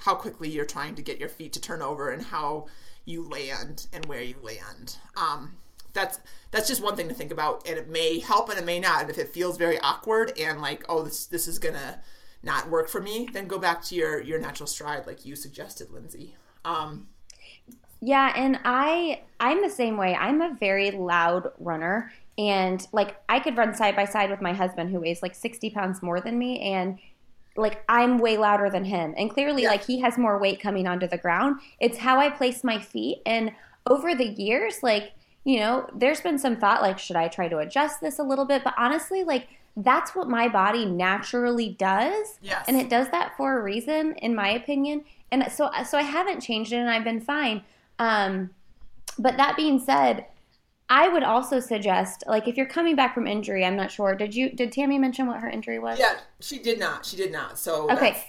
how 0.00 0.12
quickly 0.12 0.48
you're 0.48 0.64
trying 0.64 0.96
to 0.96 1.02
get 1.02 1.20
your 1.20 1.28
feet 1.28 1.52
to 1.52 1.60
turn 1.60 1.80
over 1.80 2.10
and 2.10 2.20
how 2.20 2.66
you 3.04 3.22
land 3.22 3.86
and 3.92 4.04
where 4.06 4.20
you 4.20 4.34
land. 4.42 4.96
Um, 5.16 5.56
that's 5.92 6.18
that's 6.50 6.66
just 6.66 6.82
one 6.82 6.96
thing 6.96 7.06
to 7.06 7.14
think 7.14 7.30
about, 7.30 7.64
and 7.68 7.78
it 7.78 7.88
may 7.88 8.18
help 8.18 8.48
and 8.48 8.58
it 8.58 8.64
may 8.64 8.80
not. 8.80 9.02
And 9.02 9.10
if 9.10 9.18
it 9.18 9.28
feels 9.28 9.56
very 9.56 9.78
awkward 9.78 10.36
and 10.36 10.60
like, 10.60 10.84
oh, 10.88 11.04
this 11.04 11.26
this 11.26 11.46
is 11.46 11.60
gonna 11.60 12.00
not 12.42 12.68
work 12.68 12.88
for 12.88 13.00
me, 13.00 13.28
then 13.32 13.46
go 13.46 13.56
back 13.60 13.80
to 13.84 13.94
your 13.94 14.20
your 14.20 14.40
natural 14.40 14.66
stride, 14.66 15.06
like 15.06 15.24
you 15.24 15.36
suggested, 15.36 15.92
Lindsay. 15.92 16.34
Um, 16.64 17.06
yeah, 18.00 18.32
and 18.34 18.58
I 18.64 19.22
I'm 19.38 19.62
the 19.62 19.70
same 19.70 19.96
way. 19.96 20.16
I'm 20.16 20.40
a 20.40 20.56
very 20.58 20.90
loud 20.90 21.52
runner, 21.60 22.12
and 22.38 22.86
like 22.92 23.16
I 23.28 23.40
could 23.40 23.58
run 23.58 23.74
side 23.74 23.96
by 23.96 24.04
side 24.04 24.30
with 24.30 24.40
my 24.40 24.52
husband 24.52 24.90
who 24.90 25.00
weighs 25.00 25.22
like 25.22 25.34
60 25.34 25.70
pounds 25.70 26.02
more 26.02 26.20
than 26.20 26.38
me, 26.38 26.60
and 26.60 26.98
like 27.56 27.84
I'm 27.88 28.18
way 28.18 28.38
louder 28.38 28.70
than 28.70 28.84
him. 28.84 29.12
And 29.18 29.28
clearly, 29.28 29.64
yeah. 29.64 29.70
like 29.70 29.84
he 29.84 30.00
has 30.00 30.16
more 30.16 30.38
weight 30.38 30.60
coming 30.60 30.86
onto 30.86 31.08
the 31.08 31.18
ground. 31.18 31.60
It's 31.80 31.98
how 31.98 32.18
I 32.18 32.30
place 32.30 32.62
my 32.62 32.78
feet, 32.78 33.18
and 33.26 33.52
over 33.86 34.14
the 34.14 34.28
years, 34.28 34.82
like 34.82 35.12
you 35.44 35.58
know, 35.60 35.88
there's 35.94 36.20
been 36.20 36.38
some 36.38 36.56
thought 36.56 36.82
like, 36.82 36.98
should 36.98 37.16
I 37.16 37.28
try 37.28 37.48
to 37.48 37.58
adjust 37.58 38.00
this 38.00 38.18
a 38.18 38.22
little 38.22 38.44
bit? 38.44 38.62
But 38.62 38.74
honestly, 38.76 39.24
like 39.24 39.48
that's 39.78 40.14
what 40.14 40.28
my 40.28 40.48
body 40.48 40.84
naturally 40.84 41.70
does. 41.70 42.38
Yes. 42.42 42.64
And 42.68 42.76
it 42.76 42.90
does 42.90 43.08
that 43.10 43.36
for 43.36 43.58
a 43.58 43.62
reason, 43.62 44.14
in 44.14 44.34
my 44.34 44.50
opinion. 44.50 45.04
And 45.30 45.50
so, 45.52 45.70
so 45.88 45.96
I 45.96 46.02
haven't 46.02 46.40
changed 46.40 46.72
it, 46.72 46.76
and 46.76 46.90
I've 46.90 47.04
been 47.04 47.20
fine. 47.20 47.62
Um, 47.98 48.50
but 49.18 49.36
that 49.36 49.56
being 49.56 49.78
said, 49.78 50.26
I 50.90 51.08
would 51.08 51.22
also 51.22 51.60
suggest, 51.60 52.24
like, 52.26 52.48
if 52.48 52.56
you're 52.56 52.66
coming 52.66 52.96
back 52.96 53.14
from 53.14 53.26
injury, 53.26 53.64
I'm 53.64 53.76
not 53.76 53.90
sure. 53.90 54.14
Did 54.14 54.34
you? 54.34 54.50
Did 54.50 54.72
Tammy 54.72 54.98
mention 54.98 55.26
what 55.26 55.40
her 55.40 55.48
injury 55.48 55.78
was? 55.78 55.98
Yeah, 55.98 56.14
she 56.40 56.58
did 56.58 56.78
not. 56.78 57.04
She 57.04 57.16
did 57.16 57.30
not. 57.30 57.58
So 57.58 57.90
okay. 57.90 58.12
That's 58.12 58.24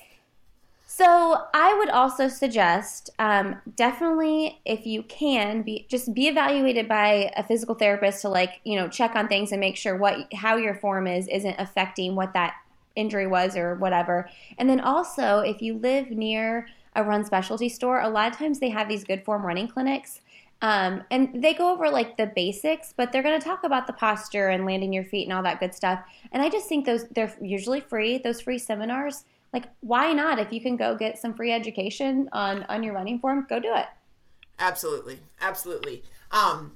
so 0.91 1.43
I 1.53 1.77
would 1.77 1.89
also 1.89 2.27
suggest 2.27 3.11
um, 3.19 3.61
definitely 3.77 4.59
if 4.65 4.85
you 4.85 5.03
can 5.03 5.61
be 5.61 5.85
just 5.87 6.13
be 6.15 6.27
evaluated 6.27 6.89
by 6.89 7.31
a 7.37 7.43
physical 7.43 7.75
therapist 7.75 8.23
to 8.23 8.29
like 8.29 8.59
you 8.65 8.75
know 8.75 8.89
check 8.89 9.15
on 9.15 9.27
things 9.27 9.51
and 9.51 9.61
make 9.61 9.77
sure 9.77 9.95
what 9.95 10.27
how 10.33 10.57
your 10.57 10.73
form 10.73 11.05
is 11.05 11.27
isn't 11.27 11.55
affecting 11.59 12.15
what 12.15 12.33
that 12.33 12.55
injury 12.95 13.27
was 13.27 13.55
or 13.55 13.75
whatever. 13.75 14.29
And 14.57 14.67
then 14.67 14.81
also 14.81 15.39
if 15.39 15.61
you 15.61 15.77
live 15.77 16.09
near 16.09 16.67
a 16.95 17.03
run 17.03 17.23
specialty 17.23 17.69
store, 17.69 18.01
a 18.01 18.09
lot 18.09 18.31
of 18.31 18.37
times 18.37 18.59
they 18.59 18.69
have 18.69 18.89
these 18.89 19.03
good 19.03 19.23
form 19.23 19.45
running 19.45 19.67
clinics. 19.67 20.21
Um, 20.61 21.03
and 21.09 21.41
they 21.41 21.53
go 21.53 21.71
over 21.71 21.89
like 21.89 22.17
the 22.17 22.27
basics, 22.35 22.93
but 22.95 23.11
they're 23.11 23.23
going 23.23 23.39
to 23.39 23.45
talk 23.45 23.63
about 23.63 23.87
the 23.87 23.93
posture 23.93 24.49
and 24.49 24.65
landing 24.65 24.91
your 24.91 25.05
feet 25.05 25.23
and 25.23 25.33
all 25.33 25.43
that 25.43 25.59
good 25.59 25.73
stuff. 25.73 26.01
And 26.31 26.43
I 26.43 26.49
just 26.49 26.67
think 26.67 26.85
those 26.85 27.05
they're 27.09 27.33
usually 27.41 27.79
free. 27.79 28.17
Those 28.17 28.41
free 28.41 28.57
seminars. 28.57 29.23
Like 29.53 29.65
why 29.79 30.11
not? 30.11 30.37
If 30.37 30.51
you 30.51 30.61
can 30.61 30.75
go 30.75 30.95
get 30.95 31.17
some 31.17 31.33
free 31.33 31.51
education 31.51 32.29
on 32.33 32.63
on 32.63 32.83
your 32.83 32.93
running 32.93 33.19
form 33.19 33.45
go 33.49 33.59
do 33.59 33.73
it. 33.73 33.85
Absolutely. 34.59 35.19
Absolutely. 35.39 36.03
Um 36.31 36.73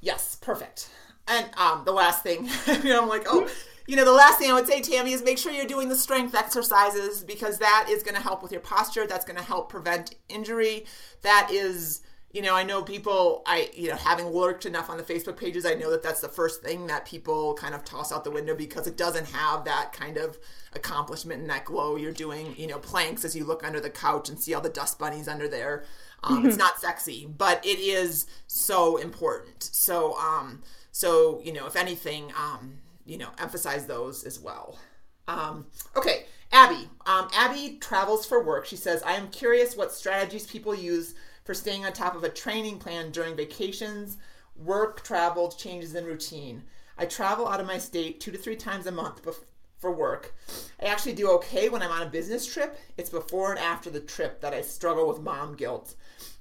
yes 0.00 0.36
perfect. 0.36 0.90
And 1.26 1.50
um 1.56 1.82
the 1.84 1.92
last 1.92 2.22
thing 2.22 2.48
you 2.82 2.90
know 2.90 3.02
i'm 3.02 3.08
like 3.08 3.24
oh 3.26 3.48
you 3.86 3.96
know 3.96 4.04
the 4.04 4.12
last 4.12 4.38
thing 4.38 4.50
i 4.50 4.54
would 4.54 4.66
say 4.66 4.82
tammy 4.82 5.12
is 5.12 5.22
make 5.22 5.38
sure 5.38 5.52
you're 5.52 5.66
doing 5.66 5.88
the 5.88 5.96
strength 5.96 6.34
exercises 6.34 7.24
because 7.24 7.58
that 7.58 7.86
is 7.90 8.02
going 8.02 8.14
to 8.14 8.20
help 8.20 8.42
with 8.42 8.52
your 8.52 8.60
posture. 8.60 9.06
That's 9.06 9.24
going 9.24 9.38
to 9.38 9.42
help 9.42 9.70
prevent 9.70 10.14
injury. 10.28 10.84
That 11.22 11.48
is 11.50 12.02
you 12.34 12.42
know, 12.42 12.56
I 12.56 12.64
know 12.64 12.82
people, 12.82 13.44
I, 13.46 13.70
you 13.74 13.90
know, 13.90 13.94
having 13.94 14.26
lurked 14.26 14.66
enough 14.66 14.90
on 14.90 14.96
the 14.96 15.04
Facebook 15.04 15.36
pages, 15.36 15.64
I 15.64 15.74
know 15.74 15.88
that 15.92 16.02
that's 16.02 16.20
the 16.20 16.28
first 16.28 16.64
thing 16.64 16.88
that 16.88 17.06
people 17.06 17.54
kind 17.54 17.76
of 17.76 17.84
toss 17.84 18.10
out 18.10 18.24
the 18.24 18.32
window 18.32 18.56
because 18.56 18.88
it 18.88 18.96
doesn't 18.96 19.28
have 19.28 19.64
that 19.66 19.92
kind 19.92 20.16
of 20.16 20.36
accomplishment 20.72 21.40
and 21.40 21.48
that 21.48 21.64
glow. 21.64 21.94
You're 21.94 22.10
doing, 22.10 22.52
you 22.58 22.66
know, 22.66 22.80
planks 22.80 23.24
as 23.24 23.36
you 23.36 23.44
look 23.44 23.62
under 23.62 23.78
the 23.78 23.88
couch 23.88 24.28
and 24.28 24.36
see 24.36 24.52
all 24.52 24.60
the 24.60 24.68
dust 24.68 24.98
bunnies 24.98 25.28
under 25.28 25.46
there. 25.46 25.84
Um, 26.24 26.38
mm-hmm. 26.38 26.48
It's 26.48 26.56
not 26.56 26.80
sexy, 26.80 27.28
but 27.38 27.64
it 27.64 27.78
is 27.78 28.26
so 28.48 28.96
important. 28.96 29.62
So, 29.62 30.18
um, 30.18 30.64
so, 30.90 31.40
you 31.44 31.52
know, 31.52 31.68
if 31.68 31.76
anything, 31.76 32.32
um, 32.36 32.78
you 33.06 33.16
know, 33.16 33.28
emphasize 33.38 33.86
those 33.86 34.24
as 34.24 34.40
well. 34.40 34.80
Um, 35.28 35.66
okay. 35.94 36.24
Abby, 36.50 36.88
um, 37.06 37.28
Abby 37.32 37.78
travels 37.80 38.26
for 38.26 38.42
work. 38.42 38.66
She 38.66 38.76
says, 38.76 39.04
I 39.04 39.12
am 39.12 39.28
curious 39.28 39.76
what 39.76 39.92
strategies 39.92 40.48
people 40.48 40.74
use 40.74 41.14
for 41.44 41.54
staying 41.54 41.84
on 41.84 41.92
top 41.92 42.14
of 42.14 42.24
a 42.24 42.28
training 42.28 42.78
plan 42.78 43.10
during 43.10 43.36
vacations, 43.36 44.16
work, 44.56 45.04
travel, 45.04 45.50
changes 45.50 45.94
in 45.94 46.04
routine. 46.04 46.62
I 46.96 47.06
travel 47.06 47.48
out 47.48 47.60
of 47.60 47.66
my 47.66 47.78
state 47.78 48.20
two 48.20 48.30
to 48.30 48.38
three 48.38 48.56
times 48.56 48.86
a 48.86 48.92
month 48.92 49.22
bef- 49.22 49.44
for 49.78 49.92
work. 49.92 50.34
I 50.80 50.86
actually 50.86 51.12
do 51.12 51.30
okay 51.32 51.68
when 51.68 51.82
I'm 51.82 51.90
on 51.90 52.02
a 52.02 52.10
business 52.10 52.46
trip. 52.46 52.78
It's 52.96 53.10
before 53.10 53.50
and 53.50 53.60
after 53.60 53.90
the 53.90 54.00
trip 54.00 54.40
that 54.40 54.54
I 54.54 54.62
struggle 54.62 55.06
with 55.06 55.20
mom 55.20 55.56
guilt. 55.56 55.94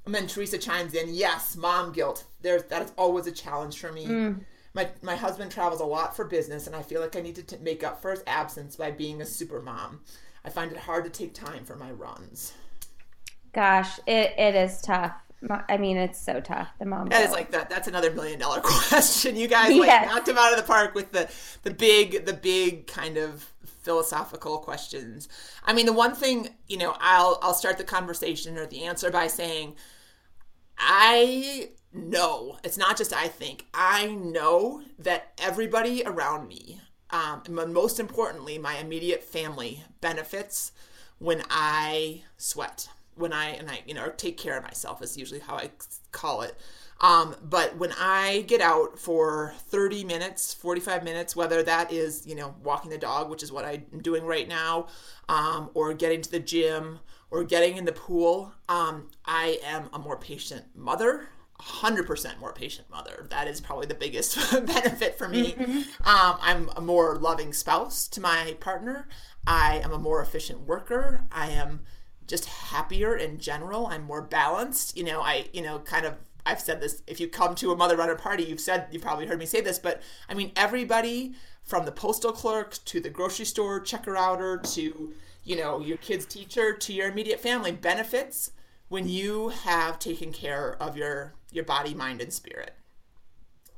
And 0.06 0.14
then 0.14 0.28
Teresa 0.28 0.58
chimes 0.58 0.94
in, 0.94 1.14
yes, 1.14 1.56
mom 1.56 1.92
guilt. 1.92 2.26
There's 2.42 2.64
that 2.66 2.84
is 2.84 2.92
always 2.98 3.28
a 3.28 3.32
challenge 3.32 3.80
for 3.80 3.92
me. 3.92 4.06
Mm. 4.06 4.40
My, 4.74 4.90
my 5.02 5.16
husband 5.16 5.52
travels 5.52 5.82
a 5.82 5.86
lot 5.86 6.16
for 6.16 6.26
business, 6.26 6.66
and 6.66 6.76
I 6.76 6.82
feel 6.82 7.00
like 7.00 7.16
I 7.16 7.22
need 7.22 7.36
to 7.36 7.44
t- 7.44 7.58
make 7.62 7.84
up 7.84 8.02
for 8.02 8.12
his 8.12 8.24
absence 8.26 8.76
by 8.76 8.90
being 8.92 9.22
a 9.22 9.26
super 9.26 9.62
mom. 9.62 10.02
I 10.44 10.50
find 10.50 10.72
it 10.72 10.78
hard 10.78 11.04
to 11.04 11.10
take 11.10 11.34
time 11.34 11.64
for 11.64 11.76
my 11.76 11.92
runs. 11.92 12.54
Gosh, 13.54 14.00
it, 14.08 14.34
it 14.38 14.56
is 14.56 14.82
tough. 14.82 15.14
I 15.68 15.78
mean, 15.78 15.98
it's 15.98 16.20
so 16.20 16.40
tough. 16.40 16.70
The 16.80 16.86
mom. 16.86 17.10
That 17.10 17.26
is 17.26 17.32
like 17.32 17.52
that. 17.52 17.70
That's 17.70 17.88
another 17.88 18.12
million 18.12 18.40
dollar 18.40 18.62
question. 18.64 19.36
You 19.36 19.48
guys 19.48 19.76
like 19.76 19.88
yes. 19.88 20.10
knocked 20.10 20.28
him 20.28 20.38
out 20.38 20.52
of 20.54 20.58
the 20.58 20.64
park 20.64 20.96
with 20.96 21.12
the 21.12 21.30
the 21.64 21.72
big 21.72 22.26
the 22.26 22.34
big 22.34 22.88
kind 22.88 23.18
of 23.18 23.52
philosophical 23.82 24.60
questions. 24.60 25.28
I 25.66 25.74
mean, 25.74 25.86
the 25.86 25.94
one 25.94 26.16
thing 26.16 26.50
you 26.68 26.78
know, 26.78 26.96
I'll 27.00 27.40
I'll 27.42 27.54
start 27.54 27.78
the 27.78 27.84
conversation 27.84 28.58
or 28.58 28.66
the 28.66 28.86
answer 28.86 29.12
by 29.12 29.28
saying, 29.28 29.76
I 30.78 31.72
know 31.92 32.58
it's 32.64 32.78
not 32.78 32.98
just 32.98 33.14
I 33.14 33.28
think. 33.28 33.66
I 33.74 34.08
know 34.08 34.82
that 34.98 35.34
everybody 35.38 36.04
around 36.06 36.48
me, 36.48 36.80
um, 37.10 37.44
most 37.50 38.00
importantly, 38.00 38.58
my 38.58 38.78
immediate 38.78 39.24
family 39.24 39.84
benefits 40.00 40.72
when 41.20 41.44
I 41.50 42.24
sweat 42.38 42.88
when 43.16 43.34
I 43.34 43.50
and 43.50 43.70
I 43.70 43.82
you 43.86 43.94
know 43.94 44.12
take 44.16 44.38
care 44.38 44.58
of 44.58 44.64
myself 44.64 45.02
is 45.02 45.18
usually 45.18 45.40
how 45.40 45.56
I 45.56 45.72
call 46.12 46.42
it. 46.42 46.56
Um, 47.02 47.36
but 47.44 47.78
when 47.78 47.92
I 48.00 48.46
get 48.48 48.62
out 48.62 48.98
for 48.98 49.54
30 49.68 50.06
minutes, 50.06 50.54
45 50.54 51.04
minutes, 51.04 51.36
whether 51.36 51.62
that 51.64 51.92
is 51.92 52.26
you 52.26 52.36
know 52.36 52.56
walking 52.64 52.90
the 52.92 52.98
dog, 52.98 53.30
which 53.30 53.44
is 53.44 53.52
what 53.52 53.66
I'm 53.66 53.86
doing 54.02 54.26
right 54.26 54.48
now, 54.48 54.88
um, 55.30 55.70
or 55.74 55.94
getting 55.94 56.22
to 56.22 56.32
the 56.32 56.40
gym 56.40 57.00
or 57.32 57.44
getting 57.44 57.78
in 57.78 57.86
the 57.86 57.92
pool, 57.92 58.54
um, 58.70 59.10
I 59.26 59.60
am 59.64 59.90
a 59.92 60.00
more 60.00 60.18
patient 60.18 60.66
mother. 60.76 61.30
100% 61.62 62.40
more 62.40 62.52
patient 62.52 62.90
mother. 62.90 63.26
That 63.30 63.48
is 63.48 63.62
probably 63.62 63.86
the 63.86 63.94
biggest 63.94 64.36
benefit 64.66 65.18
for 65.18 65.30
me. 65.30 65.54
Mm-hmm. 65.54 66.08
Um, 66.08 66.38
I'm 66.42 66.70
a 66.76 66.82
more 66.82 67.16
loving 67.16 67.54
spouse 67.54 68.08
to 68.10 68.22
my 68.22 68.58
partner. 68.60 69.08
I 69.48 69.80
am 69.84 69.92
a 69.92 69.98
more 69.98 70.22
efficient 70.22 70.62
worker. 70.62 71.26
I 71.32 71.50
am 71.52 71.82
just 72.28 72.46
happier 72.46 73.16
in 73.16 73.40
general. 73.40 73.88
I'm 73.88 74.04
more 74.04 74.22
balanced. 74.22 74.98
You 74.98 75.04
know, 75.04 75.22
I, 75.22 75.48
you 75.54 75.62
know, 75.62 75.80
kind 75.80 76.06
of 76.06 76.16
I've 76.46 76.60
said 76.60 76.82
this. 76.82 77.02
If 77.08 77.20
you 77.20 77.28
come 77.28 77.56
to 77.56 77.72
a 77.72 77.76
mother 77.76 77.96
runner 77.98 78.16
party, 78.16 78.44
you've 78.44 78.60
said 78.60 78.88
you've 78.92 79.02
probably 79.02 79.28
heard 79.28 79.40
me 79.40 79.46
say 79.46 79.62
this, 79.62 79.80
but 79.80 80.02
I 80.28 80.34
mean 80.34 80.52
everybody 80.56 81.34
from 81.64 81.86
the 81.86 81.92
postal 81.92 82.32
clerk 82.32 82.78
to 82.86 83.00
the 83.00 83.10
grocery 83.10 83.46
store 83.46 83.80
checker 83.80 84.18
outer 84.18 84.58
to 84.58 85.14
you 85.46 85.56
know 85.56 85.80
your 85.80 85.98
kid's 85.98 86.26
teacher 86.26 86.74
to 86.74 86.94
your 86.94 87.10
immediate 87.10 87.40
family 87.40 87.72
benefits 87.72 88.52
when 88.90 89.08
you 89.08 89.50
have 89.50 89.98
taken 90.00 90.32
care 90.32 90.76
of 90.82 90.98
your 90.98 91.34
your 91.52 91.64
body, 91.64 91.94
mind, 91.94 92.22
and 92.22 92.34
spirit. 92.34 92.76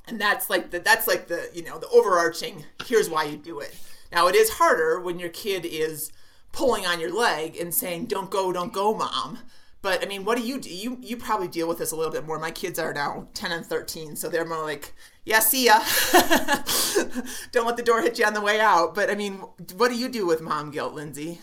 And 0.08 0.20
that's 0.20 0.50
like 0.50 0.70
the 0.70 0.80
that's 0.80 1.06
like 1.06 1.28
the 1.28 1.48
you 1.54 1.62
know 1.62 1.78
the 1.78 1.88
overarching. 1.88 2.64
Here's 2.84 3.08
why 3.10 3.24
you 3.24 3.36
do 3.36 3.60
it. 3.60 3.76
Now 4.12 4.28
it 4.28 4.34
is 4.34 4.50
harder 4.50 5.00
when 5.00 5.18
your 5.18 5.28
kid 5.28 5.64
is 5.64 6.12
pulling 6.52 6.86
on 6.86 7.00
your 7.00 7.12
leg 7.12 7.56
and 7.56 7.74
saying, 7.74 8.06
"Don't 8.06 8.30
go, 8.30 8.52
don't 8.52 8.72
go, 8.72 8.94
mom." 8.94 9.38
But 9.82 10.02
I 10.02 10.06
mean, 10.06 10.24
what 10.24 10.36
do 10.36 10.44
you 10.44 10.60
do? 10.60 10.68
You 10.68 10.98
you 11.00 11.16
probably 11.16 11.48
deal 11.48 11.68
with 11.68 11.78
this 11.78 11.92
a 11.92 11.96
little 11.96 12.12
bit 12.12 12.26
more. 12.26 12.38
My 12.38 12.50
kids 12.50 12.78
are 12.78 12.92
now 12.92 13.28
ten 13.34 13.52
and 13.52 13.64
thirteen, 13.64 14.16
so 14.16 14.28
they're 14.28 14.44
more 14.44 14.62
like, 14.62 14.94
"Yeah, 15.24 15.38
see 15.40 15.66
ya." 15.66 15.78
don't 17.52 17.66
let 17.66 17.76
the 17.76 17.84
door 17.84 18.02
hit 18.02 18.18
you 18.18 18.24
on 18.24 18.34
the 18.34 18.40
way 18.40 18.60
out. 18.60 18.94
But 18.94 19.10
I 19.10 19.14
mean, 19.14 19.34
what 19.76 19.90
do 19.90 19.96
you 19.96 20.08
do 20.08 20.26
with 20.26 20.40
mom 20.40 20.70
guilt, 20.70 20.94
Lindsay? 20.94 21.40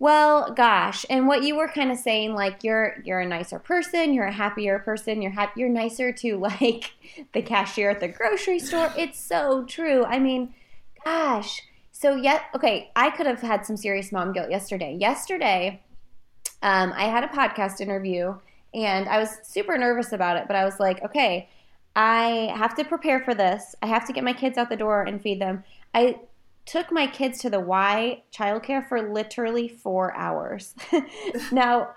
Well, 0.00 0.52
gosh, 0.54 1.04
and 1.10 1.28
what 1.28 1.42
you 1.42 1.56
were 1.56 1.68
kind 1.68 1.92
of 1.92 1.98
saying, 1.98 2.34
like 2.34 2.64
you're 2.64 2.96
you're 3.04 3.20
a 3.20 3.26
nicer 3.26 3.58
person, 3.58 4.14
you're 4.14 4.24
a 4.24 4.32
happier 4.32 4.78
person, 4.78 5.20
you're 5.20 5.30
happy, 5.30 5.60
you're 5.60 5.68
nicer 5.68 6.10
to 6.10 6.38
like 6.60 6.94
the 7.34 7.42
cashier 7.42 7.90
at 7.90 8.00
the 8.00 8.08
grocery 8.08 8.58
store. 8.58 8.92
It's 8.96 9.20
so 9.20 9.64
true. 9.66 10.04
I 10.06 10.18
mean, 10.18 10.54
gosh, 11.04 11.62
so 12.00 12.16
yet, 12.16 12.44
okay, 12.54 12.90
I 12.96 13.10
could 13.10 13.26
have 13.26 13.42
had 13.42 13.66
some 13.66 13.76
serious 13.76 14.10
mom 14.10 14.32
guilt 14.32 14.50
yesterday. 14.50 14.96
Yesterday, 14.98 15.82
um, 16.62 16.94
I 16.96 17.04
had 17.04 17.24
a 17.24 17.28
podcast 17.28 17.78
interview 17.82 18.36
and 18.72 19.06
I 19.06 19.18
was 19.18 19.28
super 19.42 19.76
nervous 19.76 20.12
about 20.12 20.38
it, 20.38 20.44
but 20.46 20.56
I 20.56 20.64
was 20.64 20.80
like, 20.80 21.04
okay, 21.04 21.50
I 21.94 22.54
have 22.56 22.74
to 22.76 22.84
prepare 22.84 23.20
for 23.20 23.34
this. 23.34 23.74
I 23.82 23.86
have 23.86 24.06
to 24.06 24.14
get 24.14 24.24
my 24.24 24.32
kids 24.32 24.56
out 24.56 24.70
the 24.70 24.76
door 24.76 25.02
and 25.02 25.20
feed 25.20 25.42
them. 25.42 25.62
I 25.92 26.20
took 26.64 26.90
my 26.90 27.06
kids 27.06 27.38
to 27.40 27.50
the 27.50 27.60
Y 27.60 28.22
childcare 28.32 28.88
for 28.88 29.02
literally 29.02 29.68
four 29.68 30.16
hours. 30.16 30.74
now, 31.52 31.90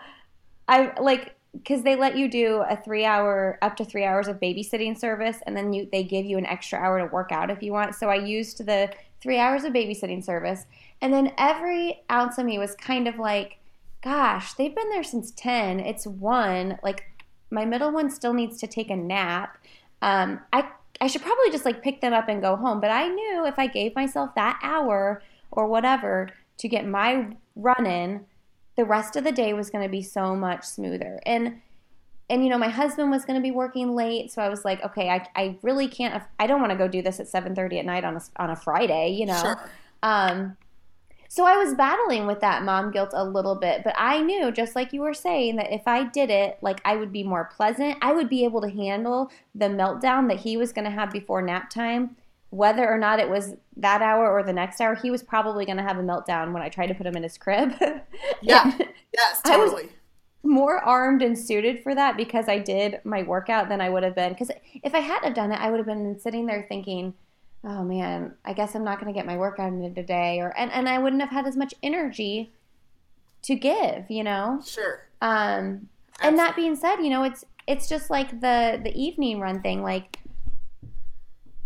I 0.67 0.99
like 0.99 1.33
because 1.53 1.83
they 1.83 1.95
let 1.95 2.17
you 2.17 2.27
do 2.27 2.63
a 2.67 2.75
three 2.75 3.05
hour 3.05 3.57
up 3.61 3.75
to 3.77 3.85
three 3.85 4.03
hours 4.03 4.27
of 4.27 4.39
babysitting 4.39 4.97
service 4.97 5.37
and 5.45 5.55
then 5.55 5.71
you 5.71 5.87
they 5.91 6.03
give 6.03 6.25
you 6.25 6.37
an 6.37 6.45
extra 6.45 6.79
hour 6.79 6.99
to 6.99 7.05
work 7.05 7.31
out 7.31 7.51
if 7.51 7.61
you 7.61 7.71
want. 7.71 7.95
So 7.95 8.09
i 8.09 8.15
used 8.15 8.65
the 8.65 8.91
three 9.21 9.37
hours 9.37 9.63
of 9.63 9.73
babysitting 9.73 10.23
service. 10.23 10.65
And 11.01 11.13
then 11.13 11.33
every 11.37 12.01
ounce 12.11 12.37
of 12.37 12.45
me 12.45 12.57
was 12.57 12.75
kind 12.75 13.07
of 13.07 13.19
like 13.19 13.59
gosh 14.03 14.53
they've 14.53 14.75
been 14.75 14.89
there 14.89 15.03
since 15.03 15.31
10 15.31 15.79
it's 15.79 16.07
one. 16.07 16.79
Like 16.83 17.03
my 17.51 17.65
middle 17.65 17.91
one 17.91 18.09
still 18.09 18.33
needs 18.33 18.59
to 18.59 18.67
take 18.67 18.89
a 18.89 18.95
nap. 18.95 19.57
Um, 20.01 20.39
i 20.51 20.67
i 21.01 21.07
should 21.07 21.21
probably 21.21 21.51
just 21.51 21.65
like 21.65 21.83
pick 21.83 22.01
them 22.01 22.13
up 22.13 22.29
and 22.29 22.41
go 22.41 22.55
home. 22.55 22.81
But 22.81 22.89
i 22.89 23.07
knew 23.07 23.45
if 23.45 23.59
i 23.59 23.67
gave 23.67 23.95
myself 23.95 24.33
that 24.35 24.59
hour 24.63 25.21
or 25.51 25.67
whatever 25.67 26.29
to 26.57 26.67
get 26.67 26.87
my 26.87 27.27
run 27.55 27.85
in 27.85 28.25
the 28.75 28.85
rest 28.85 29.15
of 29.15 29.23
the 29.23 29.31
day 29.31 29.53
was 29.53 29.69
going 29.69 29.83
to 29.83 29.89
be 29.89 30.01
so 30.01 30.35
much 30.35 30.63
smoother. 30.63 31.19
And 31.25 31.61
and 32.29 32.43
you 32.43 32.49
know 32.49 32.57
my 32.57 32.69
husband 32.69 33.11
was 33.11 33.25
going 33.25 33.37
to 33.37 33.43
be 33.43 33.51
working 33.51 33.95
late 33.95 34.31
so 34.31 34.41
i 34.41 34.47
was 34.47 34.63
like 34.63 34.81
okay 34.83 35.09
i, 35.09 35.27
I 35.35 35.57
really 35.61 35.87
can't 35.87 36.23
i 36.39 36.47
don't 36.47 36.61
want 36.61 36.71
to 36.71 36.77
go 36.77 36.87
do 36.87 37.01
this 37.01 37.19
at 37.19 37.27
7.30 37.27 37.79
at 37.79 37.85
night 37.85 38.05
on 38.05 38.15
a, 38.15 38.21
on 38.37 38.49
a 38.49 38.55
friday 38.55 39.09
you 39.09 39.25
know 39.25 39.39
Sure. 39.39 39.69
um, 40.03 40.57
so 41.27 41.45
i 41.45 41.57
was 41.57 41.73
battling 41.75 42.25
with 42.25 42.39
that 42.39 42.63
mom 42.63 42.91
guilt 42.91 43.11
a 43.13 43.23
little 43.25 43.55
bit 43.55 43.83
but 43.83 43.93
i 43.97 44.21
knew 44.21 44.51
just 44.51 44.73
like 44.75 44.93
you 44.93 45.01
were 45.01 45.13
saying 45.13 45.57
that 45.57 45.71
if 45.73 45.85
i 45.85 46.05
did 46.05 46.29
it 46.29 46.57
like 46.61 46.79
i 46.85 46.95
would 46.95 47.11
be 47.11 47.23
more 47.23 47.49
pleasant 47.55 47.97
i 48.01 48.13
would 48.13 48.29
be 48.29 48.45
able 48.45 48.61
to 48.61 48.69
handle 48.69 49.29
the 49.53 49.65
meltdown 49.65 50.29
that 50.29 50.39
he 50.39 50.55
was 50.55 50.71
going 50.71 50.85
to 50.85 50.91
have 50.91 51.11
before 51.11 51.41
nap 51.41 51.69
time 51.69 52.15
whether 52.53 52.87
or 52.87 52.97
not 52.97 53.19
it 53.19 53.29
was 53.29 53.55
that 53.77 54.01
hour 54.01 54.29
or 54.31 54.43
the 54.43 54.53
next 54.53 54.79
hour 54.79 54.95
he 54.95 55.09
was 55.11 55.23
probably 55.23 55.65
going 55.65 55.77
to 55.77 55.83
have 55.83 55.97
a 55.97 56.01
meltdown 56.01 56.53
when 56.53 56.61
i 56.61 56.69
tried 56.69 56.87
to 56.87 56.93
put 56.93 57.05
him 57.07 57.15
in 57.15 57.23
his 57.23 57.37
crib 57.37 57.73
Yeah. 58.41 58.77
Yes, 59.13 59.41
totally. 59.45 59.89
more 60.43 60.77
armed 60.77 61.21
and 61.21 61.37
suited 61.37 61.81
for 61.83 61.93
that 61.95 62.17
because 62.17 62.47
I 62.49 62.57
did 62.59 62.99
my 63.03 63.23
workout 63.23 63.69
than 63.69 63.79
I 63.79 63.89
would 63.89 64.03
have 64.03 64.15
been. 64.15 64.33
Because 64.33 64.51
if 64.83 64.93
I 64.95 64.99
hadn't 64.99 65.25
have 65.25 65.33
done 65.35 65.51
it, 65.51 65.59
I 65.61 65.69
would 65.69 65.77
have 65.77 65.85
been 65.85 66.19
sitting 66.19 66.45
there 66.47 66.65
thinking, 66.67 67.13
"Oh 67.63 67.83
man, 67.83 68.33
I 68.43 68.53
guess 68.53 68.75
I'm 68.75 68.83
not 68.83 68.99
going 68.99 69.13
to 69.13 69.17
get 69.17 69.25
my 69.25 69.37
workout 69.37 69.71
in 69.71 69.93
today," 69.95 70.39
or 70.39 70.49
and 70.57 70.71
and 70.71 70.89
I 70.89 70.97
wouldn't 70.99 71.21
have 71.21 71.31
had 71.31 71.45
as 71.47 71.55
much 71.55 71.73
energy 71.83 72.51
to 73.43 73.55
give, 73.55 74.09
you 74.09 74.23
know. 74.23 74.61
Sure. 74.65 75.05
Um, 75.21 75.87
and 76.21 76.37
that 76.39 76.55
being 76.55 76.75
said, 76.75 76.97
you 76.97 77.09
know, 77.09 77.23
it's 77.23 77.45
it's 77.67 77.87
just 77.87 78.09
like 78.09 78.41
the 78.41 78.79
the 78.83 78.93
evening 78.95 79.39
run 79.39 79.61
thing. 79.61 79.81
Like, 79.83 80.17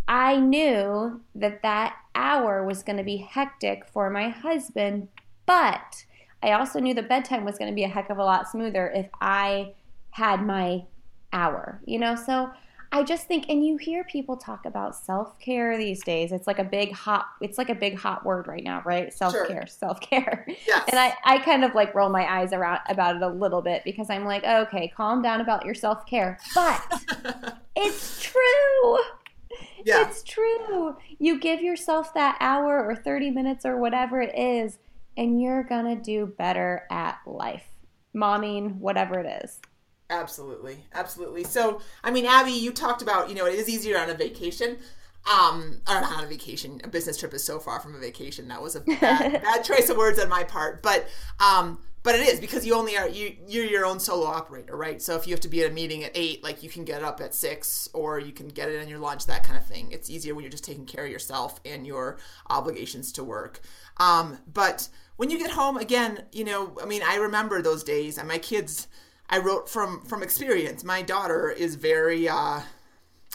I 0.08 0.38
knew 0.38 1.20
that 1.34 1.62
that 1.62 1.96
hour 2.14 2.64
was 2.64 2.82
going 2.82 2.96
to 2.96 3.04
be 3.04 3.18
hectic 3.18 3.86
for 3.86 4.08
my 4.08 4.30
husband, 4.30 5.08
but 5.44 6.04
I 6.42 6.52
also 6.52 6.80
knew 6.80 6.94
the 6.94 7.02
bedtime 7.02 7.44
was 7.44 7.58
going 7.58 7.70
to 7.70 7.74
be 7.74 7.84
a 7.84 7.88
heck 7.88 8.08
of 8.08 8.18
a 8.18 8.24
lot 8.24 8.48
smoother 8.48 8.90
if 8.94 9.08
I 9.20 9.74
had 10.10 10.44
my 10.44 10.84
hour. 11.32 11.82
You 11.84 11.98
know, 11.98 12.14
so 12.14 12.50
I 12.90 13.02
just 13.02 13.26
think, 13.26 13.50
and 13.50 13.64
you 13.64 13.76
hear 13.76 14.02
people 14.04 14.36
talk 14.36 14.64
about 14.64 14.96
self 14.96 15.38
care 15.38 15.76
these 15.76 16.02
days. 16.02 16.32
It's 16.32 16.46
like 16.46 16.58
a 16.58 16.64
big 16.64 16.92
hot. 16.92 17.26
It's 17.42 17.58
like 17.58 17.68
a 17.68 17.74
big 17.74 17.98
hot 17.98 18.24
word 18.24 18.48
right 18.48 18.64
now, 18.64 18.82
right? 18.84 19.12
Self 19.12 19.34
care, 19.46 19.66
self 19.66 20.00
care. 20.00 20.46
Yes. 20.66 20.84
And 20.88 20.98
I, 20.98 21.14
I 21.24 21.38
kind 21.38 21.64
of 21.64 21.74
like 21.74 21.94
roll 21.94 22.08
my 22.08 22.24
eyes 22.24 22.52
around 22.54 22.80
about 22.88 23.16
it 23.16 23.22
a 23.22 23.28
little 23.28 23.60
bit 23.60 23.82
because 23.84 24.08
I'm 24.08 24.24
like, 24.24 24.44
okay, 24.44 24.88
calm 24.88 25.20
down 25.20 25.42
about 25.42 25.66
your 25.66 25.74
self 25.74 26.06
care. 26.06 26.38
But 26.54 26.82
it's 27.76 28.22
true. 28.22 28.98
Yeah. 29.84 30.06
It's 30.08 30.22
true. 30.22 30.96
You 31.18 31.38
give 31.38 31.60
yourself 31.60 32.14
that 32.14 32.36
hour 32.40 32.84
or 32.84 32.94
30 32.96 33.30
minutes 33.30 33.64
or 33.64 33.78
whatever 33.78 34.20
it 34.20 34.36
is, 34.36 34.78
and 35.16 35.40
you're 35.40 35.64
going 35.64 35.96
to 35.96 36.02
do 36.02 36.26
better 36.26 36.84
at 36.90 37.18
life. 37.26 37.64
Momming, 38.14 38.76
whatever 38.76 39.20
it 39.20 39.42
is. 39.44 39.60
Absolutely, 40.10 40.78
absolutely. 40.94 41.44
So, 41.44 41.80
I 42.02 42.10
mean, 42.10 42.24
Abby, 42.24 42.52
you 42.52 42.72
talked 42.72 43.02
about 43.02 43.28
you 43.28 43.34
know 43.34 43.46
it 43.46 43.54
is 43.54 43.68
easier 43.68 43.98
on 43.98 44.08
a 44.08 44.14
vacation. 44.14 44.78
Um, 45.30 45.82
or 45.86 46.00
not 46.00 46.16
on 46.16 46.24
a 46.24 46.26
vacation. 46.26 46.80
A 46.84 46.88
business 46.88 47.18
trip 47.18 47.34
is 47.34 47.44
so 47.44 47.58
far 47.58 47.80
from 47.80 47.94
a 47.94 47.98
vacation. 47.98 48.48
That 48.48 48.62
was 48.62 48.76
a 48.76 48.80
bad, 48.80 49.42
bad 49.42 49.64
choice 49.64 49.90
of 49.90 49.98
words 49.98 50.18
on 50.18 50.30
my 50.30 50.44
part. 50.44 50.82
But 50.82 51.06
um, 51.38 51.80
but 52.02 52.14
it 52.14 52.26
is 52.26 52.40
because 52.40 52.66
you 52.66 52.74
only 52.74 52.96
are 52.96 53.08
you 53.08 53.36
you're 53.46 53.64
your 53.64 53.84
own 53.84 54.00
solo 54.00 54.26
operator, 54.26 54.76
right? 54.76 55.00
So 55.02 55.16
if 55.16 55.26
you 55.26 55.32
have 55.32 55.40
to 55.40 55.48
be 55.48 55.62
at 55.62 55.70
a 55.70 55.74
meeting 55.74 56.04
at 56.04 56.12
eight, 56.14 56.42
like 56.42 56.62
you 56.62 56.70
can 56.70 56.84
get 56.84 57.02
up 57.02 57.20
at 57.20 57.34
six, 57.34 57.88
or 57.92 58.18
you 58.18 58.32
can 58.32 58.48
get 58.48 58.68
it 58.68 58.80
in 58.80 58.88
your 58.88 58.98
lunch, 58.98 59.26
that 59.26 59.44
kind 59.44 59.58
of 59.58 59.66
thing. 59.66 59.90
It's 59.92 60.08
easier 60.08 60.34
when 60.34 60.44
you're 60.44 60.50
just 60.50 60.64
taking 60.64 60.86
care 60.86 61.04
of 61.04 61.10
yourself 61.10 61.60
and 61.64 61.86
your 61.86 62.18
obligations 62.48 63.12
to 63.12 63.24
work. 63.24 63.60
Um, 63.98 64.38
but 64.52 64.88
when 65.16 65.30
you 65.30 65.38
get 65.38 65.50
home, 65.50 65.76
again, 65.76 66.24
you 66.32 66.44
know, 66.44 66.76
I 66.80 66.86
mean, 66.86 67.02
I 67.04 67.16
remember 67.16 67.60
those 67.62 67.82
days, 67.84 68.18
and 68.18 68.28
my 68.28 68.38
kids. 68.38 68.88
I 69.30 69.40
wrote 69.40 69.68
from 69.68 70.00
from 70.06 70.22
experience. 70.22 70.82
My 70.82 71.02
daughter 71.02 71.50
is 71.50 71.74
very 71.74 72.26
uh, 72.26 72.62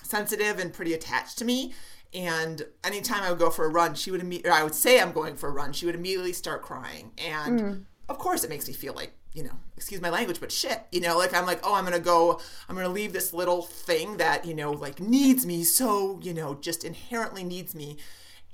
sensitive 0.01 0.57
and 0.57 0.73
pretty 0.73 0.93
attached 0.93 1.37
to 1.37 1.45
me. 1.45 1.73
And 2.13 2.63
anytime 2.83 3.23
I 3.23 3.29
would 3.29 3.39
go 3.39 3.49
for 3.49 3.65
a 3.65 3.69
run, 3.69 3.95
she 3.95 4.11
would 4.11 4.21
immediately, 4.21 4.51
I 4.51 4.63
would 4.63 4.75
say 4.75 4.99
I'm 4.99 5.11
going 5.11 5.35
for 5.35 5.49
a 5.49 5.51
run, 5.51 5.73
she 5.73 5.85
would 5.85 5.95
immediately 5.95 6.33
start 6.33 6.61
crying. 6.61 7.11
And 7.17 7.59
of 8.09 8.17
course, 8.17 8.43
it 8.43 8.49
makes 8.49 8.67
me 8.67 8.73
feel 8.73 8.93
like, 8.93 9.13
you 9.33 9.43
know, 9.43 9.53
excuse 9.77 10.01
my 10.01 10.09
language, 10.09 10.39
but 10.39 10.51
shit, 10.51 10.81
you 10.91 11.01
know, 11.01 11.17
like 11.17 11.33
I'm 11.33 11.45
like, 11.45 11.61
oh, 11.63 11.73
I'm 11.73 11.85
to 11.93 11.99
go, 11.99 12.39
I'm 12.67 12.75
to 12.75 12.89
leave 12.89 13.13
this 13.13 13.33
little 13.33 13.61
thing 13.61 14.17
that, 14.17 14.45
you 14.45 14.53
know, 14.53 14.71
like 14.71 14.99
needs 14.99 15.45
me 15.45 15.63
so, 15.63 16.19
you 16.21 16.33
know, 16.33 16.55
just 16.55 16.83
inherently 16.83 17.43
needs 17.43 17.73
me. 17.73 17.97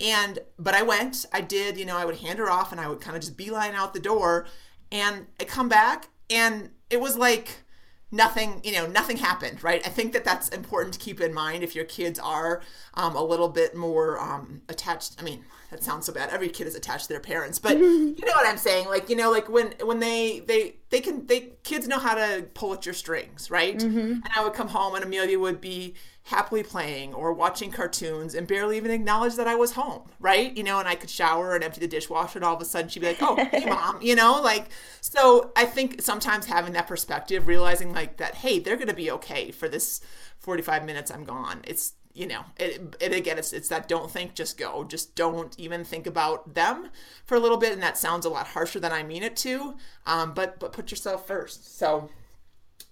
And, 0.00 0.38
but 0.58 0.74
I 0.74 0.82
went, 0.82 1.26
I 1.32 1.40
did, 1.42 1.76
you 1.76 1.84
know, 1.84 1.96
I 1.96 2.04
would 2.04 2.18
hand 2.18 2.38
her 2.38 2.50
off 2.50 2.72
and 2.72 2.80
I 2.80 2.88
would 2.88 3.00
kind 3.00 3.16
of 3.16 3.22
just 3.22 3.36
beeline 3.36 3.74
out 3.74 3.92
the 3.92 4.00
door. 4.00 4.46
And 4.90 5.26
I 5.38 5.44
come 5.44 5.68
back 5.68 6.08
and 6.30 6.70
it 6.88 7.00
was 7.00 7.16
like, 7.16 7.64
nothing 8.12 8.60
you 8.64 8.72
know 8.72 8.86
nothing 8.86 9.16
happened 9.16 9.62
right? 9.62 9.86
I 9.86 9.90
think 9.90 10.12
that 10.12 10.24
that's 10.24 10.48
important 10.48 10.94
to 10.94 11.00
keep 11.00 11.20
in 11.20 11.32
mind 11.32 11.62
if 11.62 11.74
your 11.74 11.84
kids 11.84 12.18
are 12.18 12.62
um, 12.94 13.14
a 13.16 13.22
little 13.22 13.48
bit 13.48 13.74
more 13.74 14.20
um, 14.20 14.62
attached 14.68 15.16
i 15.18 15.22
mean 15.22 15.44
that 15.70 15.84
sounds 15.84 16.04
so 16.04 16.12
bad. 16.12 16.30
Every 16.30 16.48
kid 16.48 16.66
is 16.66 16.74
attached 16.74 17.06
to 17.06 17.12
their 17.12 17.20
parents 17.20 17.58
but 17.58 17.78
you 17.78 18.14
know 18.26 18.32
what 18.32 18.46
i'm 18.46 18.58
saying? 18.58 18.86
Like 18.88 19.08
you 19.08 19.16
know 19.16 19.30
like 19.30 19.48
when 19.48 19.74
when 19.82 20.00
they 20.00 20.40
they 20.40 20.76
they 20.90 21.00
can 21.00 21.26
they 21.26 21.52
kids 21.62 21.86
know 21.86 21.98
how 21.98 22.14
to 22.14 22.46
pull 22.54 22.72
at 22.74 22.84
your 22.84 22.94
strings 22.94 23.50
right? 23.50 23.80
And 24.22 24.30
i 24.36 24.42
would 24.42 24.54
come 24.54 24.68
home 24.68 24.94
and 24.94 25.04
amelia 25.04 25.38
would 25.38 25.60
be 25.60 25.94
happily 26.30 26.62
playing 26.62 27.12
or 27.12 27.32
watching 27.32 27.72
cartoons 27.72 28.36
and 28.36 28.46
barely 28.46 28.76
even 28.76 28.92
acknowledge 28.92 29.34
that 29.34 29.48
I 29.48 29.56
was 29.56 29.72
home, 29.72 30.02
right? 30.20 30.56
You 30.56 30.62
know, 30.62 30.78
and 30.78 30.86
I 30.86 30.94
could 30.94 31.10
shower 31.10 31.56
and 31.56 31.64
empty 31.64 31.80
the 31.80 31.88
dishwasher, 31.88 32.38
and 32.38 32.44
all 32.44 32.54
of 32.54 32.62
a 32.62 32.64
sudden 32.64 32.88
she'd 32.88 33.00
be 33.00 33.08
like, 33.08 33.20
"Oh, 33.20 33.34
hey, 33.34 33.64
mom," 33.68 34.00
you 34.00 34.14
know, 34.14 34.40
like. 34.40 34.68
So 35.00 35.50
I 35.56 35.64
think 35.64 36.00
sometimes 36.00 36.46
having 36.46 36.72
that 36.74 36.86
perspective, 36.86 37.48
realizing 37.48 37.92
like 37.92 38.18
that, 38.18 38.36
hey, 38.36 38.60
they're 38.60 38.76
gonna 38.76 38.94
be 38.94 39.10
okay 39.10 39.50
for 39.50 39.68
this 39.68 40.00
forty-five 40.38 40.84
minutes 40.84 41.10
I'm 41.10 41.24
gone. 41.24 41.62
It's 41.64 41.94
you 42.14 42.28
know, 42.28 42.42
it, 42.58 42.96
it 43.00 43.12
again, 43.12 43.36
it's 43.36 43.52
it's 43.52 43.68
that 43.68 43.88
don't 43.88 44.10
think, 44.10 44.34
just 44.34 44.56
go. 44.56 44.84
Just 44.84 45.16
don't 45.16 45.58
even 45.58 45.82
think 45.84 46.06
about 46.06 46.54
them 46.54 46.90
for 47.24 47.34
a 47.34 47.40
little 47.40 47.58
bit, 47.58 47.72
and 47.72 47.82
that 47.82 47.98
sounds 47.98 48.24
a 48.24 48.30
lot 48.30 48.46
harsher 48.46 48.78
than 48.78 48.92
I 48.92 49.02
mean 49.02 49.24
it 49.24 49.36
to. 49.38 49.76
Um, 50.06 50.32
but 50.32 50.60
but 50.60 50.72
put 50.72 50.92
yourself 50.92 51.26
first. 51.26 51.76
So. 51.76 52.08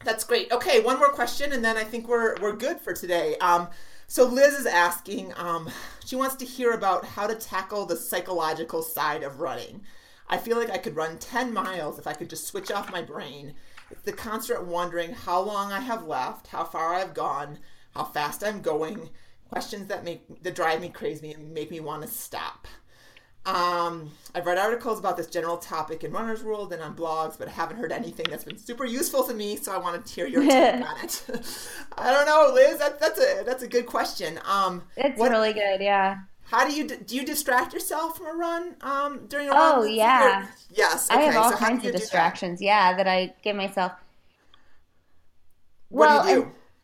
That's 0.05 0.25
great. 0.25 0.51
Okay, 0.53 0.81
one 0.81 0.99
more 0.99 1.11
question, 1.11 1.53
and 1.53 1.65
then 1.65 1.77
I 1.77 1.85
think 1.85 2.07
we're 2.09 2.37
we're 2.41 2.57
good 2.57 2.81
for 2.81 2.93
today. 2.93 3.37
Um, 3.41 3.69
so 4.07 4.25
Liz 4.27 4.55
is 4.55 4.67
asking. 4.67 5.33
Um, 5.37 5.69
she 6.05 6.17
wants 6.17 6.37
to 6.37 6.45
hear 6.45 6.73
about 6.73 7.05
how 7.05 7.27
to 7.27 7.35
tackle 7.35 7.85
the 7.85 7.97
psychological 7.97 8.83
side 8.83 9.23
of 9.23 9.41
running. 9.41 9.83
I 10.29 10.37
feel 10.39 10.57
like 10.57 10.71
I 10.71 10.79
could 10.79 10.97
run 10.97 11.19
ten 11.19 11.53
miles 11.53 11.99
if 11.99 12.07
I 12.07 12.13
could 12.13 12.31
just 12.31 12.47
switch 12.47 12.71
off 12.71 12.93
my 12.93 13.03
brain. 13.03 13.55
It's 13.91 14.03
the 14.03 14.13
constant 14.13 14.67
wondering 14.67 15.13
how 15.15 15.41
long 15.41 15.73
I 15.73 15.81
have 15.81 16.07
left, 16.07 16.49
how 16.49 16.65
far 16.65 16.95
I've 16.95 17.15
gone, 17.15 17.59
how 17.95 18.05
fast 18.05 18.45
I'm 18.45 18.63
going. 18.63 19.11
Questions 19.51 19.89
that 19.89 20.05
make 20.05 20.43
that 20.43 20.55
drive 20.55 20.81
me 20.81 20.91
crazy 20.91 21.33
and 21.33 21.53
make 21.53 21.71
me 21.71 21.81
want 21.81 22.03
to 22.03 22.09
stop. 22.09 22.69
Um, 23.49 24.11
I've 24.35 24.45
read 24.47 24.59
articles 24.59 24.99
about 24.99 25.17
this 25.17 25.27
general 25.27 25.57
topic 25.57 26.05
in 26.05 26.13
Runner's 26.13 26.43
World 26.45 26.73
and 26.73 26.83
on 26.83 26.95
blogs, 26.95 27.39
but 27.39 27.49
I 27.49 27.51
haven't 27.51 27.79
heard 27.79 27.93
anything 27.93 28.27
that's 28.29 28.45
been 28.45 28.59
super 28.59 28.85
useful 28.85 29.25
to 29.25 29.33
me. 29.35 29.57
So 29.57 29.73
I 29.73 29.79
wanted 29.79 30.05
to 30.05 30.15
hear 30.15 30.27
your 30.27 30.43
take 30.43 30.75
on 30.89 30.97
it. 31.05 31.23
I 31.99 32.13
don't 32.13 32.27
know, 32.27 32.51
Liz. 32.55 32.79
That, 32.79 33.01
that's 33.01 33.19
a 33.19 33.43
that's 33.45 33.63
a 33.63 33.69
good 33.69 33.87
question. 33.87 34.39
Um, 34.47 34.83
It's 34.97 35.19
what- 35.19 35.31
really 35.31 35.53
good, 35.55 35.81
yeah. 35.81 36.19
how 36.45 36.67
do 36.69 36.75
you 36.75 36.87
do? 36.89 37.17
You 37.17 37.25
distract 37.25 37.73
yourself 37.73 38.19
from 38.19 38.27
a 38.27 38.33
run 38.35 38.77
um, 38.83 39.27
during 39.29 39.49
a 39.49 39.53
Oh, 39.53 39.55
run? 39.55 39.81
Lindsay, 39.81 39.97
yeah. 39.97 40.43
or- 40.45 40.49
Yes. 40.73 41.09
I 41.11 41.21
have 41.23 41.37
all 41.37 41.51
so 41.51 41.57
kinds 41.57 41.79
of 41.79 41.83
do 41.85 41.93
that? 41.93 41.99
distractions, 41.99 42.61
yeah, 42.61 42.95
that 42.97 43.09
I 43.09 43.35
give 43.43 43.57
myself. 43.57 43.93
What 45.89 46.07
well, 46.09 46.23
do 46.25 46.29
you 46.31 46.37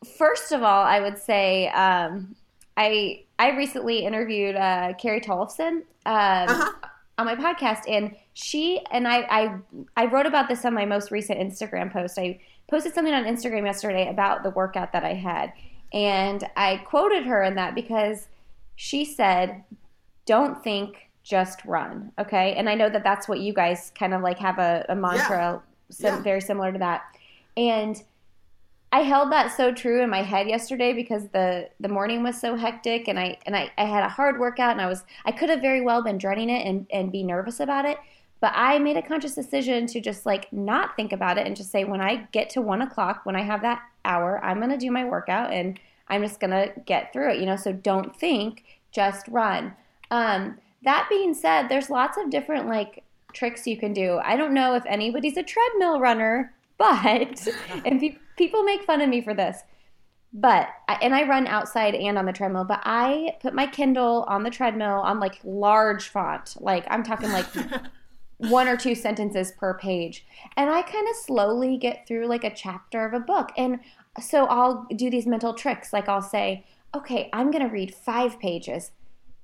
do? 0.02 0.08
first 0.18 0.50
of 0.52 0.62
all, 0.62 0.82
I 0.82 1.00
would 1.00 1.18
say 1.18 1.68
um, 1.68 2.34
I 2.76 3.22
I 3.38 3.50
recently 3.56 4.04
interviewed 4.04 4.56
uh, 4.56 4.94
Carrie 4.94 5.20
Tollefson 5.20 5.82
um, 6.06 6.48
Uh-huh. 6.48 6.72
on 7.18 7.26
my 7.26 7.34
podcast, 7.36 7.82
and 7.88 8.14
she 8.34 8.80
and 8.90 9.06
I, 9.06 9.18
I 9.30 9.54
I 9.96 10.06
wrote 10.06 10.26
about 10.26 10.48
this 10.48 10.64
on 10.64 10.74
my 10.74 10.84
most 10.84 11.10
recent 11.10 11.38
Instagram 11.38 11.92
post. 11.92 12.18
I 12.18 12.40
posted 12.68 12.94
something 12.94 13.14
on 13.14 13.24
Instagram 13.24 13.64
yesterday 13.64 14.08
about 14.08 14.42
the 14.42 14.50
workout 14.50 14.92
that 14.92 15.04
I 15.04 15.14
had, 15.14 15.52
and 15.92 16.42
I 16.56 16.78
quoted 16.78 17.24
her 17.26 17.42
in 17.42 17.54
that 17.56 17.74
because 17.74 18.28
she 18.76 19.04
said, 19.04 19.62
"Don't 20.26 20.62
think, 20.64 21.10
just 21.22 21.64
run." 21.64 22.10
Okay, 22.18 22.54
and 22.54 22.68
I 22.68 22.74
know 22.74 22.88
that 22.88 23.04
that's 23.04 23.28
what 23.28 23.38
you 23.40 23.52
guys 23.52 23.92
kind 23.96 24.14
of 24.14 24.20
like 24.22 24.38
have 24.38 24.58
a, 24.58 24.84
a 24.88 24.96
mantra, 24.96 25.62
sim- 25.90 26.14
Yeah. 26.16 26.22
very 26.22 26.40
similar 26.40 26.72
to 26.72 26.78
that, 26.80 27.02
and 27.56 28.02
I 28.94 29.00
held 29.00 29.32
that 29.32 29.50
so 29.56 29.72
true 29.72 30.02
in 30.02 30.08
my 30.08 30.22
head 30.22 30.46
yesterday 30.46 30.92
because 30.92 31.26
the 31.30 31.68
the 31.80 31.88
morning 31.88 32.22
was 32.22 32.40
so 32.40 32.54
hectic 32.54 33.08
and 33.08 33.18
I 33.18 33.36
and 33.44 33.56
I, 33.56 33.72
I 33.76 33.86
had 33.86 34.04
a 34.04 34.08
hard 34.08 34.38
workout 34.38 34.70
and 34.70 34.80
I 34.80 34.86
was 34.86 35.02
I 35.24 35.32
could 35.32 35.50
have 35.50 35.60
very 35.60 35.80
well 35.80 36.00
been 36.04 36.16
dreading 36.16 36.48
it 36.48 36.64
and, 36.64 36.86
and 36.92 37.10
be 37.10 37.24
nervous 37.24 37.58
about 37.58 37.86
it. 37.86 37.98
But 38.38 38.52
I 38.54 38.78
made 38.78 38.96
a 38.96 39.02
conscious 39.02 39.34
decision 39.34 39.88
to 39.88 40.00
just 40.00 40.24
like 40.24 40.52
not 40.52 40.94
think 40.94 41.12
about 41.12 41.38
it 41.38 41.46
and 41.48 41.56
just 41.56 41.72
say 41.72 41.82
when 41.82 42.00
I 42.00 42.28
get 42.30 42.50
to 42.50 42.62
one 42.62 42.82
o'clock, 42.82 43.22
when 43.26 43.34
I 43.34 43.42
have 43.42 43.62
that 43.62 43.82
hour, 44.04 44.38
I'm 44.44 44.60
gonna 44.60 44.78
do 44.78 44.92
my 44.92 45.04
workout 45.04 45.52
and 45.52 45.80
I'm 46.06 46.22
just 46.22 46.38
gonna 46.38 46.68
get 46.86 47.12
through 47.12 47.32
it, 47.32 47.40
you 47.40 47.46
know. 47.46 47.56
So 47.56 47.72
don't 47.72 48.14
think, 48.14 48.62
just 48.92 49.26
run. 49.26 49.74
Um, 50.12 50.58
that 50.84 51.08
being 51.10 51.34
said, 51.34 51.66
there's 51.68 51.90
lots 51.90 52.16
of 52.16 52.30
different 52.30 52.68
like 52.68 53.02
tricks 53.32 53.66
you 53.66 53.76
can 53.76 53.92
do. 53.92 54.20
I 54.22 54.36
don't 54.36 54.54
know 54.54 54.76
if 54.76 54.86
anybody's 54.86 55.36
a 55.36 55.42
treadmill 55.42 55.98
runner, 55.98 56.52
but 56.78 57.48
and 57.84 57.98
pe- 58.00 58.18
people 58.36 58.62
make 58.62 58.84
fun 58.84 59.00
of 59.00 59.08
me 59.08 59.20
for 59.20 59.34
this. 59.34 59.62
But 60.32 60.68
and 61.00 61.14
I 61.14 61.28
run 61.28 61.46
outside 61.46 61.94
and 61.94 62.18
on 62.18 62.26
the 62.26 62.32
treadmill, 62.32 62.64
but 62.64 62.80
I 62.84 63.36
put 63.40 63.54
my 63.54 63.66
Kindle 63.66 64.24
on 64.26 64.42
the 64.42 64.50
treadmill 64.50 65.00
on 65.00 65.20
like 65.20 65.38
large 65.44 66.08
font. 66.08 66.56
Like 66.58 66.84
I'm 66.88 67.04
talking 67.04 67.30
like 67.30 67.46
one 68.38 68.66
or 68.66 68.76
two 68.76 68.96
sentences 68.96 69.52
per 69.52 69.78
page. 69.78 70.26
And 70.56 70.70
I 70.70 70.82
kind 70.82 71.06
of 71.08 71.14
slowly 71.14 71.76
get 71.76 72.08
through 72.08 72.26
like 72.26 72.42
a 72.42 72.54
chapter 72.54 73.06
of 73.06 73.14
a 73.14 73.20
book. 73.20 73.50
And 73.56 73.78
so 74.20 74.46
I'll 74.46 74.86
do 74.96 75.08
these 75.08 75.26
mental 75.26 75.54
tricks. 75.54 75.92
Like 75.92 76.08
I'll 76.08 76.20
say, 76.20 76.64
okay, 76.96 77.30
I'm 77.32 77.52
going 77.52 77.64
to 77.64 77.72
read 77.72 77.94
five 77.94 78.40
pages 78.40 78.90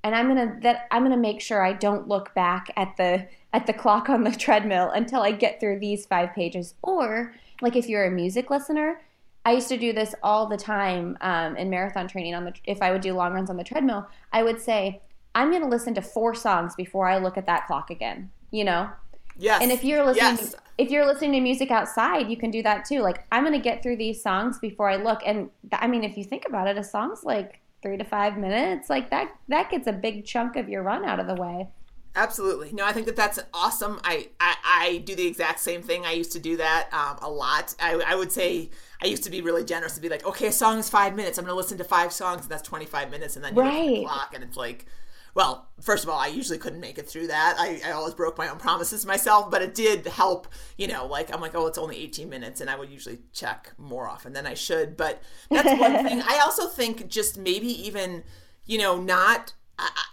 and 0.03 0.15
I'm 0.15 0.27
gonna 0.27 0.57
that 0.61 0.87
I'm 0.91 1.03
gonna 1.03 1.17
make 1.17 1.41
sure 1.41 1.63
I 1.63 1.73
don't 1.73 2.07
look 2.07 2.33
back 2.33 2.71
at 2.75 2.97
the 2.97 3.27
at 3.53 3.67
the 3.67 3.73
clock 3.73 4.09
on 4.09 4.23
the 4.23 4.31
treadmill 4.31 4.89
until 4.89 5.21
I 5.21 5.31
get 5.31 5.59
through 5.59 5.79
these 5.79 6.05
five 6.05 6.33
pages. 6.33 6.75
Or 6.81 7.33
like 7.61 7.75
if 7.75 7.87
you're 7.87 8.05
a 8.05 8.11
music 8.11 8.49
listener, 8.49 9.01
I 9.45 9.53
used 9.53 9.69
to 9.69 9.77
do 9.77 9.93
this 9.93 10.13
all 10.21 10.47
the 10.47 10.57
time 10.57 11.17
um, 11.21 11.55
in 11.55 11.69
marathon 11.69 12.07
training. 12.07 12.35
On 12.35 12.45
the 12.45 12.53
if 12.65 12.81
I 12.81 12.91
would 12.91 13.01
do 13.01 13.13
long 13.13 13.33
runs 13.33 13.49
on 13.49 13.57
the 13.57 13.63
treadmill, 13.63 14.07
I 14.31 14.43
would 14.43 14.61
say 14.61 15.01
I'm 15.33 15.51
gonna 15.51 15.69
listen 15.69 15.93
to 15.95 16.01
four 16.01 16.35
songs 16.35 16.75
before 16.75 17.07
I 17.07 17.17
look 17.17 17.37
at 17.37 17.45
that 17.47 17.67
clock 17.67 17.89
again. 17.89 18.31
You 18.51 18.65
know. 18.65 18.89
Yes. 19.37 19.61
And 19.61 19.71
if 19.71 19.83
you're 19.83 20.05
listening, 20.05 20.37
yes. 20.37 20.51
to, 20.51 20.57
if 20.77 20.91
you're 20.91 21.05
listening 21.05 21.31
to 21.31 21.39
music 21.39 21.71
outside, 21.71 22.29
you 22.29 22.37
can 22.37 22.51
do 22.51 22.61
that 22.63 22.85
too. 22.85 22.99
Like 22.99 23.25
I'm 23.31 23.43
gonna 23.43 23.59
get 23.59 23.81
through 23.81 23.97
these 23.97 24.21
songs 24.21 24.59
before 24.59 24.89
I 24.89 24.97
look. 24.97 25.21
And 25.25 25.49
th- 25.69 25.81
I 25.81 25.87
mean, 25.87 26.03
if 26.03 26.17
you 26.17 26.23
think 26.23 26.45
about 26.47 26.67
it, 26.67 26.77
a 26.77 26.83
song's 26.83 27.23
like 27.23 27.61
three 27.81 27.97
to 27.97 28.03
five 28.03 28.37
minutes 28.37 28.89
like 28.89 29.09
that 29.09 29.35
that 29.47 29.71
gets 29.71 29.87
a 29.87 29.91
big 29.91 30.23
chunk 30.25 30.55
of 30.55 30.69
your 30.69 30.83
run 30.83 31.03
out 31.03 31.19
of 31.19 31.27
the 31.27 31.35
way 31.35 31.67
absolutely 32.15 32.71
no 32.73 32.85
i 32.85 32.91
think 32.91 33.05
that 33.05 33.15
that's 33.15 33.39
awesome 33.53 33.99
i 34.03 34.27
i, 34.39 34.55
I 34.65 34.97
do 34.99 35.15
the 35.15 35.25
exact 35.25 35.59
same 35.59 35.81
thing 35.81 36.05
i 36.05 36.11
used 36.11 36.31
to 36.33 36.39
do 36.39 36.57
that 36.57 36.89
um, 36.91 37.17
a 37.21 37.31
lot 37.31 37.73
I, 37.79 37.93
I 38.05 38.15
would 38.15 38.31
say 38.31 38.69
i 39.01 39.05
used 39.05 39.23
to 39.23 39.29
be 39.29 39.41
really 39.41 39.63
generous 39.63 39.95
to 39.95 40.01
be 40.01 40.09
like 40.09 40.25
okay 40.25 40.47
a 40.47 40.51
song 40.51 40.77
is 40.77 40.89
five 40.89 41.15
minutes 41.15 41.37
i'm 41.37 41.45
gonna 41.45 41.55
listen 41.55 41.77
to 41.77 41.83
five 41.83 42.11
songs 42.11 42.41
and 42.41 42.49
that's 42.49 42.63
25 42.63 43.11
minutes 43.11 43.35
and 43.35 43.45
then 43.45 43.55
you 43.55 43.61
right. 43.61 43.89
the 43.89 44.03
clock 44.03 44.33
and 44.33 44.43
it's 44.43 44.57
like 44.57 44.85
well, 45.33 45.69
first 45.79 46.03
of 46.03 46.09
all, 46.09 46.19
I 46.19 46.27
usually 46.27 46.57
couldn't 46.57 46.81
make 46.81 46.97
it 46.97 47.07
through 47.07 47.27
that. 47.27 47.55
I, 47.57 47.81
I 47.85 47.91
always 47.91 48.13
broke 48.13 48.37
my 48.37 48.49
own 48.49 48.57
promises 48.57 49.05
myself, 49.05 49.49
but 49.49 49.61
it 49.61 49.73
did 49.73 50.05
help, 50.07 50.47
you 50.77 50.87
know, 50.87 51.05
like 51.05 51.33
I'm 51.33 51.39
like, 51.39 51.55
oh, 51.55 51.67
it's 51.67 51.77
only 51.77 51.97
18 51.97 52.29
minutes, 52.29 52.59
and 52.59 52.69
I 52.69 52.75
would 52.75 52.89
usually 52.89 53.19
check 53.31 53.71
more 53.77 54.07
often 54.07 54.33
than 54.33 54.45
I 54.45 54.55
should. 54.55 54.97
But 54.97 55.21
that's 55.49 55.79
one 55.79 56.03
thing. 56.05 56.21
I 56.27 56.39
also 56.43 56.67
think 56.67 57.07
just 57.07 57.37
maybe 57.37 57.67
even, 57.85 58.23
you 58.65 58.77
know, 58.77 59.01
not, 59.01 59.53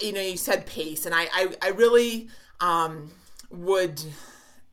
you 0.00 0.12
know, 0.12 0.20
you 0.20 0.36
said 0.36 0.66
pace, 0.66 1.06
and 1.06 1.14
I, 1.14 1.28
I, 1.32 1.54
I 1.62 1.68
really 1.70 2.28
um, 2.60 3.10
would 3.50 4.02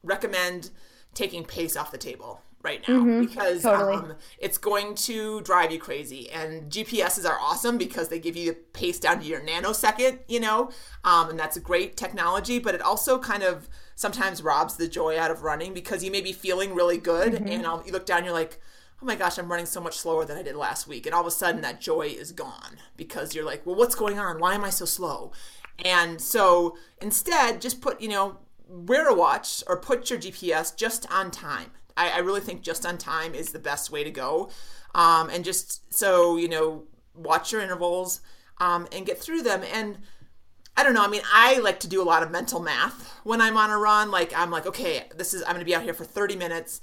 recommend 0.03 0.69
taking 1.13 1.43
pace 1.43 1.75
off 1.75 1.91
the 1.91 1.97
table 1.97 2.41
right 2.65 2.85
now 2.87 2.95
mm-hmm, 2.95 3.25
because 3.25 3.61
totally. 3.61 3.95
um, 3.95 4.15
it's 4.39 4.57
going 4.57 4.95
to 4.95 5.39
drive 5.41 5.71
you 5.71 5.79
crazy. 5.79 6.29
And 6.31 6.69
GPSs 6.69 7.29
are 7.29 7.39
awesome 7.39 7.77
because 7.77 8.09
they 8.09 8.19
give 8.19 8.35
you 8.35 8.51
the 8.51 8.57
pace 8.73 8.99
down 8.99 9.19
to 9.19 9.25
your 9.25 9.39
nanosecond, 9.39 10.19
you 10.27 10.39
know, 10.39 10.71
um, 11.03 11.29
and 11.29 11.39
that's 11.39 11.55
a 11.55 11.61
great 11.61 11.95
technology. 11.95 12.59
But 12.59 12.75
it 12.75 12.81
also 12.81 13.19
kind 13.19 13.43
of 13.43 13.69
sometimes 13.95 14.41
robs 14.41 14.75
the 14.75 14.87
joy 14.87 15.17
out 15.17 15.31
of 15.31 15.43
running 15.43 15.73
because 15.73 16.03
you 16.03 16.11
may 16.11 16.21
be 16.21 16.33
feeling 16.33 16.73
really 16.73 16.97
good, 16.97 17.33
mm-hmm. 17.33 17.47
and 17.47 17.65
I'll, 17.65 17.83
you 17.85 17.93
look 17.93 18.05
down, 18.05 18.25
you're 18.25 18.33
like. 18.33 18.59
Oh 19.05 19.07
my 19.07 19.15
gosh, 19.15 19.37
I'm 19.37 19.51
running 19.51 19.67
so 19.67 19.79
much 19.79 19.99
slower 19.99 20.25
than 20.25 20.35
I 20.35 20.41
did 20.41 20.55
last 20.55 20.87
week. 20.87 21.05
And 21.05 21.13
all 21.13 21.21
of 21.21 21.27
a 21.27 21.31
sudden, 21.31 21.61
that 21.61 21.79
joy 21.79 22.07
is 22.07 22.31
gone 22.31 22.77
because 22.97 23.35
you're 23.35 23.45
like, 23.45 23.63
well, 23.63 23.75
what's 23.75 23.93
going 23.93 24.17
on? 24.17 24.39
Why 24.39 24.55
am 24.55 24.63
I 24.63 24.71
so 24.71 24.85
slow? 24.85 25.31
And 25.83 26.19
so 26.19 26.75
instead, 27.03 27.61
just 27.61 27.81
put, 27.81 28.01
you 28.01 28.09
know, 28.09 28.39
wear 28.67 29.07
a 29.07 29.13
watch 29.13 29.63
or 29.67 29.77
put 29.77 30.09
your 30.09 30.17
GPS 30.17 30.75
just 30.75 31.05
on 31.11 31.29
time. 31.29 31.69
I, 31.95 32.13
I 32.13 32.17
really 32.17 32.41
think 32.41 32.63
just 32.63 32.83
on 32.83 32.97
time 32.97 33.35
is 33.35 33.51
the 33.51 33.59
best 33.59 33.91
way 33.91 34.03
to 34.03 34.09
go. 34.09 34.49
Um, 34.95 35.29
and 35.29 35.45
just 35.45 35.93
so, 35.93 36.37
you 36.37 36.49
know, 36.49 36.85
watch 37.13 37.51
your 37.51 37.61
intervals 37.61 38.21
um, 38.57 38.87
and 38.91 39.05
get 39.05 39.19
through 39.19 39.43
them. 39.43 39.61
And 39.71 39.99
I 40.75 40.83
don't 40.83 40.95
know. 40.95 41.03
I 41.03 41.09
mean, 41.09 41.21
I 41.31 41.59
like 41.59 41.79
to 41.81 41.87
do 41.87 42.01
a 42.01 42.07
lot 42.09 42.23
of 42.23 42.31
mental 42.31 42.59
math 42.59 43.19
when 43.23 43.39
I'm 43.39 43.55
on 43.55 43.69
a 43.69 43.77
run. 43.77 44.09
Like, 44.09 44.35
I'm 44.35 44.49
like, 44.49 44.65
okay, 44.65 45.03
this 45.15 45.35
is, 45.35 45.43
I'm 45.43 45.49
going 45.49 45.59
to 45.59 45.65
be 45.65 45.75
out 45.75 45.83
here 45.83 45.93
for 45.93 46.05
30 46.05 46.37
minutes. 46.37 46.81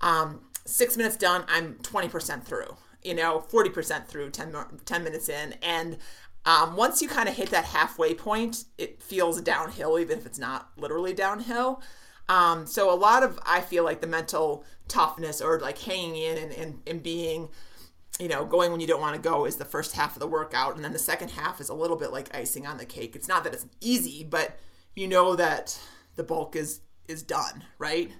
Um, 0.00 0.40
six 0.68 0.96
minutes 0.96 1.16
done, 1.16 1.44
I'm 1.48 1.74
20% 1.76 2.44
through, 2.44 2.76
you 3.02 3.14
know, 3.14 3.44
40% 3.50 4.06
through, 4.06 4.30
10, 4.30 4.54
10 4.84 5.04
minutes 5.04 5.28
in. 5.28 5.54
And 5.62 5.98
um, 6.44 6.76
once 6.76 7.02
you 7.02 7.08
kind 7.08 7.28
of 7.28 7.36
hit 7.36 7.50
that 7.50 7.64
halfway 7.64 8.14
point, 8.14 8.64
it 8.76 9.02
feels 9.02 9.40
downhill, 9.40 9.98
even 9.98 10.18
if 10.18 10.26
it's 10.26 10.38
not 10.38 10.70
literally 10.76 11.12
downhill. 11.12 11.82
Um, 12.28 12.66
so 12.66 12.92
a 12.92 12.96
lot 12.96 13.22
of 13.22 13.38
I 13.46 13.60
feel 13.60 13.84
like 13.84 14.00
the 14.00 14.06
mental 14.06 14.64
toughness 14.86 15.40
or 15.40 15.58
like 15.60 15.78
hanging 15.78 16.16
in 16.16 16.38
and, 16.38 16.52
and, 16.52 16.82
and 16.86 17.02
being, 17.02 17.48
you 18.20 18.28
know, 18.28 18.44
going 18.44 18.70
when 18.70 18.80
you 18.80 18.86
don't 18.86 19.00
want 19.00 19.16
to 19.16 19.20
go 19.20 19.46
is 19.46 19.56
the 19.56 19.64
first 19.64 19.94
half 19.94 20.14
of 20.14 20.20
the 20.20 20.26
workout, 20.26 20.76
and 20.76 20.84
then 20.84 20.92
the 20.92 20.98
second 20.98 21.30
half 21.30 21.60
is 21.60 21.68
a 21.68 21.74
little 21.74 21.96
bit 21.96 22.12
like 22.12 22.34
icing 22.34 22.66
on 22.66 22.76
the 22.76 22.84
cake. 22.84 23.16
It's 23.16 23.28
not 23.28 23.44
that 23.44 23.54
it's 23.54 23.66
easy, 23.80 24.24
but 24.24 24.58
you 24.94 25.08
know 25.08 25.36
that 25.36 25.78
the 26.16 26.24
bulk 26.24 26.56
is 26.56 26.80
is 27.06 27.22
done, 27.22 27.64
right? 27.78 28.12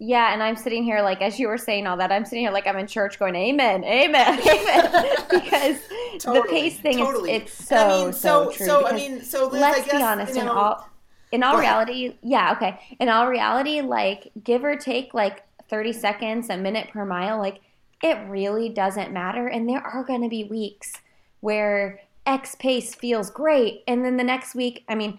Yeah, 0.00 0.32
and 0.32 0.42
I'm 0.42 0.54
sitting 0.54 0.84
here 0.84 1.02
like 1.02 1.20
as 1.20 1.40
you 1.40 1.48
were 1.48 1.58
saying 1.58 1.86
all 1.86 1.96
that, 1.96 2.12
I'm 2.12 2.24
sitting 2.24 2.44
here 2.44 2.52
like 2.52 2.66
I'm 2.66 2.76
in 2.76 2.86
church 2.86 3.18
going, 3.18 3.34
Amen, 3.34 3.82
Amen, 3.84 4.40
Amen. 4.48 5.16
because 5.28 5.78
totally, 6.18 6.40
the 6.40 6.48
pace 6.48 6.78
thing 6.78 6.98
totally. 6.98 7.32
is 7.32 7.42
it's 7.42 7.66
so 7.66 7.76
I 7.76 8.04
mean, 8.04 8.12
so, 8.12 8.44
so 8.44 8.50
true. 8.52 8.66
So 8.66 8.86
I 8.86 8.92
mean, 8.92 9.22
so 9.22 9.48
Liz, 9.48 9.60
let's 9.60 9.84
guess, 9.86 9.96
be 9.96 10.02
honest, 10.02 10.34
you 10.36 10.44
know, 10.44 10.52
in 10.52 10.56
all 10.56 10.88
in 11.32 11.42
all 11.42 11.58
reality, 11.58 12.16
yeah, 12.22 12.52
okay. 12.52 12.78
In 13.00 13.08
all 13.08 13.28
reality, 13.28 13.80
like 13.80 14.30
give 14.42 14.64
or 14.64 14.76
take 14.76 15.14
like 15.14 15.42
30 15.68 15.92
seconds, 15.92 16.48
a 16.48 16.56
minute 16.56 16.88
per 16.92 17.04
mile, 17.04 17.38
like 17.38 17.60
it 18.02 18.16
really 18.28 18.68
doesn't 18.68 19.12
matter. 19.12 19.48
And 19.48 19.68
there 19.68 19.80
are 19.80 20.04
going 20.04 20.22
to 20.22 20.28
be 20.28 20.44
weeks 20.44 20.92
where 21.40 22.00
X 22.26 22.54
pace 22.54 22.94
feels 22.94 23.30
great. 23.30 23.82
And 23.86 24.04
then 24.04 24.16
the 24.16 24.24
next 24.24 24.54
week, 24.54 24.84
I 24.88 24.94
mean, 24.94 25.18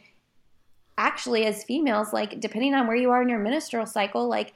actually, 0.98 1.46
as 1.46 1.64
females, 1.64 2.14
like 2.14 2.40
depending 2.40 2.74
on 2.74 2.88
where 2.88 2.96
you 2.96 3.12
are 3.12 3.22
in 3.22 3.30
your 3.30 3.40
menstrual 3.40 3.86
cycle, 3.86 4.28
like 4.28 4.54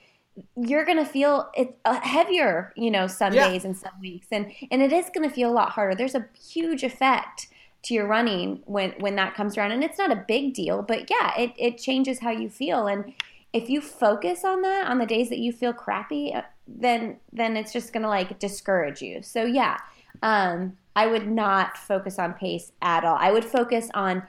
you're 0.55 0.86
going 0.86 0.97
to 0.97 1.05
feel 1.05 1.49
it 1.55 1.77
uh, 1.86 1.99
heavier, 2.01 2.73
you 2.75 2.89
know, 2.89 3.07
some 3.07 3.34
yeah. 3.34 3.49
days 3.49 3.65
and 3.65 3.77
some 3.77 3.91
weeks. 4.01 4.27
And, 4.31 4.51
and 4.71 4.81
it 4.81 4.91
is 4.91 5.09
going 5.13 5.27
to 5.27 5.34
feel 5.34 5.51
a 5.51 5.53
lot 5.53 5.71
harder. 5.71 5.95
There's 5.95 6.15
a 6.15 6.25
huge 6.39 6.84
effect 6.84 7.47
to 7.84 7.93
your 7.93 8.07
running 8.07 8.61
when 8.65 8.91
when 8.99 9.15
that 9.15 9.36
comes 9.36 9.57
around 9.57 9.71
and 9.71 9.84
it's 9.84 9.97
not 9.97 10.11
a 10.11 10.23
big 10.27 10.53
deal 10.53 10.81
but 10.81 11.09
yeah 11.09 11.38
it, 11.38 11.51
it 11.57 11.77
changes 11.77 12.19
how 12.19 12.31
you 12.31 12.49
feel 12.49 12.88
and 12.88 13.13
if 13.51 13.69
you 13.69 13.81
focus 13.81 14.43
on 14.43 14.61
that 14.61 14.88
on 14.88 14.97
the 14.97 15.05
days 15.05 15.29
that 15.29 15.38
you 15.38 15.51
feel 15.51 15.73
crappy 15.73 16.34
uh, 16.34 16.41
then 16.67 17.17
then 17.31 17.57
it's 17.57 17.73
just 17.73 17.93
gonna 17.93 18.07
like 18.07 18.39
discourage 18.39 19.01
you 19.01 19.21
so 19.21 19.43
yeah 19.43 19.77
um 20.23 20.75
i 20.95 21.05
would 21.05 21.27
not 21.27 21.77
focus 21.77 22.17
on 22.17 22.34
pace 22.34 22.71
at 22.81 23.03
all 23.03 23.17
i 23.19 23.31
would 23.31 23.45
focus 23.45 23.89
on 23.93 24.23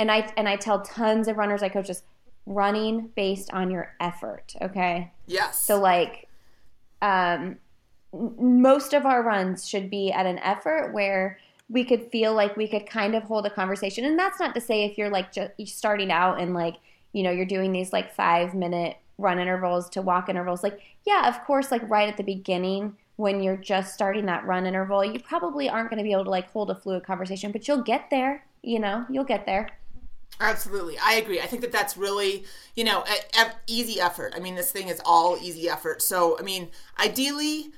and 0.00 0.10
i 0.10 0.28
and 0.36 0.48
i 0.48 0.56
tell 0.56 0.80
tons 0.82 1.28
of 1.28 1.36
runners 1.36 1.62
i 1.62 1.68
coach 1.68 1.86
just 1.86 2.02
running 2.46 3.10
based 3.16 3.52
on 3.52 3.70
your 3.70 3.92
effort 4.00 4.54
okay 4.62 5.12
yes 5.26 5.58
so 5.58 5.78
like 5.78 6.28
um 7.02 7.56
most 8.12 8.94
of 8.94 9.04
our 9.04 9.22
runs 9.22 9.68
should 9.68 9.90
be 9.90 10.10
at 10.12 10.26
an 10.26 10.38
effort 10.38 10.92
where 10.92 11.38
we 11.68 11.84
could 11.84 12.10
feel 12.10 12.34
like 12.34 12.56
we 12.56 12.68
could 12.68 12.88
kind 12.88 13.14
of 13.14 13.24
hold 13.24 13.44
a 13.46 13.50
conversation. 13.50 14.04
And 14.04 14.18
that's 14.18 14.38
not 14.38 14.54
to 14.54 14.60
say 14.60 14.84
if 14.84 14.96
you're 14.96 15.10
like 15.10 15.32
just 15.32 15.76
starting 15.76 16.12
out 16.12 16.40
and 16.40 16.54
like, 16.54 16.76
you 17.12 17.22
know, 17.22 17.30
you're 17.30 17.44
doing 17.44 17.72
these 17.72 17.92
like 17.92 18.14
five 18.14 18.54
minute 18.54 18.96
run 19.18 19.38
intervals 19.38 19.88
to 19.90 20.02
walk 20.02 20.28
intervals. 20.28 20.62
Like, 20.62 20.80
yeah, 21.04 21.28
of 21.28 21.42
course, 21.44 21.70
like 21.70 21.88
right 21.88 22.08
at 22.08 22.16
the 22.16 22.22
beginning 22.22 22.96
when 23.16 23.42
you're 23.42 23.56
just 23.56 23.94
starting 23.94 24.26
that 24.26 24.44
run 24.44 24.66
interval, 24.66 25.04
you 25.04 25.18
probably 25.18 25.68
aren't 25.68 25.90
going 25.90 25.98
to 25.98 26.04
be 26.04 26.12
able 26.12 26.24
to 26.24 26.30
like 26.30 26.50
hold 26.50 26.70
a 26.70 26.74
fluid 26.74 27.02
conversation, 27.02 27.50
but 27.50 27.66
you'll 27.66 27.82
get 27.82 28.10
there. 28.10 28.44
You 28.62 28.78
know, 28.78 29.06
you'll 29.08 29.24
get 29.24 29.46
there. 29.46 29.70
Absolutely. 30.40 30.98
I 30.98 31.14
agree. 31.14 31.40
I 31.40 31.46
think 31.46 31.62
that 31.62 31.72
that's 31.72 31.96
really, 31.96 32.44
you 32.74 32.84
know, 32.84 33.04
a, 33.04 33.40
a 33.40 33.52
easy 33.66 34.00
effort. 34.00 34.34
I 34.36 34.38
mean, 34.38 34.54
this 34.54 34.70
thing 34.70 34.88
is 34.88 35.00
all 35.04 35.38
easy 35.38 35.68
effort. 35.68 36.02
So, 36.02 36.38
I 36.38 36.42
mean, 36.42 36.68
ideally, 37.00 37.72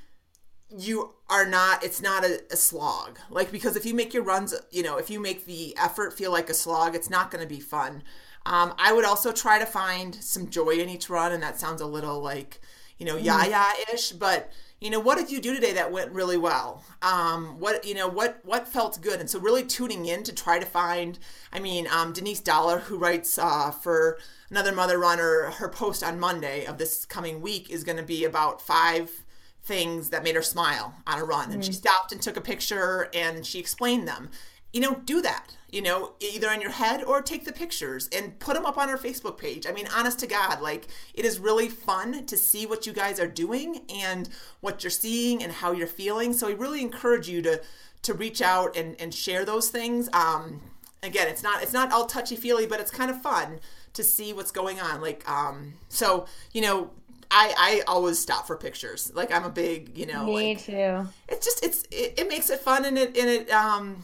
you 0.75 1.13
are 1.29 1.45
not 1.45 1.83
it's 1.83 2.01
not 2.01 2.23
a, 2.23 2.41
a, 2.51 2.55
slog 2.55 3.19
like 3.29 3.51
because 3.51 3.75
if 3.75 3.85
you 3.85 3.93
make 3.93 4.13
your 4.13 4.23
runs 4.23 4.53
you 4.69 4.83
know 4.83 4.97
if 4.97 5.09
you 5.09 5.19
make 5.19 5.45
the 5.45 5.75
effort 5.77 6.13
feel 6.13 6.31
like 6.31 6.49
a 6.49 6.53
slog 6.53 6.93
it's 6.93 7.09
not 7.09 7.31
going 7.31 7.41
to 7.41 7.49
be 7.49 7.59
fun 7.59 8.03
um, 8.45 8.73
i 8.77 8.93
would 8.93 9.05
also 9.05 9.31
try 9.31 9.57
to 9.57 9.65
find 9.65 10.13
some 10.15 10.47
joy 10.47 10.69
in 10.69 10.87
each 10.87 11.09
run 11.09 11.31
and 11.31 11.41
that 11.41 11.59
sounds 11.59 11.81
a 11.81 11.85
little 11.85 12.21
like 12.21 12.61
you 12.99 13.05
know 13.05 13.15
mm-hmm. 13.15 13.25
yah-yah-ish 13.25 14.11
but 14.11 14.51
you 14.81 14.89
know 14.89 14.99
what 14.99 15.17
did 15.17 15.31
you 15.31 15.41
do 15.41 15.53
today 15.53 15.73
that 15.73 15.91
went 15.91 16.11
really 16.11 16.37
well? 16.37 16.83
Um, 17.01 17.59
what 17.59 17.85
you 17.85 17.93
know 17.93 18.07
what 18.07 18.39
what 18.43 18.67
felt 18.67 19.01
good? 19.01 19.19
And 19.19 19.29
so 19.29 19.39
really 19.39 19.63
tuning 19.63 20.05
in 20.05 20.23
to 20.23 20.33
try 20.33 20.59
to 20.59 20.65
find 20.65 21.19
i 21.51 21.59
mean 21.59 21.87
um, 21.87 22.13
denise 22.13 22.39
dollar 22.39 22.79
who 22.79 22.97
writes 22.97 23.37
uh, 23.37 23.71
for 23.71 24.17
another 24.49 24.73
mother 24.73 24.97
runner 24.99 25.51
her 25.57 25.69
post 25.69 26.03
on 26.03 26.19
monday 26.19 26.65
of 26.65 26.77
this 26.77 27.05
coming 27.05 27.41
week 27.41 27.69
is 27.69 27.83
going 27.83 27.97
to 27.97 28.03
be 28.03 28.23
about 28.23 28.61
five 28.61 29.23
things 29.69 30.09
that 30.09 30.23
made 30.23 30.35
her 30.35 30.41
smile 30.41 30.95
on 31.05 31.19
a 31.19 31.23
run. 31.23 31.51
And 31.51 31.61
mm. 31.61 31.65
she 31.65 31.73
stopped 31.73 32.11
and 32.11 32.21
took 32.21 32.35
a 32.35 32.41
picture 32.41 33.07
and 33.13 33.45
she 33.45 33.59
explained 33.59 34.07
them. 34.07 34.31
You 34.73 34.81
know, 34.81 34.95
do 35.05 35.21
that, 35.21 35.57
you 35.71 35.81
know, 35.81 36.13
either 36.19 36.49
in 36.51 36.61
your 36.61 36.71
head 36.71 37.03
or 37.03 37.21
take 37.21 37.45
the 37.45 37.51
pictures 37.51 38.09
and 38.15 38.37
put 38.39 38.55
them 38.55 38.65
up 38.65 38.77
on 38.77 38.89
our 38.89 38.97
Facebook 38.97 39.37
page. 39.37 39.67
I 39.67 39.71
mean, 39.71 39.87
honest 39.95 40.19
to 40.19 40.27
God, 40.27 40.61
like 40.61 40.87
it 41.13 41.25
is 41.25 41.39
really 41.39 41.69
fun 41.69 42.25
to 42.25 42.37
see 42.37 42.65
what 42.65 42.85
you 42.87 42.93
guys 42.93 43.19
are 43.19 43.27
doing 43.27 43.81
and 43.89 44.29
what 44.61 44.83
you're 44.83 44.91
seeing 44.91 45.43
and 45.43 45.51
how 45.51 45.71
you're 45.71 45.87
feeling. 45.87 46.33
So 46.33 46.47
I 46.47 46.51
really 46.51 46.81
encourage 46.81 47.29
you 47.29 47.41
to 47.43 47.61
to 48.01 48.13
reach 48.13 48.41
out 48.41 48.77
and, 48.77 48.95
and 48.99 49.13
share 49.13 49.43
those 49.43 49.69
things. 49.69 50.09
Um, 50.13 50.61
again, 51.03 51.27
it's 51.27 51.43
not 51.43 51.61
it's 51.61 51.73
not 51.73 51.91
all 51.91 52.05
touchy 52.05 52.35
feely, 52.35 52.65
but 52.65 52.79
it's 52.79 52.91
kind 52.91 53.11
of 53.11 53.21
fun 53.21 53.59
to 53.93 54.03
see 54.03 54.33
what's 54.33 54.51
going 54.51 54.79
on. 54.79 55.01
Like, 55.01 55.29
um, 55.29 55.73
so 55.89 56.25
you 56.53 56.61
know, 56.61 56.91
I, 57.31 57.53
I 57.57 57.81
always 57.87 58.17
stop 58.19 58.47
for 58.47 58.55
pictures. 58.55 59.11
Like 59.13 59.31
I'm 59.31 59.43
a 59.43 59.49
big, 59.49 59.97
you 59.97 60.07
know, 60.07 60.25
me 60.25 60.55
like, 60.55 60.63
too. 60.63 61.07
It's 61.27 61.45
just 61.45 61.63
it's 61.63 61.83
it, 61.91 62.15
it 62.17 62.27
makes 62.27 62.49
it 62.49 62.59
fun 62.59 62.85
and 62.85 62.97
it 62.97 63.17
and 63.17 63.29
it 63.29 63.51
um 63.51 64.03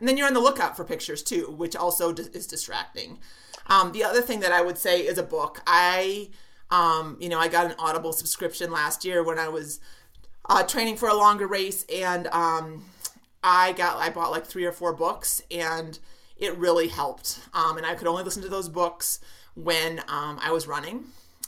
and 0.00 0.08
then 0.08 0.16
you're 0.16 0.26
on 0.26 0.34
the 0.34 0.40
lookout 0.40 0.76
for 0.76 0.84
pictures 0.84 1.22
too, 1.22 1.54
which 1.56 1.76
also 1.76 2.12
is 2.12 2.46
distracting. 2.46 3.18
Um, 3.66 3.92
the 3.92 4.02
other 4.02 4.22
thing 4.22 4.40
that 4.40 4.50
I 4.50 4.62
would 4.62 4.78
say 4.78 5.02
is 5.02 5.18
a 5.18 5.22
book. 5.22 5.62
I, 5.66 6.30
um, 6.70 7.16
you 7.20 7.28
know, 7.28 7.38
I 7.38 7.46
got 7.46 7.66
an 7.66 7.74
Audible 7.78 8.12
subscription 8.12 8.72
last 8.72 9.04
year 9.04 9.22
when 9.22 9.38
I 9.38 9.48
was 9.48 9.78
uh, 10.48 10.64
training 10.64 10.96
for 10.96 11.08
a 11.08 11.14
longer 11.14 11.46
race, 11.46 11.84
and 11.94 12.26
um, 12.28 12.84
I 13.44 13.72
got 13.72 13.98
I 13.98 14.10
bought 14.10 14.32
like 14.32 14.46
three 14.46 14.64
or 14.64 14.72
four 14.72 14.92
books, 14.92 15.42
and 15.50 15.98
it 16.36 16.56
really 16.56 16.88
helped. 16.88 17.38
Um, 17.54 17.76
and 17.76 17.86
I 17.86 17.94
could 17.94 18.08
only 18.08 18.24
listen 18.24 18.42
to 18.42 18.48
those 18.48 18.68
books 18.68 19.20
when 19.54 20.00
um, 20.08 20.40
I 20.42 20.50
was 20.50 20.66
running, 20.66 21.04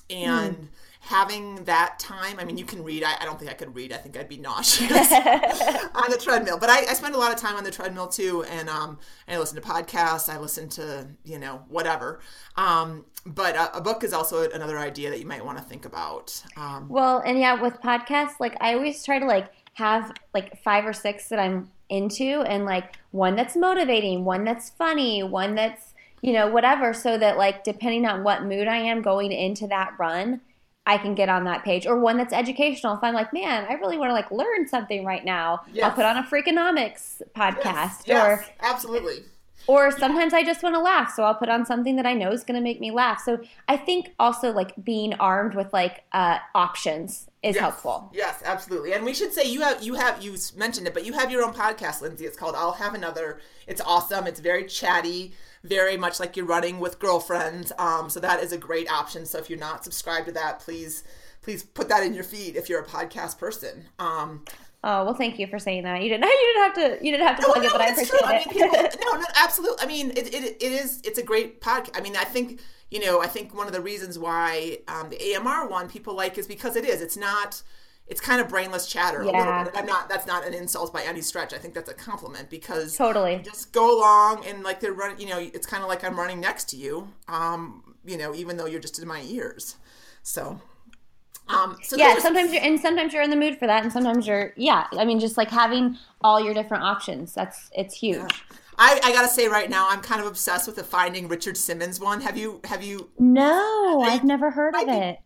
and. 0.08 0.56
Mm 0.56 0.68
having 1.02 1.56
that 1.64 1.98
time. 1.98 2.38
I 2.38 2.44
mean, 2.44 2.56
you 2.56 2.64
can 2.64 2.84
read. 2.84 3.02
I, 3.02 3.16
I, 3.20 3.24
don't 3.24 3.36
think 3.36 3.50
I 3.50 3.54
could 3.54 3.74
read. 3.74 3.92
I 3.92 3.96
think 3.96 4.16
I'd 4.16 4.28
be 4.28 4.38
nauseous 4.38 5.12
on 5.12 6.10
the 6.10 6.18
treadmill. 6.22 6.58
But 6.58 6.70
I, 6.70 6.86
I, 6.88 6.94
spend 6.94 7.16
a 7.16 7.18
lot 7.18 7.34
of 7.34 7.40
time 7.40 7.56
on 7.56 7.64
the 7.64 7.72
treadmill 7.72 8.06
too, 8.06 8.44
and 8.44 8.68
um, 8.68 8.98
I 9.26 9.36
listen 9.36 9.60
to 9.60 9.66
podcasts. 9.66 10.32
I 10.32 10.38
listen 10.38 10.68
to 10.70 11.08
you 11.24 11.40
know 11.40 11.64
whatever. 11.68 12.20
Um, 12.56 13.04
but 13.26 13.56
a, 13.56 13.78
a, 13.78 13.80
book 13.80 14.04
is 14.04 14.12
also 14.12 14.48
another 14.48 14.78
idea 14.78 15.10
that 15.10 15.18
you 15.18 15.26
might 15.26 15.44
want 15.44 15.58
to 15.58 15.64
think 15.64 15.84
about. 15.86 16.40
Um, 16.56 16.88
well, 16.88 17.18
and 17.26 17.36
yeah, 17.36 17.60
with 17.60 17.80
podcasts, 17.80 18.38
like 18.38 18.56
I 18.60 18.74
always 18.74 19.04
try 19.04 19.18
to 19.18 19.26
like 19.26 19.50
have 19.74 20.12
like 20.32 20.62
five 20.62 20.86
or 20.86 20.92
six 20.92 21.28
that 21.30 21.40
I'm 21.40 21.68
into, 21.88 22.42
and 22.42 22.64
like 22.64 22.96
one 23.10 23.34
that's 23.34 23.56
motivating, 23.56 24.24
one 24.24 24.44
that's 24.44 24.70
funny, 24.70 25.24
one 25.24 25.56
that's 25.56 25.94
you 26.20 26.32
know 26.32 26.46
whatever, 26.46 26.94
so 26.94 27.18
that 27.18 27.38
like 27.38 27.64
depending 27.64 28.06
on 28.06 28.22
what 28.22 28.44
mood 28.44 28.68
I 28.68 28.76
am 28.76 29.02
going 29.02 29.32
into 29.32 29.66
that 29.66 29.94
run 29.98 30.40
I 30.84 30.98
can 30.98 31.14
get 31.14 31.28
on 31.28 31.44
that 31.44 31.64
page 31.64 31.86
or 31.86 31.98
one 31.98 32.16
that's 32.16 32.32
educational. 32.32 32.94
If 32.94 33.04
I'm 33.04 33.14
like, 33.14 33.32
man, 33.32 33.66
I 33.68 33.74
really 33.74 33.98
want 33.98 34.10
to 34.10 34.14
like 34.14 34.30
learn 34.30 34.66
something 34.66 35.04
right 35.04 35.24
now, 35.24 35.60
yes. 35.72 35.84
I'll 35.84 35.92
put 35.92 36.04
on 36.04 36.16
a 36.16 36.22
Freakonomics 36.24 37.22
podcast 37.36 38.02
yes. 38.04 38.06
Yes. 38.06 38.26
or 38.26 38.44
absolutely. 38.60 39.18
Or 39.66 39.90
sometimes 39.90 40.34
I 40.34 40.42
just 40.42 40.62
want 40.62 40.74
to 40.74 40.80
laugh, 40.80 41.12
so 41.14 41.22
I'll 41.22 41.34
put 41.34 41.48
on 41.48 41.64
something 41.64 41.96
that 41.96 42.06
I 42.06 42.14
know 42.14 42.32
is 42.32 42.44
going 42.44 42.56
to 42.56 42.62
make 42.62 42.80
me 42.80 42.90
laugh. 42.90 43.22
So 43.24 43.40
I 43.68 43.76
think 43.76 44.12
also 44.18 44.52
like 44.52 44.72
being 44.82 45.14
armed 45.14 45.54
with 45.54 45.72
like 45.72 46.04
uh, 46.12 46.38
options 46.54 47.28
is 47.42 47.54
yes. 47.54 47.60
helpful. 47.60 48.10
Yes, 48.12 48.42
absolutely. 48.44 48.92
And 48.92 49.04
we 49.04 49.14
should 49.14 49.32
say 49.32 49.44
you 49.44 49.60
have 49.60 49.82
you 49.82 49.94
have 49.94 50.22
you 50.22 50.36
mentioned 50.56 50.86
it, 50.86 50.94
but 50.94 51.04
you 51.04 51.12
have 51.12 51.30
your 51.30 51.44
own 51.44 51.54
podcast, 51.54 52.00
Lindsay. 52.00 52.24
It's 52.24 52.36
called 52.36 52.54
I'll 52.56 52.72
Have 52.72 52.94
Another. 52.94 53.40
It's 53.66 53.80
awesome. 53.80 54.26
It's 54.26 54.40
very 54.40 54.64
chatty 54.64 55.32
very 55.64 55.96
much 55.96 56.18
like 56.18 56.36
you're 56.36 56.46
running 56.46 56.80
with 56.80 56.98
girlfriends. 56.98 57.72
Um, 57.78 58.10
so 58.10 58.20
that 58.20 58.42
is 58.42 58.52
a 58.52 58.58
great 58.58 58.90
option. 58.90 59.26
So 59.26 59.38
if 59.38 59.48
you're 59.48 59.58
not 59.58 59.84
subscribed 59.84 60.26
to 60.26 60.32
that, 60.32 60.60
please 60.60 61.04
please 61.42 61.64
put 61.64 61.88
that 61.88 62.04
in 62.04 62.14
your 62.14 62.24
feed 62.24 62.56
if 62.56 62.68
you're 62.68 62.80
a 62.80 62.86
podcast 62.86 63.38
person. 63.38 63.86
Um, 63.98 64.44
Oh 64.84 65.04
well, 65.04 65.14
thank 65.14 65.38
you 65.38 65.46
for 65.46 65.58
saying 65.58 65.84
that. 65.84 66.02
You 66.02 66.08
didn't. 66.08 66.24
You 66.42 66.54
didn't 66.54 66.62
have 66.62 66.74
to. 66.74 67.04
You 67.04 67.12
didn't 67.12 67.26
have 67.26 67.36
to 67.38 67.44
plug 67.44 67.58
no, 67.58 67.64
it, 67.64 67.72
but 67.72 67.80
I 67.80 67.86
appreciate 67.88 68.18
true. 68.18 68.18
it. 68.22 68.26
I 68.26 68.38
mean, 68.38 68.48
people, 68.48 69.00
no, 69.12 69.18
no, 69.18 69.26
absolutely. 69.36 69.78
I 69.80 69.86
mean, 69.86 70.10
it, 70.10 70.34
it, 70.34 70.44
it 70.60 70.72
is. 70.72 71.00
It's 71.04 71.18
a 71.18 71.22
great 71.22 71.60
podcast. 71.60 71.96
I 71.96 72.00
mean, 72.00 72.16
I 72.16 72.24
think 72.24 72.60
you 72.90 73.04
know. 73.04 73.20
I 73.20 73.26
think 73.26 73.54
one 73.54 73.66
of 73.66 73.72
the 73.72 73.80
reasons 73.80 74.18
why 74.18 74.78
um, 74.88 75.08
the 75.10 75.36
AMR 75.36 75.68
one 75.68 75.88
people 75.88 76.14
like 76.14 76.36
is 76.36 76.46
because 76.46 76.76
it 76.76 76.84
is. 76.84 77.00
It's 77.00 77.16
not 77.16 77.62
it's 78.08 78.20
kind 78.20 78.40
of 78.40 78.48
brainless 78.48 78.86
chatter 78.86 79.24
yeah. 79.24 79.68
I'm 79.74 79.86
not 79.86 80.08
that's 80.08 80.26
not 80.26 80.46
an 80.46 80.52
insult 80.52 80.92
by 80.92 81.02
any 81.02 81.20
stretch. 81.20 81.54
I 81.54 81.58
think 81.58 81.74
that's 81.74 81.88
a 81.88 81.94
compliment 81.94 82.50
because 82.50 82.96
totally 82.96 83.40
just 83.44 83.72
go 83.72 83.98
along 83.98 84.44
and 84.46 84.62
like 84.62 84.80
they're 84.80 84.92
running. 84.92 85.20
You 85.20 85.28
know, 85.28 85.38
it's 85.38 85.66
kind 85.66 85.82
of 85.82 85.88
like 85.88 86.02
I'm 86.02 86.16
running 86.16 86.40
next 86.40 86.68
to 86.70 86.76
you. 86.76 87.08
Um, 87.28 87.94
you 88.04 88.18
know, 88.18 88.34
even 88.34 88.56
though 88.56 88.66
you're 88.66 88.80
just 88.80 88.98
in 89.00 89.06
my 89.06 89.22
ears. 89.22 89.76
So. 90.22 90.60
Um, 91.52 91.78
so 91.82 91.96
yeah, 91.96 92.18
sometimes 92.18 92.52
you're 92.52 92.62
and 92.62 92.80
sometimes 92.80 93.12
you're 93.12 93.22
in 93.22 93.30
the 93.30 93.36
mood 93.36 93.58
for 93.58 93.66
that, 93.66 93.82
and 93.82 93.92
sometimes 93.92 94.26
you're 94.26 94.52
yeah. 94.56 94.86
I 94.92 95.04
mean, 95.04 95.20
just 95.20 95.36
like 95.36 95.50
having 95.50 95.98
all 96.20 96.42
your 96.42 96.54
different 96.54 96.84
options. 96.84 97.34
That's 97.34 97.70
it's 97.72 97.94
huge. 97.94 98.16
Yeah. 98.16 98.56
I, 98.78 98.98
I, 99.04 99.12
gotta 99.12 99.28
say 99.28 99.48
right 99.48 99.68
now, 99.68 99.86
I'm 99.90 100.00
kind 100.00 100.20
of 100.20 100.26
obsessed 100.26 100.66
with 100.66 100.76
the 100.76 100.82
Finding 100.82 101.28
Richard 101.28 101.56
Simmons 101.56 102.00
one. 102.00 102.22
Have 102.22 102.38
you? 102.38 102.60
Have 102.64 102.82
you? 102.82 103.10
No, 103.18 104.00
I've 104.02 104.24
never 104.24 104.50
heard 104.50 104.74
of 104.74 104.88
it. 104.88 105.18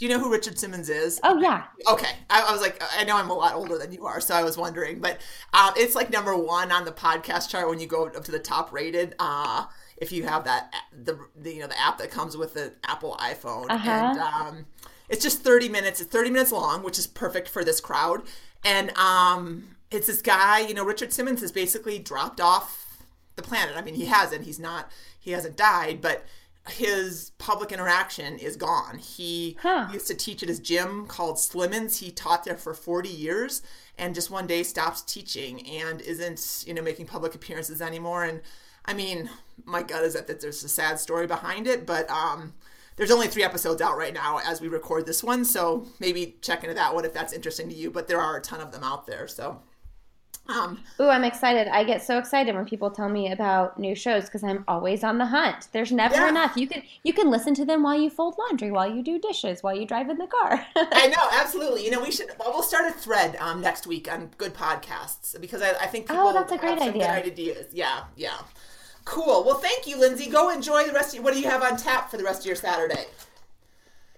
Do 0.00 0.06
you 0.06 0.12
know 0.12 0.18
who 0.18 0.32
Richard 0.32 0.58
Simmons 0.58 0.88
is? 0.88 1.20
Oh 1.22 1.38
yeah. 1.38 1.64
Okay, 1.86 2.10
I, 2.30 2.40
I, 2.40 2.52
was 2.52 2.62
like, 2.62 2.82
I 2.96 3.04
know 3.04 3.18
I'm 3.18 3.28
a 3.28 3.34
lot 3.34 3.54
older 3.54 3.76
than 3.76 3.92
you 3.92 4.06
are, 4.06 4.18
so 4.18 4.34
I 4.34 4.42
was 4.42 4.56
wondering, 4.56 4.98
but 4.98 5.20
um, 5.52 5.74
it's 5.76 5.94
like 5.94 6.10
number 6.10 6.34
one 6.34 6.72
on 6.72 6.86
the 6.86 6.90
podcast 6.90 7.50
chart 7.50 7.68
when 7.68 7.80
you 7.80 7.86
go 7.86 8.06
up 8.06 8.24
to 8.24 8.32
the 8.32 8.38
top 8.38 8.72
rated. 8.72 9.14
Uh, 9.18 9.66
if 9.98 10.10
you 10.10 10.22
have 10.22 10.44
that 10.44 10.74
the, 11.04 11.18
the 11.36 11.52
you 11.52 11.60
know 11.60 11.66
the 11.66 11.78
app 11.78 11.98
that 11.98 12.10
comes 12.10 12.34
with 12.34 12.54
the 12.54 12.72
Apple 12.84 13.14
iPhone, 13.20 13.66
uh-huh. 13.68 13.90
and 13.90 14.18
um, 14.18 14.66
it's 15.10 15.22
just 15.22 15.42
30 15.42 15.68
minutes. 15.68 16.00
It's 16.00 16.10
30 16.10 16.30
minutes 16.30 16.52
long, 16.52 16.82
which 16.82 16.98
is 16.98 17.06
perfect 17.06 17.48
for 17.48 17.64
this 17.64 17.80
crowd. 17.80 18.22
And 18.64 18.96
um, 18.96 19.76
it's 19.90 20.06
this 20.06 20.22
guy, 20.22 20.60
you 20.60 20.72
know, 20.72 20.84
Richard 20.84 21.12
Simmons 21.12 21.40
has 21.40 21.52
basically 21.52 21.98
dropped 21.98 22.40
off 22.40 23.02
the 23.36 23.42
planet. 23.42 23.76
I 23.76 23.82
mean, 23.82 23.94
he 23.94 24.06
hasn't. 24.06 24.44
He's 24.44 24.60
not. 24.60 24.90
He 25.18 25.32
hasn't 25.32 25.56
died, 25.56 26.00
but 26.00 26.24
his 26.68 27.32
public 27.38 27.72
interaction 27.72 28.38
is 28.38 28.56
gone. 28.56 28.98
He 28.98 29.56
huh. 29.60 29.88
used 29.92 30.06
to 30.06 30.14
teach 30.14 30.42
at 30.42 30.48
his 30.48 30.60
gym 30.60 31.06
called 31.06 31.36
Slimmons. 31.36 31.98
He 31.98 32.10
taught 32.10 32.44
there 32.44 32.56
for 32.56 32.74
40 32.74 33.08
years 33.08 33.62
and 33.98 34.14
just 34.14 34.30
one 34.30 34.46
day 34.46 34.62
stops 34.62 35.02
teaching 35.02 35.66
and 35.66 36.00
isn't, 36.02 36.64
you 36.66 36.74
know, 36.74 36.82
making 36.82 37.06
public 37.06 37.34
appearances 37.34 37.82
anymore. 37.82 38.24
And 38.24 38.42
I 38.84 38.94
mean, 38.94 39.30
my 39.64 39.82
gut 39.82 40.04
is 40.04 40.14
that, 40.14 40.26
that 40.26 40.40
there's 40.40 40.62
a 40.62 40.68
sad 40.68 41.00
story 41.00 41.26
behind 41.26 41.66
it, 41.66 41.86
but 41.86 42.08
um, 42.10 42.52
there's 43.00 43.10
only 43.10 43.28
three 43.28 43.42
episodes 43.42 43.80
out 43.80 43.96
right 43.96 44.12
now 44.12 44.40
as 44.44 44.60
we 44.60 44.68
record 44.68 45.06
this 45.06 45.24
one. 45.24 45.42
So 45.42 45.86
maybe 46.00 46.36
check 46.42 46.64
into 46.64 46.74
that 46.74 46.94
one 46.94 47.06
if 47.06 47.14
that's 47.14 47.32
interesting 47.32 47.66
to 47.70 47.74
you, 47.74 47.90
but 47.90 48.06
there 48.08 48.20
are 48.20 48.36
a 48.36 48.42
ton 48.42 48.60
of 48.60 48.72
them 48.72 48.84
out 48.84 49.06
there. 49.06 49.26
So 49.26 49.62
um, 50.48 50.80
Ooh, 51.00 51.08
I'm 51.08 51.24
excited. 51.24 51.66
I 51.68 51.82
get 51.82 52.02
so 52.02 52.18
excited 52.18 52.54
when 52.54 52.66
people 52.66 52.90
tell 52.90 53.08
me 53.08 53.32
about 53.32 53.78
new 53.78 53.94
shows 53.94 54.26
because 54.26 54.44
I'm 54.44 54.64
always 54.68 55.02
on 55.02 55.16
the 55.16 55.24
hunt. 55.24 55.68
There's 55.72 55.92
never 55.92 56.16
yeah. 56.16 56.28
enough. 56.28 56.58
You 56.58 56.66
can 56.66 56.82
you 57.02 57.14
can 57.14 57.30
listen 57.30 57.54
to 57.54 57.64
them 57.64 57.82
while 57.82 57.98
you 57.98 58.10
fold 58.10 58.34
laundry, 58.38 58.70
while 58.70 58.94
you 58.94 59.02
do 59.02 59.18
dishes, 59.18 59.62
while 59.62 59.74
you 59.74 59.86
drive 59.86 60.10
in 60.10 60.18
the 60.18 60.26
car. 60.26 60.66
I 60.76 61.06
know, 61.06 61.26
absolutely. 61.40 61.86
You 61.86 61.92
know, 61.92 62.02
we 62.02 62.10
should. 62.10 62.28
Well, 62.38 62.50
we'll 62.52 62.62
start 62.62 62.86
a 62.86 62.92
thread 62.92 63.36
um, 63.36 63.62
next 63.62 63.86
week 63.86 64.12
on 64.12 64.30
good 64.36 64.52
podcasts 64.52 65.40
because 65.40 65.62
I, 65.62 65.70
I 65.80 65.86
think 65.86 66.06
people 66.06 66.28
oh, 66.28 66.32
that's 66.34 66.52
a 66.52 66.58
great 66.58 66.78
idea. 66.78 67.10
ideas. 67.10 67.68
Yeah, 67.72 68.04
yeah. 68.14 68.36
Cool. 69.04 69.44
Well, 69.44 69.56
thank 69.56 69.86
you, 69.86 69.98
Lindsay. 69.98 70.30
Go 70.30 70.50
enjoy 70.50 70.84
the 70.86 70.92
rest. 70.92 71.16
Of, 71.16 71.24
what 71.24 71.34
do 71.34 71.40
you 71.40 71.48
have 71.48 71.62
on 71.62 71.76
tap 71.76 72.10
for 72.10 72.16
the 72.16 72.24
rest 72.24 72.40
of 72.40 72.46
your 72.46 72.56
Saturday? 72.56 73.06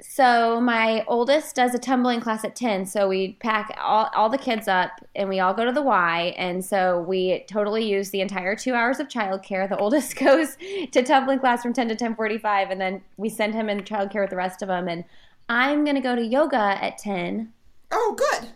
So 0.00 0.60
my 0.60 1.04
oldest 1.06 1.54
does 1.54 1.74
a 1.74 1.78
tumbling 1.78 2.20
class 2.20 2.44
at 2.44 2.56
10. 2.56 2.86
So 2.86 3.08
we 3.08 3.34
pack 3.34 3.74
all, 3.80 4.10
all 4.14 4.28
the 4.28 4.36
kids 4.36 4.66
up 4.66 4.90
and 5.14 5.28
we 5.28 5.38
all 5.38 5.54
go 5.54 5.64
to 5.64 5.70
the 5.70 5.80
Y. 5.80 6.34
And 6.36 6.64
so 6.64 7.00
we 7.02 7.44
totally 7.48 7.88
use 7.88 8.10
the 8.10 8.20
entire 8.20 8.56
two 8.56 8.74
hours 8.74 8.98
of 8.98 9.08
childcare. 9.08 9.68
The 9.68 9.78
oldest 9.78 10.16
goes 10.18 10.56
to 10.90 11.02
tumbling 11.02 11.38
class 11.38 11.62
from 11.62 11.72
10 11.72 11.86
to 11.88 11.92
1045 11.94 12.70
and 12.70 12.80
then 12.80 13.02
we 13.16 13.28
send 13.28 13.54
him 13.54 13.68
in 13.68 13.80
childcare 13.82 14.22
with 14.22 14.30
the 14.30 14.36
rest 14.36 14.60
of 14.60 14.68
them. 14.68 14.88
And 14.88 15.04
I'm 15.48 15.84
going 15.84 15.96
to 15.96 16.02
go 16.02 16.16
to 16.16 16.22
yoga 16.22 16.56
at 16.82 16.98
10. 16.98 17.52
Oh, 17.92 18.16
good. 18.18 18.48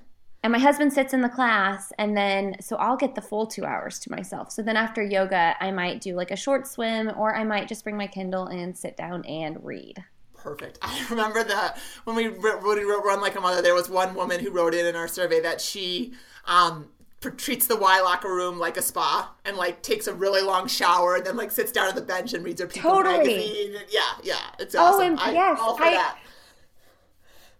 And 0.42 0.52
my 0.52 0.58
husband 0.58 0.92
sits 0.92 1.12
in 1.12 1.22
the 1.22 1.28
class 1.28 1.92
and 1.98 2.16
then 2.16 2.56
so 2.60 2.76
I'll 2.76 2.96
get 2.96 3.14
the 3.16 3.20
full 3.20 3.46
two 3.46 3.64
hours 3.64 3.98
to 4.00 4.10
myself. 4.10 4.52
So 4.52 4.62
then 4.62 4.76
after 4.76 5.02
yoga, 5.02 5.56
I 5.58 5.72
might 5.72 6.00
do 6.00 6.14
like 6.14 6.30
a 6.30 6.36
short 6.36 6.68
swim 6.68 7.10
or 7.16 7.34
I 7.34 7.42
might 7.42 7.68
just 7.68 7.82
bring 7.82 7.96
my 7.96 8.06
Kindle 8.06 8.46
and 8.46 8.76
sit 8.76 8.96
down 8.96 9.24
and 9.24 9.64
read 9.64 10.04
perfect. 10.46 10.78
I 10.82 11.04
remember 11.10 11.42
that 11.42 11.78
when 12.04 12.14
we 12.14 12.28
wrote, 12.28 12.62
Run 12.62 13.20
Like 13.20 13.36
a 13.36 13.40
Mother, 13.40 13.60
there 13.60 13.74
was 13.74 13.90
one 13.90 14.14
woman 14.14 14.40
who 14.40 14.50
wrote 14.50 14.74
in 14.74 14.86
in 14.86 14.94
our 14.94 15.08
survey 15.08 15.40
that 15.40 15.60
she 15.60 16.12
um, 16.44 16.88
treats 17.36 17.66
the 17.66 17.76
Y 17.76 18.00
locker 18.00 18.28
room 18.28 18.58
like 18.58 18.76
a 18.76 18.82
spa 18.82 19.34
and 19.44 19.56
like 19.56 19.82
takes 19.82 20.06
a 20.06 20.14
really 20.14 20.42
long 20.42 20.68
shower 20.68 21.16
and 21.16 21.26
then 21.26 21.36
like 21.36 21.50
sits 21.50 21.72
down 21.72 21.88
on 21.88 21.96
the 21.96 22.00
bench 22.00 22.32
and 22.32 22.44
reads 22.44 22.60
her 22.60 22.68
People 22.68 22.92
totally. 22.92 23.18
magazine. 23.18 23.74
Yeah, 23.90 24.00
yeah, 24.22 24.36
it's 24.60 24.74
awesome. 24.74 25.00
Oh, 25.00 25.06
and 25.06 25.20
I, 25.20 25.32
yes, 25.32 25.58
I, 25.60 26.14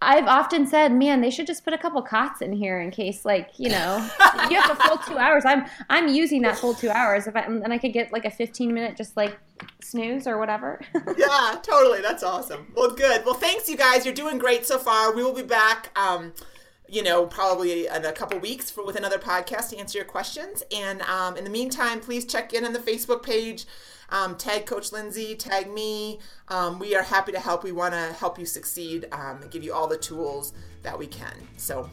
I've 0.02 0.26
often 0.26 0.66
said, 0.66 0.92
man, 0.92 1.22
they 1.22 1.30
should 1.30 1.46
just 1.46 1.64
put 1.64 1.72
a 1.72 1.78
couple 1.78 2.02
cots 2.02 2.42
in 2.42 2.52
here 2.52 2.80
in 2.80 2.90
case, 2.90 3.24
like, 3.24 3.50
you 3.56 3.70
know, 3.70 3.96
you 4.50 4.60
have 4.60 4.70
a 4.70 4.82
full 4.88 4.98
two 4.98 5.16
hours. 5.16 5.44
I'm 5.46 5.64
I'm 5.88 6.08
using 6.08 6.42
that 6.42 6.58
full 6.58 6.74
two 6.74 6.90
hours, 6.90 7.26
if 7.26 7.34
I, 7.34 7.40
and 7.40 7.72
I 7.72 7.78
could 7.78 7.94
get 7.94 8.12
like 8.12 8.26
a 8.26 8.30
15 8.30 8.74
minute 8.74 8.96
just 8.96 9.16
like 9.16 9.38
snooze 9.82 10.26
or 10.26 10.38
whatever. 10.38 10.80
yeah, 11.16 11.58
totally. 11.62 12.02
That's 12.02 12.22
awesome. 12.22 12.72
Well, 12.76 12.90
good. 12.90 13.24
Well, 13.24 13.34
thanks, 13.34 13.68
you 13.70 13.76
guys. 13.76 14.04
You're 14.04 14.14
doing 14.14 14.36
great 14.36 14.66
so 14.66 14.78
far. 14.78 15.14
We 15.14 15.22
will 15.22 15.34
be 15.34 15.42
back. 15.42 15.98
Um, 15.98 16.34
you 16.88 17.02
know, 17.02 17.26
probably 17.26 17.86
in 17.86 18.04
a 18.04 18.12
couple 18.12 18.38
weeks 18.38 18.70
for, 18.70 18.84
with 18.84 18.96
another 18.96 19.18
podcast 19.18 19.70
to 19.70 19.78
answer 19.78 19.98
your 19.98 20.04
questions. 20.04 20.62
And 20.72 21.02
um, 21.02 21.36
in 21.36 21.44
the 21.44 21.50
meantime, 21.50 22.00
please 22.00 22.24
check 22.24 22.52
in 22.52 22.64
on 22.64 22.72
the 22.72 22.78
Facebook 22.78 23.22
page. 23.22 23.66
Um, 24.10 24.36
tag 24.36 24.66
Coach 24.66 24.92
Lindsay, 24.92 25.34
tag 25.34 25.72
me. 25.72 26.20
Um, 26.48 26.78
we 26.78 26.94
are 26.94 27.02
happy 27.02 27.32
to 27.32 27.40
help. 27.40 27.64
We 27.64 27.72
want 27.72 27.94
to 27.94 28.12
help 28.14 28.38
you 28.38 28.46
succeed 28.46 29.06
um, 29.12 29.42
and 29.42 29.50
give 29.50 29.62
you 29.62 29.72
all 29.72 29.86
the 29.86 29.98
tools 29.98 30.52
that 30.82 30.98
we 30.98 31.06
can. 31.06 31.34
So 31.56 31.90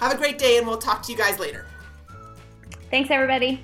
have 0.00 0.12
a 0.12 0.16
great 0.16 0.38
day, 0.38 0.58
and 0.58 0.66
we'll 0.66 0.78
talk 0.78 1.02
to 1.02 1.12
you 1.12 1.18
guys 1.18 1.38
later. 1.38 1.66
Thanks, 2.90 3.10
everybody. 3.10 3.62